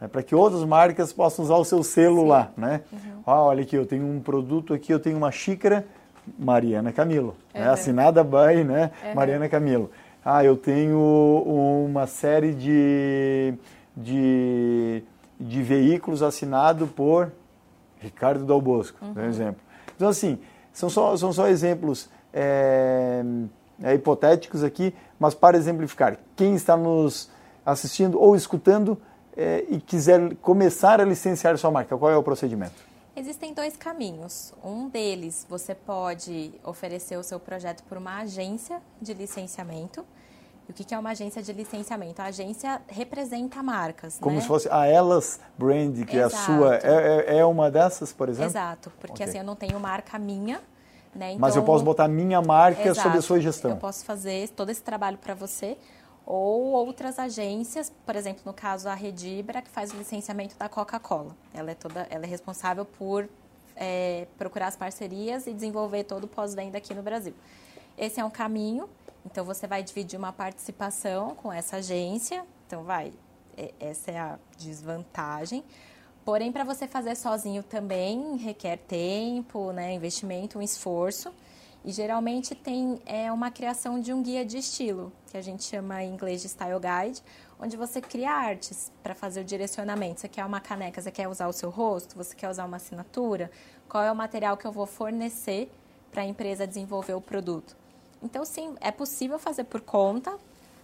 Né, 0.00 0.08
para 0.08 0.22
que 0.22 0.34
outras 0.34 0.64
marcas 0.64 1.12
possam 1.12 1.44
usar 1.44 1.56
o 1.56 1.64
seu 1.64 1.82
selo 1.82 2.22
Sim. 2.22 2.28
lá. 2.28 2.50
Né? 2.56 2.80
Uhum. 2.92 3.22
Ah, 3.26 3.42
olha 3.42 3.62
aqui, 3.62 3.76
eu 3.76 3.86
tenho 3.86 4.04
um 4.04 4.20
produto 4.20 4.72
aqui, 4.72 4.92
eu 4.92 4.98
tenho 4.98 5.16
uma 5.16 5.30
xícara 5.30 5.86
Mariana 6.38 6.92
Camilo, 6.92 7.36
uhum. 7.54 7.60
né? 7.60 7.68
assinada 7.68 8.24
by 8.24 8.64
né? 8.64 8.90
Uhum. 9.04 9.14
Mariana 9.14 9.48
Camilo. 9.48 9.90
Ah, 10.24 10.44
eu 10.44 10.56
tenho 10.56 10.98
uma 11.86 12.06
série 12.06 12.52
de, 12.52 13.54
de, 13.96 15.02
de 15.38 15.62
veículos 15.62 16.22
assinado 16.22 16.86
por 16.86 17.32
Ricardo 17.98 18.44
Dal 18.44 18.60
Bosco, 18.60 18.98
por 19.14 19.24
exemplo. 19.24 19.60
Então, 19.96 20.08
assim, 20.08 20.38
são 20.72 20.90
só, 20.90 21.16
são 21.16 21.32
só 21.32 21.48
exemplos 21.48 22.10
é, 22.32 23.22
é, 23.82 23.94
hipotéticos 23.94 24.62
aqui, 24.62 24.94
mas 25.18 25.34
para 25.34 25.56
exemplificar, 25.56 26.18
quem 26.36 26.54
está 26.54 26.76
nos 26.76 27.30
assistindo 27.64 28.20
ou 28.20 28.36
escutando 28.36 28.98
é, 29.36 29.64
e 29.68 29.80
quiser 29.80 30.34
começar 30.36 31.00
a 31.00 31.04
licenciar 31.04 31.56
sua 31.56 31.70
marca, 31.70 31.96
qual 31.96 32.10
é 32.10 32.16
o 32.16 32.22
procedimento? 32.22 32.89
Existem 33.16 33.52
dois 33.52 33.76
caminhos. 33.76 34.54
Um 34.64 34.88
deles, 34.88 35.46
você 35.48 35.74
pode 35.74 36.52
oferecer 36.64 37.16
o 37.16 37.22
seu 37.22 37.40
projeto 37.40 37.82
por 37.84 37.98
uma 37.98 38.18
agência 38.18 38.80
de 39.00 39.12
licenciamento. 39.14 40.04
E 40.68 40.70
o 40.70 40.74
que 40.74 40.94
é 40.94 40.98
uma 40.98 41.10
agência 41.10 41.42
de 41.42 41.52
licenciamento? 41.52 42.22
A 42.22 42.26
agência 42.26 42.80
representa 42.86 43.60
marcas. 43.62 44.18
Como 44.20 44.36
né? 44.36 44.40
se 44.40 44.46
fosse 44.46 44.68
a 44.70 44.86
Elas 44.86 45.40
Brand, 45.58 46.04
que 46.04 46.16
Exato. 46.16 46.16
é 46.16 46.22
a 46.22 46.30
sua. 46.30 46.76
É, 46.76 47.34
é, 47.34 47.38
é, 47.38 47.44
uma 47.44 47.68
dessas, 47.70 48.12
por 48.12 48.28
exemplo? 48.28 48.50
Exato, 48.50 48.92
porque 49.00 49.14
okay. 49.14 49.26
assim 49.26 49.38
eu 49.38 49.44
não 49.44 49.56
tenho 49.56 49.80
marca 49.80 50.16
minha. 50.16 50.60
Né? 51.12 51.30
Então, 51.30 51.40
Mas 51.40 51.56
eu 51.56 51.64
posso 51.64 51.82
botar 51.82 52.06
minha 52.06 52.40
marca 52.40 52.88
Exato. 52.88 53.08
sob 53.08 53.18
a 53.18 53.22
sua 53.22 53.40
gestão. 53.40 53.72
Eu 53.72 53.76
posso 53.78 54.04
fazer 54.04 54.48
todo 54.50 54.70
esse 54.70 54.82
trabalho 54.82 55.18
para 55.18 55.34
você 55.34 55.76
ou 56.26 56.72
outras 56.72 57.18
agências, 57.18 57.92
por 58.04 58.14
exemplo, 58.14 58.42
no 58.44 58.52
caso 58.52 58.88
a 58.88 58.94
Redibra, 58.94 59.60
que 59.62 59.70
faz 59.70 59.92
o 59.92 59.96
licenciamento 59.96 60.56
da 60.56 60.68
Coca-Cola. 60.68 61.34
Ela 61.52 61.72
é 61.72 61.74
toda, 61.74 62.06
ela 62.10 62.24
é 62.24 62.28
responsável 62.28 62.84
por 62.84 63.28
é, 63.76 64.26
procurar 64.38 64.68
as 64.68 64.76
parcerias 64.76 65.46
e 65.46 65.52
desenvolver 65.52 66.04
todo 66.04 66.24
o 66.24 66.28
pós-venda 66.28 66.78
aqui 66.78 66.94
no 66.94 67.02
Brasil. 67.02 67.34
Esse 67.96 68.20
é 68.20 68.24
um 68.24 68.30
caminho. 68.30 68.88
Então 69.24 69.44
você 69.44 69.66
vai 69.66 69.82
dividir 69.82 70.18
uma 70.18 70.32
participação 70.32 71.34
com 71.34 71.52
essa 71.52 71.76
agência. 71.76 72.44
Então 72.66 72.84
vai, 72.84 73.12
é, 73.56 73.72
essa 73.80 74.10
é 74.10 74.18
a 74.18 74.38
desvantagem. 74.56 75.64
Porém, 76.24 76.52
para 76.52 76.64
você 76.64 76.86
fazer 76.86 77.16
sozinho 77.16 77.62
também 77.62 78.36
requer 78.36 78.76
tempo, 78.76 79.72
né, 79.72 79.92
investimento, 79.92 80.58
um 80.58 80.62
esforço. 80.62 81.32
E 81.84 81.92
geralmente 81.92 82.54
tem 82.54 83.00
é, 83.06 83.32
uma 83.32 83.50
criação 83.50 83.98
de 83.98 84.12
um 84.12 84.22
guia 84.22 84.44
de 84.44 84.58
estilo, 84.58 85.10
que 85.30 85.36
a 85.36 85.40
gente 85.40 85.64
chama 85.64 86.02
em 86.02 86.12
inglês 86.12 86.42
de 86.42 86.48
Style 86.48 86.78
Guide, 86.78 87.22
onde 87.58 87.76
você 87.76 88.00
cria 88.00 88.30
artes 88.30 88.92
para 89.02 89.14
fazer 89.14 89.40
o 89.40 89.44
direcionamento. 89.44 90.20
Você 90.20 90.28
quer 90.28 90.44
uma 90.44 90.60
caneca, 90.60 91.00
você 91.00 91.10
quer 91.10 91.28
usar 91.28 91.48
o 91.48 91.52
seu 91.52 91.70
rosto, 91.70 92.16
você 92.16 92.34
quer 92.34 92.50
usar 92.50 92.64
uma 92.66 92.76
assinatura, 92.76 93.50
qual 93.88 94.04
é 94.04 94.12
o 94.12 94.16
material 94.16 94.56
que 94.56 94.66
eu 94.66 94.72
vou 94.72 94.86
fornecer 94.86 95.70
para 96.12 96.22
a 96.22 96.26
empresa 96.26 96.66
desenvolver 96.66 97.14
o 97.14 97.20
produto. 97.20 97.76
Então, 98.22 98.44
sim, 98.44 98.74
é 98.80 98.90
possível 98.90 99.38
fazer 99.38 99.64
por 99.64 99.80
conta, 99.80 100.36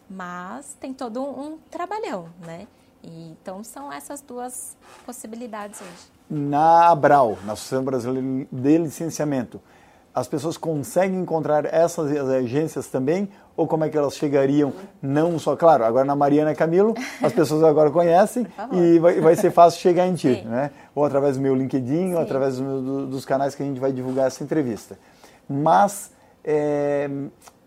mas 0.08 0.74
tem 0.80 0.94
todo 0.94 1.22
um, 1.22 1.40
um 1.40 1.58
trabalhão, 1.70 2.28
né? 2.44 2.66
E, 3.02 3.30
então, 3.30 3.62
são 3.62 3.92
essas 3.92 4.20
duas 4.20 4.76
possibilidades 5.04 5.80
hoje. 5.80 6.16
Na 6.28 6.88
Abral, 6.88 7.38
na 7.44 7.52
Associação 7.52 7.84
Brasileira 7.84 8.48
de 8.50 8.78
Licenciamento, 8.78 9.60
as 10.16 10.26
pessoas 10.26 10.56
conseguem 10.56 11.20
encontrar 11.20 11.66
essas 11.66 12.10
agências 12.30 12.86
também? 12.86 13.28
Ou 13.54 13.66
como 13.66 13.84
é 13.84 13.90
que 13.90 13.98
elas 13.98 14.16
chegariam? 14.16 14.72
Não 15.02 15.38
só, 15.38 15.54
claro, 15.54 15.84
agora 15.84 16.06
na 16.06 16.16
Mariana 16.16 16.54
Camilo, 16.54 16.94
as 17.22 17.34
pessoas 17.34 17.62
agora 17.62 17.90
conhecem 17.90 18.46
e 18.72 18.98
vai, 18.98 19.20
vai, 19.20 19.36
ser 19.36 19.50
fácil 19.50 19.78
chegar 19.78 20.06
em 20.06 20.14
ti, 20.14 20.36
Sim. 20.36 20.48
né? 20.48 20.70
Ou 20.94 21.04
através 21.04 21.36
do 21.36 21.42
meu 21.42 21.54
LinkedIn, 21.54 22.08
Sim. 22.08 22.14
ou 22.14 22.20
através 22.22 22.56
do, 22.56 23.06
dos 23.06 23.26
canais 23.26 23.54
que 23.54 23.62
a 23.62 23.66
gente 23.66 23.78
vai 23.78 23.92
divulgar 23.92 24.28
essa 24.28 24.42
entrevista. 24.42 24.98
Mas, 25.46 26.10
é, 26.42 27.10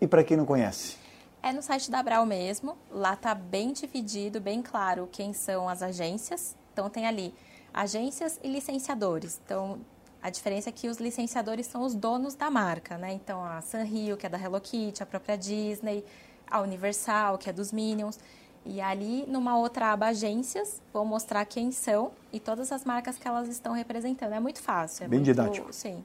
e 0.00 0.08
para 0.08 0.24
quem 0.24 0.36
não 0.36 0.44
conhece? 0.44 0.96
É 1.40 1.52
no 1.52 1.62
site 1.62 1.88
da 1.88 2.00
Abral 2.00 2.26
mesmo, 2.26 2.76
lá 2.90 3.14
está 3.14 3.32
bem 3.32 3.72
dividido, 3.72 4.40
bem 4.40 4.60
claro 4.60 5.08
quem 5.12 5.32
são 5.32 5.68
as 5.68 5.82
agências. 5.84 6.56
Então 6.72 6.90
tem 6.90 7.06
ali 7.06 7.32
agências 7.72 8.40
e 8.42 8.48
licenciadores. 8.48 9.40
Então 9.44 9.78
a 10.22 10.30
diferença 10.30 10.68
é 10.68 10.72
que 10.72 10.88
os 10.88 10.98
licenciadores 10.98 11.66
são 11.66 11.82
os 11.82 11.94
donos 11.94 12.34
da 12.34 12.50
marca, 12.50 12.98
né? 12.98 13.12
Então 13.12 13.44
a 13.44 13.60
Sanrio, 13.60 14.16
que 14.16 14.26
é 14.26 14.28
da 14.28 14.38
Hello 14.38 14.60
Kitty, 14.60 15.02
a 15.02 15.06
própria 15.06 15.36
Disney, 15.36 16.04
a 16.50 16.60
Universal, 16.60 17.38
que 17.38 17.48
é 17.48 17.52
dos 17.52 17.72
Minions. 17.72 18.18
E 18.64 18.80
ali, 18.80 19.24
numa 19.26 19.56
outra 19.56 19.92
aba 19.92 20.08
agências, 20.08 20.82
vou 20.92 21.04
mostrar 21.04 21.44
quem 21.46 21.72
são 21.72 22.12
e 22.30 22.38
todas 22.38 22.70
as 22.70 22.84
marcas 22.84 23.16
que 23.16 23.26
elas 23.26 23.48
estão 23.48 23.72
representando. 23.72 24.34
É 24.34 24.40
muito 24.40 24.60
fácil. 24.60 25.04
É 25.04 25.08
Bem 25.08 25.20
muito, 25.20 25.26
didático. 25.26 25.72
Sim. 25.72 26.04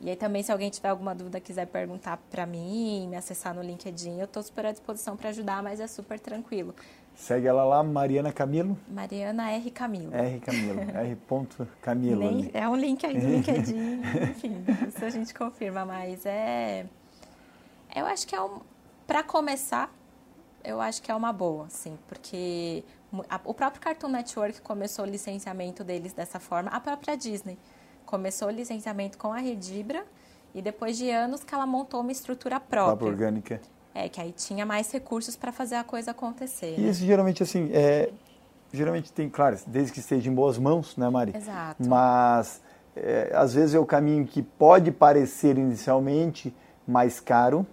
E 0.00 0.08
aí 0.08 0.16
também, 0.16 0.42
se 0.42 0.50
alguém 0.50 0.70
tiver 0.70 0.88
alguma 0.88 1.14
dúvida, 1.14 1.38
quiser 1.40 1.66
perguntar 1.66 2.16
para 2.30 2.46
mim, 2.46 3.06
me 3.06 3.16
acessar 3.16 3.54
no 3.54 3.62
LinkedIn, 3.62 4.18
eu 4.18 4.24
estou 4.24 4.42
super 4.42 4.64
à 4.64 4.72
disposição 4.72 5.14
para 5.14 5.28
ajudar, 5.28 5.62
mas 5.62 5.78
é 5.78 5.86
super 5.86 6.18
tranquilo. 6.18 6.74
Segue 7.20 7.46
ela 7.46 7.64
lá, 7.64 7.82
Mariana 7.82 8.32
Camilo. 8.32 8.78
Mariana 8.88 9.50
R. 9.50 9.70
Camilo. 9.70 10.14
R. 10.14 10.40
Camilo. 10.40 10.80
R. 10.90 11.18
Camilo. 11.82 12.18
Nem, 12.18 12.50
é 12.54 12.66
um 12.66 12.74
link 12.74 13.04
aí 13.04 13.20
do 13.20 13.28
LinkedIn. 13.28 14.00
Enfim, 14.30 14.64
isso 14.88 15.04
a 15.04 15.10
gente 15.10 15.34
confirma, 15.34 15.84
mas 15.84 16.24
é. 16.24 16.86
Eu 17.94 18.06
acho 18.06 18.26
que 18.26 18.34
é 18.34 18.40
um. 18.40 18.60
Para 19.06 19.22
começar, 19.22 19.92
eu 20.64 20.80
acho 20.80 21.02
que 21.02 21.10
é 21.10 21.14
uma 21.14 21.30
boa, 21.30 21.68
sim, 21.68 21.98
porque 22.08 22.82
o 23.44 23.52
próprio 23.52 23.82
Cartoon 23.82 24.08
Network 24.08 24.62
começou 24.62 25.04
o 25.04 25.08
licenciamento 25.08 25.84
deles 25.84 26.14
dessa 26.14 26.40
forma, 26.40 26.70
a 26.70 26.80
própria 26.80 27.16
Disney 27.16 27.58
começou 28.06 28.48
o 28.48 28.50
licenciamento 28.50 29.18
com 29.18 29.32
a 29.32 29.38
Redibra 29.38 30.06
e 30.54 30.62
depois 30.62 30.96
de 30.96 31.10
anos 31.10 31.44
que 31.44 31.54
ela 31.54 31.66
montou 31.66 32.00
uma 32.00 32.12
estrutura 32.12 32.58
própria. 32.58 32.96
Própria 32.96 33.08
orgânica. 33.08 33.60
É, 33.94 34.08
que 34.08 34.20
aí 34.20 34.32
tinha 34.32 34.64
mais 34.64 34.90
recursos 34.92 35.36
para 35.36 35.50
fazer 35.50 35.74
a 35.74 35.84
coisa 35.84 36.12
acontecer. 36.12 36.76
E 36.78 36.80
né? 36.80 36.90
isso 36.90 37.04
geralmente, 37.04 37.42
assim, 37.42 37.70
é, 37.72 38.10
geralmente 38.72 39.12
tem, 39.12 39.28
claro, 39.28 39.58
desde 39.66 39.92
que 39.92 39.98
esteja 39.98 40.30
em 40.30 40.34
boas 40.34 40.58
mãos, 40.58 40.96
né, 40.96 41.08
Mari? 41.08 41.32
Exato. 41.36 41.88
Mas, 41.88 42.60
é, 42.94 43.32
às 43.34 43.54
vezes 43.54 43.74
é 43.74 43.78
o 43.78 43.86
caminho 43.86 44.24
que 44.26 44.42
pode 44.42 44.92
parecer 44.92 45.58
inicialmente 45.58 46.54
mais 46.86 47.18
caro, 47.18 47.66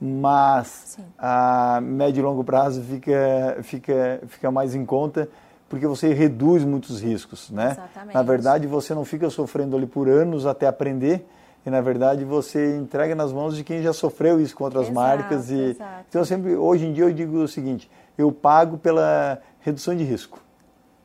mas 0.00 0.96
Sim. 0.96 1.04
a 1.18 1.80
médio 1.82 2.20
e 2.20 2.22
longo 2.22 2.44
prazo 2.44 2.82
fica, 2.82 3.58
fica, 3.62 4.20
fica 4.26 4.50
mais 4.50 4.74
em 4.74 4.84
conta 4.84 5.28
porque 5.68 5.86
você 5.86 6.12
reduz 6.12 6.64
muitos 6.64 7.00
riscos, 7.00 7.50
né? 7.50 7.72
Exatamente. 7.72 8.14
Na 8.14 8.22
verdade, 8.22 8.66
você 8.66 8.94
não 8.94 9.04
fica 9.04 9.28
sofrendo 9.30 9.76
ali 9.76 9.86
por 9.86 10.08
anos 10.08 10.46
até 10.46 10.66
aprender, 10.66 11.26
e 11.66 11.70
na 11.70 11.80
verdade 11.80 12.24
você 12.24 12.76
entrega 12.76 13.14
nas 13.16 13.32
mãos 13.32 13.56
de 13.56 13.64
quem 13.64 13.82
já 13.82 13.92
sofreu 13.92 14.40
isso 14.40 14.54
com 14.54 14.62
outras 14.62 14.84
exato, 14.84 14.94
marcas 14.94 15.50
e 15.50 15.60
exato. 15.70 16.04
então 16.08 16.24
sempre 16.24 16.54
hoje 16.54 16.86
em 16.86 16.92
dia 16.92 17.04
eu 17.04 17.12
digo 17.12 17.38
o 17.38 17.48
seguinte, 17.48 17.90
eu 18.16 18.30
pago 18.30 18.78
pela 18.78 19.42
redução 19.60 19.96
de 19.96 20.04
risco, 20.04 20.40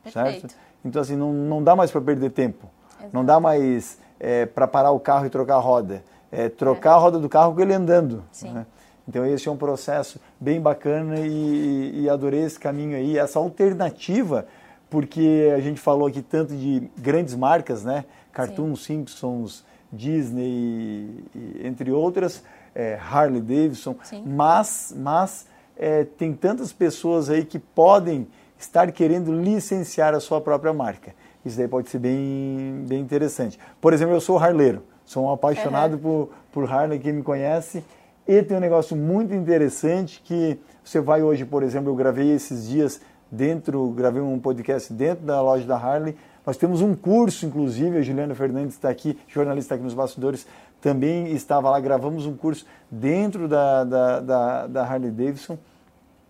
Perfeito. 0.04 0.40
certo? 0.40 0.54
Então 0.84 1.02
assim 1.02 1.16
não, 1.16 1.32
não 1.32 1.62
dá 1.62 1.74
mais 1.74 1.90
para 1.90 2.00
perder 2.00 2.30
tempo, 2.30 2.70
exato. 3.00 3.10
não 3.12 3.24
dá 3.24 3.40
mais 3.40 3.98
é, 4.20 4.46
para 4.46 4.68
parar 4.68 4.92
o 4.92 5.00
carro 5.00 5.26
e 5.26 5.30
trocar 5.30 5.56
a 5.56 5.60
roda, 5.60 6.04
é, 6.30 6.48
trocar 6.48 6.90
é. 6.90 6.94
a 6.94 6.96
roda 6.96 7.18
do 7.18 7.28
carro 7.28 7.52
com 7.54 7.60
ele 7.60 7.74
andando. 7.74 8.22
Sim. 8.30 8.52
Né? 8.52 8.64
Então 9.08 9.26
esse 9.26 9.48
é 9.48 9.50
um 9.50 9.56
processo 9.56 10.20
bem 10.38 10.60
bacana 10.60 11.18
e, 11.18 12.02
e 12.02 12.08
adorei 12.08 12.44
esse 12.44 12.58
caminho 12.58 12.96
aí, 12.96 13.18
essa 13.18 13.40
alternativa, 13.40 14.46
porque 14.88 15.52
a 15.56 15.58
gente 15.58 15.80
falou 15.80 16.06
aqui 16.06 16.22
tanto 16.22 16.54
de 16.54 16.88
grandes 16.96 17.34
marcas, 17.34 17.82
né? 17.82 18.04
Cartoon, 18.32 18.76
Sim. 18.76 19.04
Simpsons, 19.04 19.64
Disney, 19.92 21.24
entre 21.62 21.90
outras, 21.92 22.42
é, 22.74 22.98
Harley 22.98 23.40
Davidson, 23.40 23.96
Sim. 24.02 24.24
mas, 24.26 24.94
mas 24.96 25.46
é, 25.76 26.04
tem 26.04 26.32
tantas 26.32 26.72
pessoas 26.72 27.28
aí 27.28 27.44
que 27.44 27.58
podem 27.58 28.26
estar 28.58 28.90
querendo 28.92 29.32
licenciar 29.32 30.14
a 30.14 30.20
sua 30.20 30.40
própria 30.40 30.72
marca. 30.72 31.14
Isso 31.44 31.56
daí 31.56 31.68
pode 31.68 31.90
ser 31.90 31.98
bem, 31.98 32.84
bem 32.86 33.00
interessante. 33.00 33.58
Por 33.80 33.92
exemplo, 33.92 34.14
eu 34.14 34.20
sou 34.20 34.38
harleiro, 34.38 34.82
sou 35.04 35.24
um 35.24 35.32
apaixonado 35.32 35.94
uhum. 35.94 36.00
por, 36.00 36.30
por 36.52 36.72
Harley, 36.72 36.98
quem 36.98 37.12
me 37.12 37.22
conhece, 37.22 37.84
e 38.26 38.42
tem 38.42 38.56
um 38.56 38.60
negócio 38.60 38.96
muito 38.96 39.34
interessante 39.34 40.22
que 40.24 40.58
você 40.84 41.00
vai 41.00 41.22
hoje, 41.22 41.44
por 41.44 41.62
exemplo, 41.62 41.90
eu 41.90 41.96
gravei 41.96 42.30
esses 42.30 42.68
dias 42.68 43.00
dentro, 43.30 43.88
gravei 43.90 44.22
um 44.22 44.38
podcast 44.38 44.92
dentro 44.92 45.24
da 45.24 45.40
loja 45.40 45.66
da 45.66 45.76
Harley. 45.76 46.16
Nós 46.44 46.56
temos 46.56 46.80
um 46.80 46.94
curso, 46.94 47.46
inclusive, 47.46 47.98
a 47.98 48.02
Juliana 48.02 48.34
Fernandes 48.34 48.74
está 48.74 48.88
aqui, 48.88 49.18
jornalista 49.28 49.74
aqui 49.74 49.84
nos 49.84 49.94
bastidores, 49.94 50.46
também 50.80 51.32
estava 51.32 51.70
lá, 51.70 51.78
gravamos 51.78 52.26
um 52.26 52.36
curso 52.36 52.66
dentro 52.90 53.46
da, 53.46 53.84
da, 53.84 54.20
da, 54.20 54.66
da 54.66 54.82
Harley 54.84 55.12
Davidson. 55.12 55.56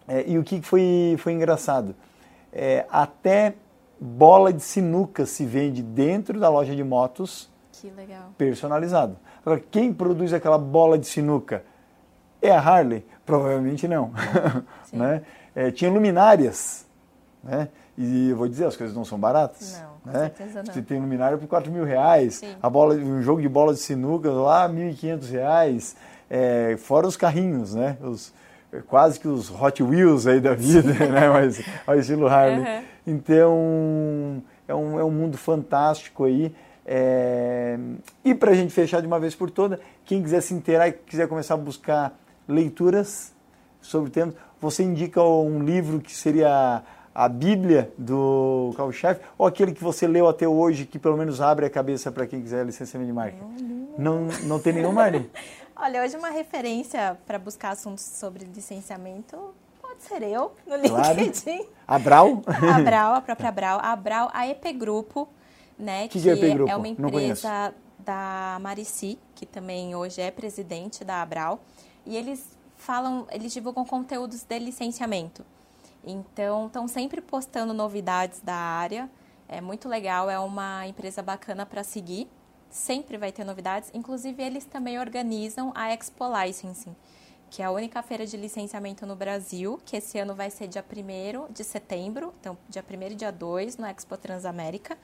É, 0.06 0.28
e 0.28 0.38
o 0.38 0.44
que 0.44 0.60
foi, 0.60 1.16
foi 1.18 1.32
engraçado? 1.32 1.94
É, 2.52 2.84
até 2.90 3.54
bola 3.98 4.52
de 4.52 4.62
sinuca 4.62 5.24
se 5.24 5.46
vende 5.46 5.82
dentro 5.82 6.38
da 6.38 6.50
loja 6.50 6.76
de 6.76 6.84
motos. 6.84 7.50
Que 7.72 7.88
legal. 7.90 8.32
Personalizado. 8.36 9.16
Agora, 9.44 9.62
quem 9.70 9.92
produz 9.92 10.32
aquela 10.34 10.58
bola 10.58 10.98
de 10.98 11.06
sinuca? 11.06 11.64
É 12.42 12.50
a 12.50 12.60
Harley? 12.60 13.06
Provavelmente 13.24 13.88
não. 13.88 14.12
né? 14.92 15.22
É, 15.54 15.70
tinha 15.70 15.90
luminárias, 15.90 16.86
né? 17.42 17.68
E 17.96 18.30
eu 18.30 18.36
vou 18.36 18.48
dizer, 18.48 18.66
as 18.66 18.76
coisas 18.76 18.94
não 18.94 19.04
são 19.04 19.18
baratas. 19.18 19.80
Não, 19.80 19.91
né? 20.04 20.30
Você 20.64 20.82
tem 20.82 21.00
luminária 21.00 21.38
por 21.38 21.46
4 21.46 21.70
mil 21.70 21.84
reais, 21.84 22.36
Sim. 22.36 22.54
a 22.60 22.68
bola, 22.68 22.94
um 22.94 23.22
jogo 23.22 23.40
de 23.40 23.48
bola 23.48 23.72
de 23.72 23.80
sinuca 23.80 24.30
lá, 24.30 24.68
1.500 24.68 25.30
reais, 25.30 25.96
é, 26.28 26.76
fora 26.78 27.06
os 27.06 27.16
carrinhos, 27.16 27.74
né? 27.74 27.96
Os, 28.00 28.32
quase 28.88 29.20
que 29.20 29.28
os 29.28 29.50
Hot 29.50 29.82
Wheels 29.82 30.26
aí 30.26 30.40
da 30.40 30.54
vida, 30.56 30.92
né? 30.92 31.28
Mas 31.28 31.62
ao 31.86 31.98
estilo 31.98 32.26
Harley. 32.26 32.60
Uhum. 32.60 32.82
Então, 33.06 34.42
é 34.66 34.74
um, 34.74 35.00
é 35.00 35.04
um 35.04 35.10
mundo 35.10 35.36
fantástico 35.36 36.24
aí. 36.24 36.54
É... 36.84 37.78
E 38.24 38.34
para 38.34 38.50
a 38.50 38.54
gente 38.54 38.72
fechar 38.72 39.00
de 39.00 39.06
uma 39.06 39.20
vez 39.20 39.34
por 39.34 39.50
toda, 39.50 39.78
quem 40.04 40.22
quiser 40.22 40.40
se 40.40 40.54
inteirar 40.54 40.88
e 40.88 40.92
quiser 40.92 41.28
começar 41.28 41.54
a 41.54 41.58
buscar 41.58 42.18
leituras 42.48 43.32
sobre 43.80 44.08
o 44.08 44.12
tema. 44.12 44.34
Você 44.60 44.82
indica 44.82 45.22
um 45.22 45.62
livro 45.62 46.00
que 46.00 46.12
seria 46.14 46.82
a 47.14 47.28
Bíblia 47.28 47.92
do 47.96 48.72
carro-chefe 48.76 49.20
ou 49.36 49.46
aquele 49.46 49.72
que 49.72 49.82
você 49.82 50.06
leu 50.06 50.28
até 50.28 50.46
hoje 50.46 50.86
que 50.86 50.98
pelo 50.98 51.16
menos 51.16 51.40
abre 51.40 51.66
a 51.66 51.70
cabeça 51.70 52.10
para 52.10 52.26
quem 52.26 52.40
quiser 52.40 52.64
licenciamento 52.64 53.08
de 53.08 53.14
marca? 53.14 53.38
Não, 53.98 54.26
não 54.44 54.58
tem 54.58 54.72
nenhum, 54.72 54.92
Marli? 54.92 55.30
Olha, 55.76 56.02
hoje 56.02 56.16
uma 56.16 56.30
referência 56.30 57.18
para 57.26 57.38
buscar 57.38 57.70
assuntos 57.70 58.04
sobre 58.04 58.44
licenciamento 58.44 59.36
pode 59.80 60.02
ser 60.02 60.22
eu, 60.22 60.52
no 60.66 60.76
LinkedIn. 60.76 61.64
Claro. 61.64 61.68
A 61.86 61.98
Brau? 61.98 62.42
A 62.46 62.80
Brau, 62.80 63.14
a 63.14 63.20
própria 63.20 63.52
Brau. 63.52 63.78
A 63.82 63.96
Brau, 63.96 64.30
a 64.32 64.46
EP 64.46 64.64
Grupo, 64.74 65.28
né? 65.78 66.08
Que, 66.08 66.20
que, 66.20 66.30
é, 66.30 66.32
EP 66.32 66.54
Grupo? 66.54 66.70
é 66.70 66.76
uma 66.76 66.88
empresa 66.88 67.74
da 67.98 68.58
Marici, 68.60 69.18
que 69.34 69.44
também 69.44 69.94
hoje 69.94 70.20
é 70.20 70.30
presidente 70.30 71.04
da 71.04 71.20
Abral 71.20 71.60
e 72.06 72.16
eles 72.16 72.56
falam, 72.76 73.26
eles 73.30 73.52
divulgam 73.52 73.84
conteúdos 73.84 74.42
de 74.42 74.58
licenciamento. 74.58 75.44
Então, 76.04 76.66
estão 76.66 76.88
sempre 76.88 77.20
postando 77.20 77.72
novidades 77.72 78.40
da 78.40 78.54
área. 78.54 79.10
É 79.48 79.60
muito 79.60 79.88
legal, 79.88 80.28
é 80.28 80.38
uma 80.38 80.86
empresa 80.86 81.22
bacana 81.22 81.64
para 81.64 81.84
seguir. 81.84 82.28
Sempre 82.68 83.18
vai 83.18 83.30
ter 83.30 83.44
novidades. 83.44 83.90
Inclusive, 83.94 84.42
eles 84.42 84.64
também 84.64 84.98
organizam 84.98 85.72
a 85.74 85.92
Expo 85.92 86.24
Licensing, 86.26 86.96
que 87.50 87.62
é 87.62 87.66
a 87.66 87.70
única 87.70 88.02
feira 88.02 88.26
de 88.26 88.36
licenciamento 88.36 89.06
no 89.06 89.14
Brasil, 89.14 89.78
que 89.84 89.96
esse 89.96 90.18
ano 90.18 90.34
vai 90.34 90.50
ser 90.50 90.68
dia 90.68 90.84
1 90.84 91.52
de 91.52 91.62
setembro, 91.62 92.34
então 92.40 92.56
dia 92.68 92.82
1 92.82 93.02
e 93.12 93.14
dia 93.14 93.30
2, 93.30 93.76
no 93.76 93.86
Expo 93.86 94.16
Transamérica, 94.16 94.96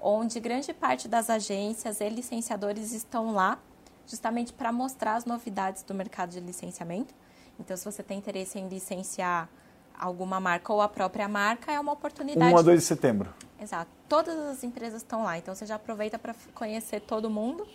onde 0.00 0.38
grande 0.40 0.72
parte 0.72 1.08
das 1.08 1.28
agências 1.28 2.00
e 2.00 2.08
licenciadores 2.08 2.92
estão 2.92 3.32
lá 3.32 3.58
justamente 4.06 4.52
para 4.52 4.72
mostrar 4.72 5.16
as 5.16 5.24
novidades 5.24 5.82
do 5.82 5.94
mercado 5.94 6.30
de 6.30 6.40
licenciamento. 6.40 7.14
Então, 7.58 7.76
se 7.76 7.84
você 7.84 8.02
tem 8.02 8.18
interesse 8.18 8.58
em 8.58 8.68
licenciar 8.68 9.48
alguma 10.02 10.40
marca 10.40 10.72
ou 10.72 10.80
a 10.80 10.88
própria 10.88 11.28
marca, 11.28 11.70
é 11.72 11.78
uma 11.78 11.92
oportunidade. 11.92 12.52
1 12.52 12.58
a 12.58 12.62
2 12.62 12.80
de 12.80 12.86
setembro. 12.86 13.30
Exato. 13.60 13.90
Todas 14.08 14.36
as 14.36 14.64
empresas 14.64 15.02
estão 15.02 15.22
lá, 15.22 15.38
então 15.38 15.54
você 15.54 15.64
já 15.64 15.76
aproveita 15.76 16.18
para 16.18 16.34
conhecer 16.54 17.00
todo 17.00 17.30
mundo 17.30 17.66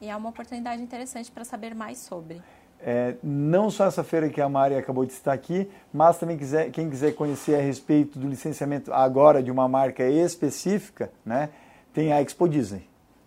e 0.00 0.08
é 0.08 0.14
uma 0.14 0.28
oportunidade 0.28 0.82
interessante 0.82 1.30
para 1.30 1.44
saber 1.44 1.74
mais 1.74 1.98
sobre. 1.98 2.42
É, 2.78 3.14
não 3.22 3.70
só 3.70 3.86
essa 3.86 4.04
feira 4.04 4.28
que 4.28 4.38
a 4.38 4.48
Mari 4.48 4.74
acabou 4.74 5.06
de 5.06 5.12
citar 5.14 5.34
aqui, 5.34 5.70
mas 5.92 6.18
também 6.18 6.36
quiser, 6.36 6.70
quem 6.70 6.90
quiser 6.90 7.14
conhecer 7.14 7.54
a 7.54 7.62
respeito 7.62 8.18
do 8.18 8.28
licenciamento 8.28 8.92
agora 8.92 9.42
de 9.42 9.50
uma 9.50 9.66
marca 9.66 10.04
específica, 10.04 11.10
né, 11.24 11.48
tem 11.94 12.12
a 12.12 12.20
Expo 12.20 12.46
Disney. 12.46 12.86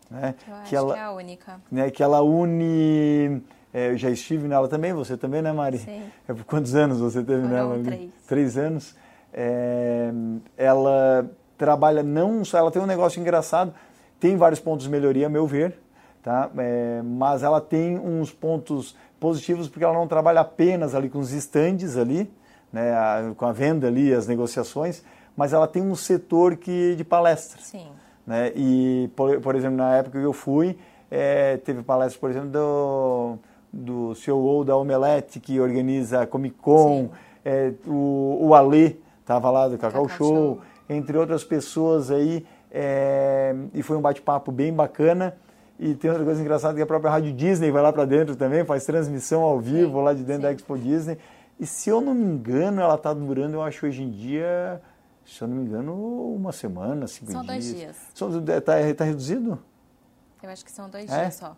Né, 0.09 0.35
que 0.37 0.49
eu 0.49 0.55
acho 0.55 0.69
que, 0.69 0.75
ela, 0.75 0.93
que 0.93 0.99
é 0.99 1.03
a 1.03 1.11
única. 1.11 1.61
Né, 1.71 1.91
que 1.91 2.03
ela 2.03 2.21
une... 2.21 3.41
É, 3.73 3.91
eu 3.91 3.97
já 3.97 4.09
estive 4.09 4.47
nela 4.47 4.67
também, 4.67 4.93
você 4.93 5.15
também, 5.15 5.41
né, 5.41 5.51
Mari? 5.51 5.77
Sim. 5.79 6.03
É, 6.27 6.33
quantos 6.45 6.73
anos 6.75 6.99
você 6.99 7.23
teve 7.23 7.41
Foram 7.41 7.53
nela? 7.53 7.83
três. 7.83 8.11
Três 8.27 8.57
anos. 8.57 8.95
É, 9.33 10.11
ela 10.57 11.29
trabalha 11.57 12.01
não 12.03 12.43
só, 12.43 12.57
ela 12.57 12.71
tem 12.71 12.81
um 12.81 12.85
negócio 12.87 13.19
engraçado, 13.19 13.73
tem 14.19 14.35
vários 14.35 14.59
pontos 14.59 14.85
de 14.85 14.89
melhoria, 14.91 15.27
a 15.27 15.29
meu 15.29 15.45
ver, 15.45 15.77
tá? 16.23 16.49
É, 16.57 17.01
mas 17.03 17.43
ela 17.43 17.61
tem 17.61 17.97
uns 17.99 18.31
pontos 18.31 18.95
positivos 19.19 19.67
porque 19.67 19.83
ela 19.83 19.93
não 19.93 20.07
trabalha 20.07 20.41
apenas 20.41 20.95
ali 20.95 21.09
com 21.09 21.19
os 21.19 21.31
estandes 21.31 21.95
ali, 21.97 22.31
né, 22.71 22.91
a- 22.93 23.31
com 23.35 23.45
a 23.45 23.51
venda 23.51 23.87
ali, 23.87 24.13
as 24.13 24.25
negociações, 24.27 25.03
mas 25.35 25.53
ela 25.53 25.67
tem 25.67 25.81
um 25.81 25.95
setor 25.95 26.55
que 26.57 26.95
de 26.95 27.03
palestras. 27.03 27.65
Sim. 27.65 27.87
Né? 28.25 28.51
E, 28.55 29.09
por, 29.15 29.39
por 29.41 29.55
exemplo, 29.55 29.77
na 29.77 29.95
época 29.95 30.19
que 30.19 30.25
eu 30.25 30.33
fui, 30.33 30.77
é, 31.09 31.57
teve 31.57 31.81
palestra, 31.83 32.19
por 32.19 32.29
exemplo, 32.29 32.49
do, 32.49 33.37
do 33.71 34.15
CEO 34.15 34.63
da 34.63 34.75
Omelete, 34.75 35.39
que 35.39 35.59
organiza 35.59 36.21
a 36.21 36.27
Comic 36.27 36.55
Con, 36.57 37.03
Sim. 37.03 37.09
é, 37.45 37.73
o, 37.87 38.37
o 38.47 38.55
Alê 38.55 38.95
estava 39.21 39.49
lá 39.51 39.67
do 39.67 39.77
Cacau, 39.77 40.03
Cacau 40.03 40.17
Show, 40.17 40.27
Show. 40.35 40.61
entre 40.89 41.17
outras 41.17 41.43
pessoas 41.43 42.09
aí, 42.09 42.45
é, 42.71 43.55
e 43.73 43.81
foi 43.83 43.95
um 43.97 44.01
bate-papo 44.01 44.51
bem 44.51 44.73
bacana. 44.73 45.35
E 45.79 45.95
tem 45.95 46.09
outra 46.11 46.25
coisa 46.25 46.41
engraçada 46.41 46.75
que 46.75 46.81
a 46.81 46.85
própria 46.85 47.09
Rádio 47.09 47.31
Disney 47.31 47.71
vai 47.71 47.81
lá 47.81 47.93
para 47.93 48.03
dentro 48.03 48.35
também, 48.35 48.65
faz 48.65 48.85
transmissão 48.85 49.41
ao 49.43 49.59
vivo 49.59 50.01
lá 50.01 50.13
de 50.13 50.23
dentro 50.23 50.41
da 50.43 50.49
sim. 50.49 50.55
Expo 50.55 50.77
Disney. 50.77 51.17
E 51.57 51.65
se 51.65 51.89
eu 51.89 52.01
não 52.01 52.13
me 52.13 52.23
engano, 52.25 52.81
ela 52.81 52.95
está 52.95 53.13
durando, 53.13 53.53
eu 53.53 53.61
acho, 53.61 53.85
hoje 53.85 54.03
em 54.03 54.09
dia, 54.09 54.81
se 55.25 55.41
eu 55.41 55.47
não 55.47 55.55
me 55.55 55.63
engano, 55.65 55.93
uma 56.35 56.51
semana, 56.51 57.07
cinco 57.07 57.31
São 57.31 57.41
dias. 57.43 57.53
dois 57.53 57.75
dias. 57.75 57.97
Está 58.57 58.93
tá 58.95 59.03
reduzido? 59.05 59.57
Eu 60.43 60.49
acho 60.49 60.65
que 60.65 60.71
são 60.71 60.89
dois 60.89 61.09
É? 61.09 61.21
dias 61.21 61.35
só. 61.35 61.55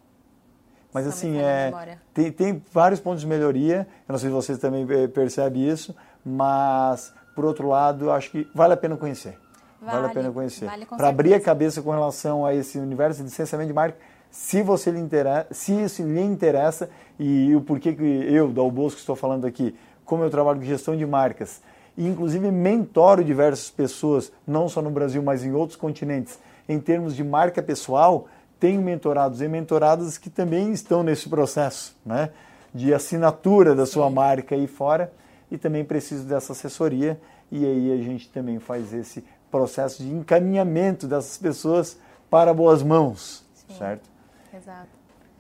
Mas 0.94 1.08
assim, 1.08 1.40
a 1.40 1.42
é, 1.42 1.98
tem, 2.14 2.32
tem 2.32 2.64
vários 2.72 3.00
pontos 3.00 3.22
de 3.22 3.28
melhoria. 3.28 3.88
Eu 4.08 4.14
não 4.14 4.20
sei 4.20 4.30
se 4.30 4.36
vocês 4.36 4.58
também 4.58 4.86
eh, 4.90 5.08
percebem 5.08 5.68
isso, 5.68 5.96
mas, 6.26 7.14
por 7.36 7.46
outro 7.46 7.68
lado, 7.68 8.12
acho 8.12 8.30
que 8.32 8.48
vale 8.54 8.74
a 8.74 8.78
pena 8.78 8.98
conhecer. 8.98 9.38
Vale, 9.82 9.98
a 9.98 10.02
Vale, 10.02 10.14
pena 10.14 10.32
conhecer. 10.32 10.66
vale 10.66 10.86
Para 10.86 11.08
abrir 11.08 11.34
a 11.34 11.40
cabeça 11.40 11.82
com 11.82 11.90
relação 11.90 12.46
a 12.46 12.54
esse 12.54 12.78
universo 12.78 13.20
de 13.20 13.24
licenciamento 13.26 13.68
de 13.68 13.74
marca, 13.74 13.98
se 14.30 14.62
você 14.62 14.92
lhe 14.92 15.00
interessa, 15.00 15.48
se 15.52 15.74
isso 15.74 16.04
lhe 16.04 16.22
interessa 16.22 16.90
e 17.20 17.56
o 17.56 17.62
porquê 17.62 17.94
que 17.94 18.04
eu, 18.04 18.50
Dal 18.50 18.70
Bosco, 18.70 19.00
estou 19.00 19.16
falando 19.16 19.46
aqui, 19.48 19.76
como 20.06 20.24
eu 20.24 20.30
trabalho 20.30 20.60
com 20.60 20.66
gestão 20.66 20.96
de 20.96 21.06
marcas 21.06 21.62
e 21.98 22.08
inclusive 22.08 22.50
mentoro 22.52 23.24
diversas 23.24 23.70
pessoas, 23.70 24.32
não 24.48 24.70
só 24.70 24.82
no 24.82 24.90
Brasil, 24.90 25.22
mas 25.22 25.44
em 25.44 25.52
outros 25.52 25.76
continentes, 25.78 26.40
em 26.68 26.80
termos 26.80 27.16
de 27.16 27.24
marca 27.24 27.62
pessoal, 27.62 28.28
tenho 28.62 28.80
mentorados 28.80 29.42
e 29.42 29.48
mentoradas 29.48 30.20
que 30.20 30.30
também 30.30 30.72
estão 30.72 31.02
nesse 31.02 31.28
processo, 31.28 31.98
né, 32.06 32.30
de 32.72 32.94
assinatura 32.94 33.74
da 33.74 33.88
sua 33.88 34.08
Sim. 34.08 34.14
marca 34.14 34.54
aí 34.54 34.68
fora 34.68 35.12
e 35.50 35.58
também 35.58 35.84
preciso 35.84 36.26
dessa 36.26 36.54
assessoria 36.54 37.20
e 37.52 37.66
aí 37.66 37.92
a 37.92 37.98
gente 37.98 38.30
também 38.30 38.60
faz 38.60 38.94
esse 38.94 39.26
processo 39.50 40.04
de 40.04 40.10
encaminhamento 40.10 41.08
dessas 41.08 41.40
pessoas 41.40 41.98
para 42.30 42.54
boas 42.54 42.84
mãos, 42.84 43.44
Sim. 43.56 43.78
certo? 43.80 44.08
Exato. 44.54 44.90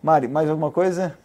Mari, 0.01 0.27
mais 0.27 0.49
alguma 0.49 0.71
coisa? 0.71 1.15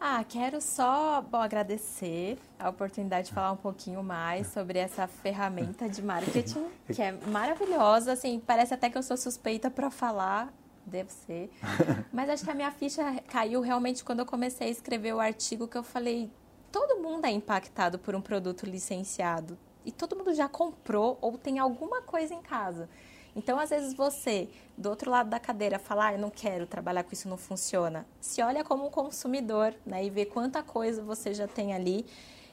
Ah, 0.00 0.22
quero 0.28 0.60
só 0.60 1.22
bom, 1.22 1.38
agradecer 1.38 2.36
a 2.58 2.68
oportunidade 2.68 3.28
de 3.28 3.32
falar 3.32 3.52
um 3.52 3.56
pouquinho 3.56 4.02
mais 4.02 4.48
sobre 4.48 4.80
essa 4.80 5.06
ferramenta 5.06 5.88
de 5.88 6.02
marketing, 6.02 6.66
que 6.92 7.00
é 7.00 7.12
maravilhosa. 7.28 8.12
Assim, 8.12 8.42
parece 8.44 8.74
até 8.74 8.90
que 8.90 8.98
eu 8.98 9.02
sou 9.02 9.16
suspeita 9.16 9.70
para 9.70 9.90
falar, 9.90 10.52
devo 10.86 11.10
ser. 11.10 11.50
Mas 12.12 12.28
acho 12.28 12.44
que 12.44 12.50
a 12.50 12.54
minha 12.54 12.70
ficha 12.70 13.02
caiu 13.28 13.60
realmente 13.60 14.04
quando 14.04 14.20
eu 14.20 14.26
comecei 14.26 14.68
a 14.68 14.70
escrever 14.70 15.14
o 15.14 15.20
artigo 15.20 15.68
que 15.68 15.76
eu 15.76 15.82
falei, 15.82 16.30
todo 16.70 17.02
mundo 17.02 17.24
é 17.24 17.30
impactado 17.30 17.98
por 17.98 18.14
um 18.14 18.20
produto 18.20 18.66
licenciado 18.66 19.58
e 19.84 19.92
todo 19.92 20.16
mundo 20.16 20.34
já 20.34 20.48
comprou 20.48 21.18
ou 21.20 21.38
tem 21.38 21.58
alguma 21.58 22.02
coisa 22.02 22.34
em 22.34 22.42
casa. 22.42 22.88
Então, 23.36 23.58
às 23.58 23.70
vezes 23.70 23.94
você, 23.94 24.48
do 24.78 24.88
outro 24.88 25.10
lado 25.10 25.28
da 25.28 25.40
cadeira, 25.40 25.78
fala, 25.78 26.06
ah, 26.06 26.12
eu 26.12 26.18
não 26.18 26.30
quero 26.30 26.66
trabalhar 26.66 27.02
com 27.02 27.12
isso, 27.12 27.28
não 27.28 27.36
funciona. 27.36 28.06
Se 28.20 28.40
olha 28.40 28.62
como 28.62 28.86
um 28.86 28.90
consumidor, 28.90 29.74
né, 29.84 30.04
e 30.04 30.10
vê 30.10 30.24
quanta 30.24 30.62
coisa 30.62 31.02
você 31.02 31.34
já 31.34 31.48
tem 31.48 31.74
ali 31.74 32.06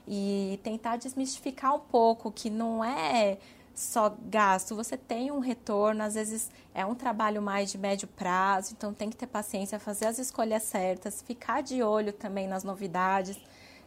e 0.07 0.59
tentar 0.63 0.97
desmistificar 0.97 1.75
um 1.75 1.79
pouco 1.79 2.31
que 2.31 2.49
não 2.49 2.83
é 2.83 3.37
só 3.73 4.15
gasto, 4.25 4.75
você 4.75 4.97
tem 4.97 5.31
um 5.31 5.39
retorno, 5.39 6.03
às 6.03 6.15
vezes 6.15 6.51
é 6.73 6.85
um 6.85 6.95
trabalho 6.95 7.41
mais 7.41 7.71
de 7.71 7.77
médio 7.77 8.07
prazo, 8.07 8.73
então 8.77 8.93
tem 8.93 9.09
que 9.09 9.15
ter 9.15 9.27
paciência, 9.27 9.79
fazer 9.79 10.07
as 10.07 10.19
escolhas 10.19 10.63
certas, 10.63 11.21
ficar 11.21 11.61
de 11.61 11.81
olho 11.81 12.13
também 12.13 12.47
nas 12.47 12.63
novidades. 12.63 13.39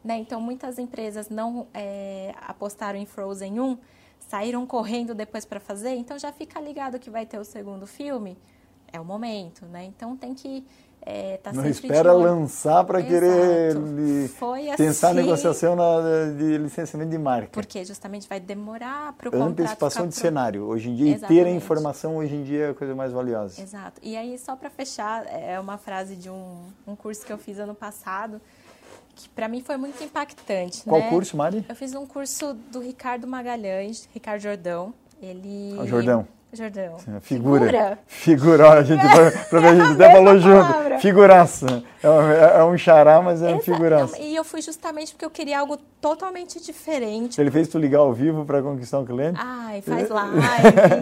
Né? 0.02 0.18
Então, 0.18 0.40
muitas 0.40 0.78
empresas 0.78 1.28
não 1.28 1.66
é, 1.72 2.34
apostaram 2.46 2.98
em 2.98 3.06
Frozen 3.06 3.60
1, 3.60 3.78
saíram 4.18 4.66
correndo 4.66 5.14
depois 5.14 5.44
para 5.44 5.60
fazer, 5.60 5.94
então 5.94 6.18
já 6.18 6.32
fica 6.32 6.60
ligado 6.60 6.98
que 6.98 7.10
vai 7.10 7.24
ter 7.26 7.38
o 7.38 7.44
segundo 7.44 7.86
filme. 7.86 8.36
É 8.92 9.00
o 9.00 9.04
momento, 9.04 9.66
né? 9.66 9.84
Então 9.84 10.16
tem 10.16 10.34
que 10.34 10.64
é, 11.06 11.36
tá 11.36 11.52
Não 11.52 11.66
espera 11.66 12.10
de 12.12 12.16
lançar 12.16 12.82
para 12.84 13.02
querer 13.02 13.74
li- 13.76 14.30
pensar 14.76 15.08
assim, 15.08 15.16
negociação 15.16 15.76
na- 15.76 16.32
de 16.36 16.56
licenciamento 16.58 17.10
de 17.10 17.18
marca. 17.18 17.48
Porque 17.52 17.84
justamente 17.84 18.26
vai 18.28 18.40
demorar 18.40 19.12
para 19.12 19.28
o 19.28 19.30
contrato 19.32 19.50
Antecipação 19.50 20.06
de 20.08 20.14
pronto. 20.14 20.22
cenário. 20.22 20.64
Hoje 20.64 20.88
em 20.90 20.94
dia, 20.96 21.10
e 21.10 21.14
ter 21.18 21.24
a 21.24 21.28
Exatamente. 21.28 21.56
informação 21.56 22.16
hoje 22.16 22.34
em 22.34 22.42
dia 22.42 22.64
é 22.66 22.70
a 22.70 22.74
coisa 22.74 22.94
mais 22.94 23.12
valiosa. 23.12 23.60
Exato. 23.60 24.00
E 24.02 24.16
aí, 24.16 24.38
só 24.38 24.56
para 24.56 24.70
fechar, 24.70 25.26
é 25.26 25.60
uma 25.60 25.76
frase 25.76 26.16
de 26.16 26.30
um, 26.30 26.56
um 26.86 26.96
curso 26.96 27.24
que 27.26 27.32
eu 27.32 27.38
fiz 27.38 27.58
ano 27.58 27.74
passado, 27.74 28.40
que 29.14 29.28
para 29.28 29.46
mim 29.46 29.60
foi 29.62 29.76
muito 29.76 30.02
impactante. 30.02 30.82
Qual 30.84 31.00
né? 31.00 31.08
curso, 31.10 31.36
Mari? 31.36 31.64
Eu 31.68 31.76
fiz 31.76 31.94
um 31.94 32.06
curso 32.06 32.54
do 32.72 32.80
Ricardo 32.80 33.26
Magalhães, 33.26 34.08
Ricardo 34.14 34.40
Jordão. 34.40 34.92
Ele. 35.22 35.76
Ah, 35.80 35.86
Jordão. 35.86 36.26
Jordão. 36.54 36.96
Figura. 37.20 37.98
Figura. 38.06 38.68
Olha, 38.70 38.80
a 38.80 38.82
gente, 38.84 39.00
pra 39.48 39.60
mim, 39.60 39.66
a 39.66 39.74
gente 39.74 40.02
até 40.02 40.12
falou 40.12 40.38
junto. 40.38 41.00
Figuraça. 41.00 41.82
É 42.02 42.08
um, 42.08 42.30
é 42.30 42.64
um 42.64 42.78
xará, 42.78 43.20
mas 43.20 43.42
é 43.42 43.46
um 43.48 43.56
Exa- 43.56 43.60
figuraça. 43.62 44.18
E 44.18 44.34
eu 44.34 44.44
fui 44.44 44.62
justamente 44.62 45.12
porque 45.12 45.24
eu 45.24 45.30
queria 45.30 45.58
algo 45.60 45.76
totalmente 46.00 46.60
diferente. 46.62 47.40
Ele 47.40 47.50
fez 47.50 47.68
tu 47.68 47.78
ligar 47.78 47.98
ao 48.00 48.12
vivo 48.12 48.44
para 48.44 48.62
conquistar 48.62 48.98
um 49.00 49.04
cliente? 49.04 49.38
Ai, 49.42 49.80
faz 49.82 50.08
live. 50.10 50.38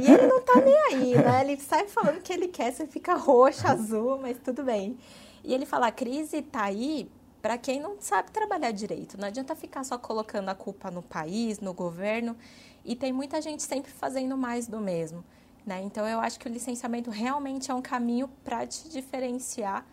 e 0.03 0.13
ele 0.13 0.27
não 0.27 0.41
tá 0.41 0.61
nem 0.61 0.77
aí, 0.93 1.15
né? 1.17 1.41
Ele 1.43 1.57
sai 1.61 1.87
falando 1.87 2.17
o 2.19 2.21
que 2.21 2.33
ele 2.33 2.49
quer, 2.49 2.73
você 2.73 2.87
fica 2.87 3.15
roxa, 3.15 3.69
azul, 3.71 4.19
mas 4.21 4.37
tudo 4.43 4.63
bem. 4.63 4.97
E 5.45 5.53
ele 5.53 5.67
fala: 5.67 5.89
a 5.89 5.93
crise 5.93 6.41
tá 6.43 6.63
aí 6.65 7.09
para 7.41 7.59
quem 7.59 7.81
não 7.81 7.97
sabe 7.99 8.31
trabalhar 8.31 8.71
direito. 8.71 9.19
Não 9.21 9.27
adianta 9.27 9.55
ficar 9.57 9.83
só 9.85 9.99
colocando 9.99 10.49
a 10.49 10.55
culpa 10.55 10.91
no 10.91 11.03
país, 11.03 11.59
no 11.59 11.75
governo. 11.75 12.37
E 12.85 12.95
tem 12.97 13.13
muita 13.13 13.41
gente 13.43 13.63
sempre 13.63 13.91
fazendo 13.93 14.37
mais 14.37 14.67
do 14.67 14.81
mesmo. 14.81 15.25
Né? 15.65 15.81
Então, 15.83 16.07
eu 16.07 16.19
acho 16.19 16.39
que 16.41 16.49
o 16.49 16.53
licenciamento 16.53 17.11
realmente 17.11 17.71
é 17.71 17.75
um 17.75 17.83
caminho 17.83 18.29
para 18.43 18.67
te 18.67 18.89
diferenciar 18.89 19.85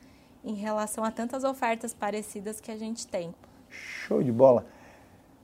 em 0.43 0.55
relação 0.55 1.03
a 1.03 1.11
tantas 1.11 1.43
ofertas 1.43 1.93
parecidas 1.93 2.59
que 2.59 2.71
a 2.71 2.77
gente 2.77 3.05
tem. 3.07 3.33
Show 3.69 4.23
de 4.23 4.31
bola. 4.31 4.65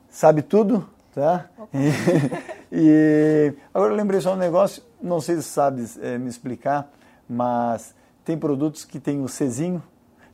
Sabe 0.09 0.41
tudo, 0.41 0.87
tá? 1.13 1.49
E, 2.77 3.53
agora 3.73 3.93
eu 3.93 3.95
lembrei 3.95 4.19
só 4.19 4.33
um 4.33 4.37
negócio, 4.37 4.83
não 5.01 5.21
sei 5.21 5.37
se 5.37 5.43
sabes 5.43 5.97
é, 5.97 6.17
me 6.17 6.27
explicar, 6.27 6.91
mas 7.29 7.95
tem 8.25 8.37
produtos 8.37 8.83
que 8.83 8.99
tem 8.99 9.21
o 9.23 9.27
Czinho, 9.29 9.81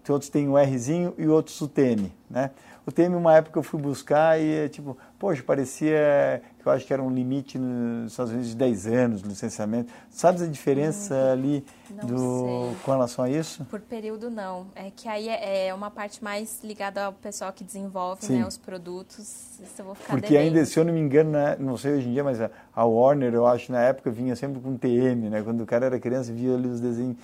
tem 0.04 0.14
outros 0.14 0.30
tem 0.30 0.48
o 0.48 0.56
Rzinho 0.56 1.14
e 1.18 1.28
outros 1.28 1.60
o 1.62 1.68
TM, 1.68 2.12
né? 2.30 2.52
O 2.84 2.92
TM, 2.92 3.16
uma 3.16 3.36
época 3.36 3.60
eu 3.60 3.64
fui 3.64 3.80
buscar 3.80 4.42
e, 4.42 4.68
tipo, 4.70 4.98
poxa, 5.20 5.44
parecia 5.44 6.42
que 6.60 6.68
eu 6.68 6.72
acho 6.72 6.86
que 6.86 6.92
era 6.92 7.02
um 7.02 7.12
limite 7.12 7.60
nos 7.60 8.12
Estados 8.12 8.32
Unidos 8.32 8.50
de 8.50 8.56
10 8.56 8.88
anos 8.88 9.22
de 9.22 9.30
licenciamento. 9.30 9.94
Sabes 10.10 10.42
a 10.42 10.48
diferença 10.48 11.32
ali 11.32 11.64
não 11.92 12.08
do, 12.08 12.76
com 12.84 12.92
relação 12.92 13.26
a 13.26 13.30
isso? 13.30 13.64
Por 13.66 13.80
período, 13.82 14.32
não. 14.32 14.66
É 14.76 14.90
que 14.90 15.08
aí 15.08 15.30
é 15.30 15.68
é 15.68 15.74
uma 15.74 15.92
parte 15.92 16.24
mais 16.24 16.60
ligada 16.64 17.06
ao 17.06 17.14
pessoal 17.14 17.54
que 17.54 17.64
desenvolve 17.64 18.28
né, 18.34 18.46
os 18.46 18.58
produtos. 18.58 19.60
Isso 19.60 19.76
eu 19.78 19.86
vou 19.86 19.94
ficar 19.94 20.14
Porque 20.14 20.34
devendo. 20.34 20.56
ainda, 20.56 20.66
se 20.66 20.80
eu 20.80 20.84
não 20.84 20.92
me 20.92 21.00
engano, 21.00 21.32
né, 21.32 21.56
não 21.60 21.78
sei 21.78 21.94
hoje 21.94 22.10
em 22.10 22.14
dia, 22.14 22.24
mas 22.24 22.42
a, 22.42 22.50
a 22.76 22.84
Warner, 22.84 23.32
eu 23.34 23.46
acho, 23.46 23.72
na 23.72 23.82
época 23.82 24.10
vinha 24.10 24.36
sempre 24.36 24.60
com 24.60 24.76
TM, 24.76 25.30
né? 25.30 25.44
Quando 25.44 25.62
o 25.62 25.66
cara 25.68 25.86
era 25.86 26.00
criança, 26.00 26.34
via 26.34 26.56
ali 26.56 26.68
os 26.68 26.82
desenhos 26.82 27.16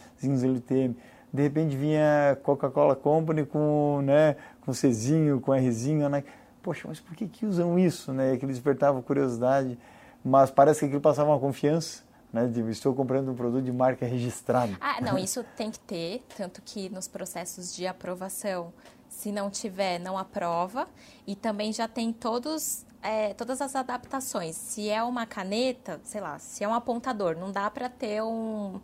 ali 0.43 0.59
TM. 0.59 0.95
De 1.31 1.41
repente 1.41 1.75
vinha 1.75 2.37
Coca-Cola 2.43 2.95
Company 2.95 3.45
com, 3.45 4.01
né, 4.03 4.35
com 4.61 4.73
Czinho, 4.73 5.39
com 5.39 5.51
Rzinho, 5.53 6.09
né? 6.09 6.23
Poxa, 6.61 6.87
mas 6.87 6.99
por 6.99 7.15
que 7.15 7.27
que 7.27 7.45
usam 7.45 7.77
isso, 7.77 8.11
né? 8.11 8.33
Aquilo 8.33 8.51
despertava 8.51 9.01
curiosidade, 9.01 9.77
mas 10.23 10.51
parece 10.51 10.81
que 10.81 10.85
aquilo 10.87 11.01
passava 11.01 11.29
uma 11.29 11.39
confiança, 11.39 12.03
né? 12.31 12.47
De 12.47 12.61
estou 12.69 12.93
comprando 12.93 13.31
um 13.31 13.35
produto 13.35 13.63
de 13.63 13.71
marca 13.71 14.05
registrada. 14.05 14.73
Ah, 14.81 14.99
não, 15.01 15.17
isso 15.17 15.45
tem 15.55 15.71
que 15.71 15.79
ter, 15.79 16.23
tanto 16.35 16.61
que 16.61 16.89
nos 16.89 17.07
processos 17.07 17.73
de 17.73 17.87
aprovação, 17.87 18.73
se 19.07 19.31
não 19.31 19.49
tiver, 19.49 19.99
não 19.99 20.17
aprova, 20.17 20.87
e 21.25 21.35
também 21.35 21.71
já 21.71 21.87
tem 21.87 22.11
todos 22.11 22.85
é, 23.01 23.33
todas 23.33 23.61
as 23.61 23.75
adaptações. 23.75 24.55
Se 24.55 24.89
é 24.89 25.01
uma 25.03 25.25
caneta, 25.25 26.01
sei 26.03 26.19
lá, 26.19 26.37
se 26.39 26.63
é 26.63 26.67
um 26.67 26.73
apontador, 26.73 27.37
não 27.37 27.51
dá 27.51 27.69
para 27.69 27.87
ter 27.87 28.21
um, 28.21 28.81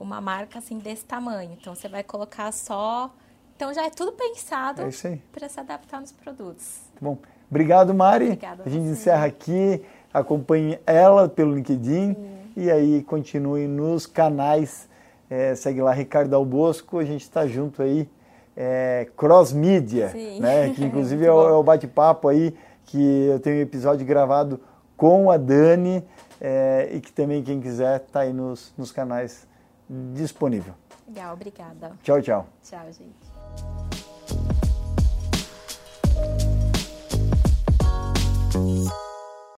uma 0.00 0.20
marca 0.20 0.58
assim 0.58 0.78
desse 0.78 1.04
tamanho. 1.04 1.56
Então 1.60 1.74
você 1.74 1.88
vai 1.88 2.02
colocar 2.02 2.50
só. 2.52 3.14
Então 3.54 3.72
já 3.72 3.84
é 3.84 3.90
tudo 3.90 4.12
pensado 4.12 4.82
é 4.82 5.18
para 5.30 5.48
se 5.48 5.60
adaptar 5.60 6.00
nos 6.00 6.10
produtos. 6.10 6.80
Bom, 7.00 7.18
obrigado 7.48 7.92
Mari. 7.92 8.24
Obrigada 8.24 8.62
a 8.64 8.68
gente 8.68 8.86
encerra 8.86 9.26
aqui. 9.26 9.84
Acompanhe 10.12 10.80
ela 10.86 11.28
pelo 11.28 11.54
LinkedIn 11.54 12.14
Sim. 12.14 12.38
e 12.56 12.70
aí 12.70 13.02
continue 13.02 13.68
nos 13.68 14.06
canais. 14.06 14.88
É, 15.28 15.54
segue 15.54 15.80
lá 15.80 15.92
Ricardo 15.92 16.34
Albosco, 16.34 16.98
a 16.98 17.04
gente 17.04 17.22
está 17.22 17.46
junto 17.46 17.82
aí. 17.82 18.08
É, 18.56 19.08
cross 19.16 19.52
Media, 19.52 20.12
né? 20.40 20.70
Que 20.70 20.84
inclusive 20.84 21.24
é 21.26 21.30
o, 21.30 21.48
é 21.48 21.52
o 21.52 21.62
bate-papo 21.62 22.28
aí 22.28 22.56
que 22.86 23.26
eu 23.26 23.38
tenho 23.38 23.58
um 23.58 23.60
episódio 23.60 24.04
gravado 24.04 24.60
com 24.96 25.30
a 25.30 25.36
Dani 25.36 26.04
é, 26.40 26.90
e 26.92 27.00
que 27.00 27.12
também 27.12 27.42
quem 27.42 27.60
quiser 27.60 28.00
está 28.00 28.20
aí 28.20 28.32
nos, 28.32 28.72
nos 28.76 28.90
canais 28.90 29.46
disponível. 29.90 30.74
Legal, 31.08 31.34
obrigada. 31.34 31.92
Tchau, 32.02 32.22
tchau. 32.22 32.46
Tchau, 32.62 32.92
gente. 32.92 33.89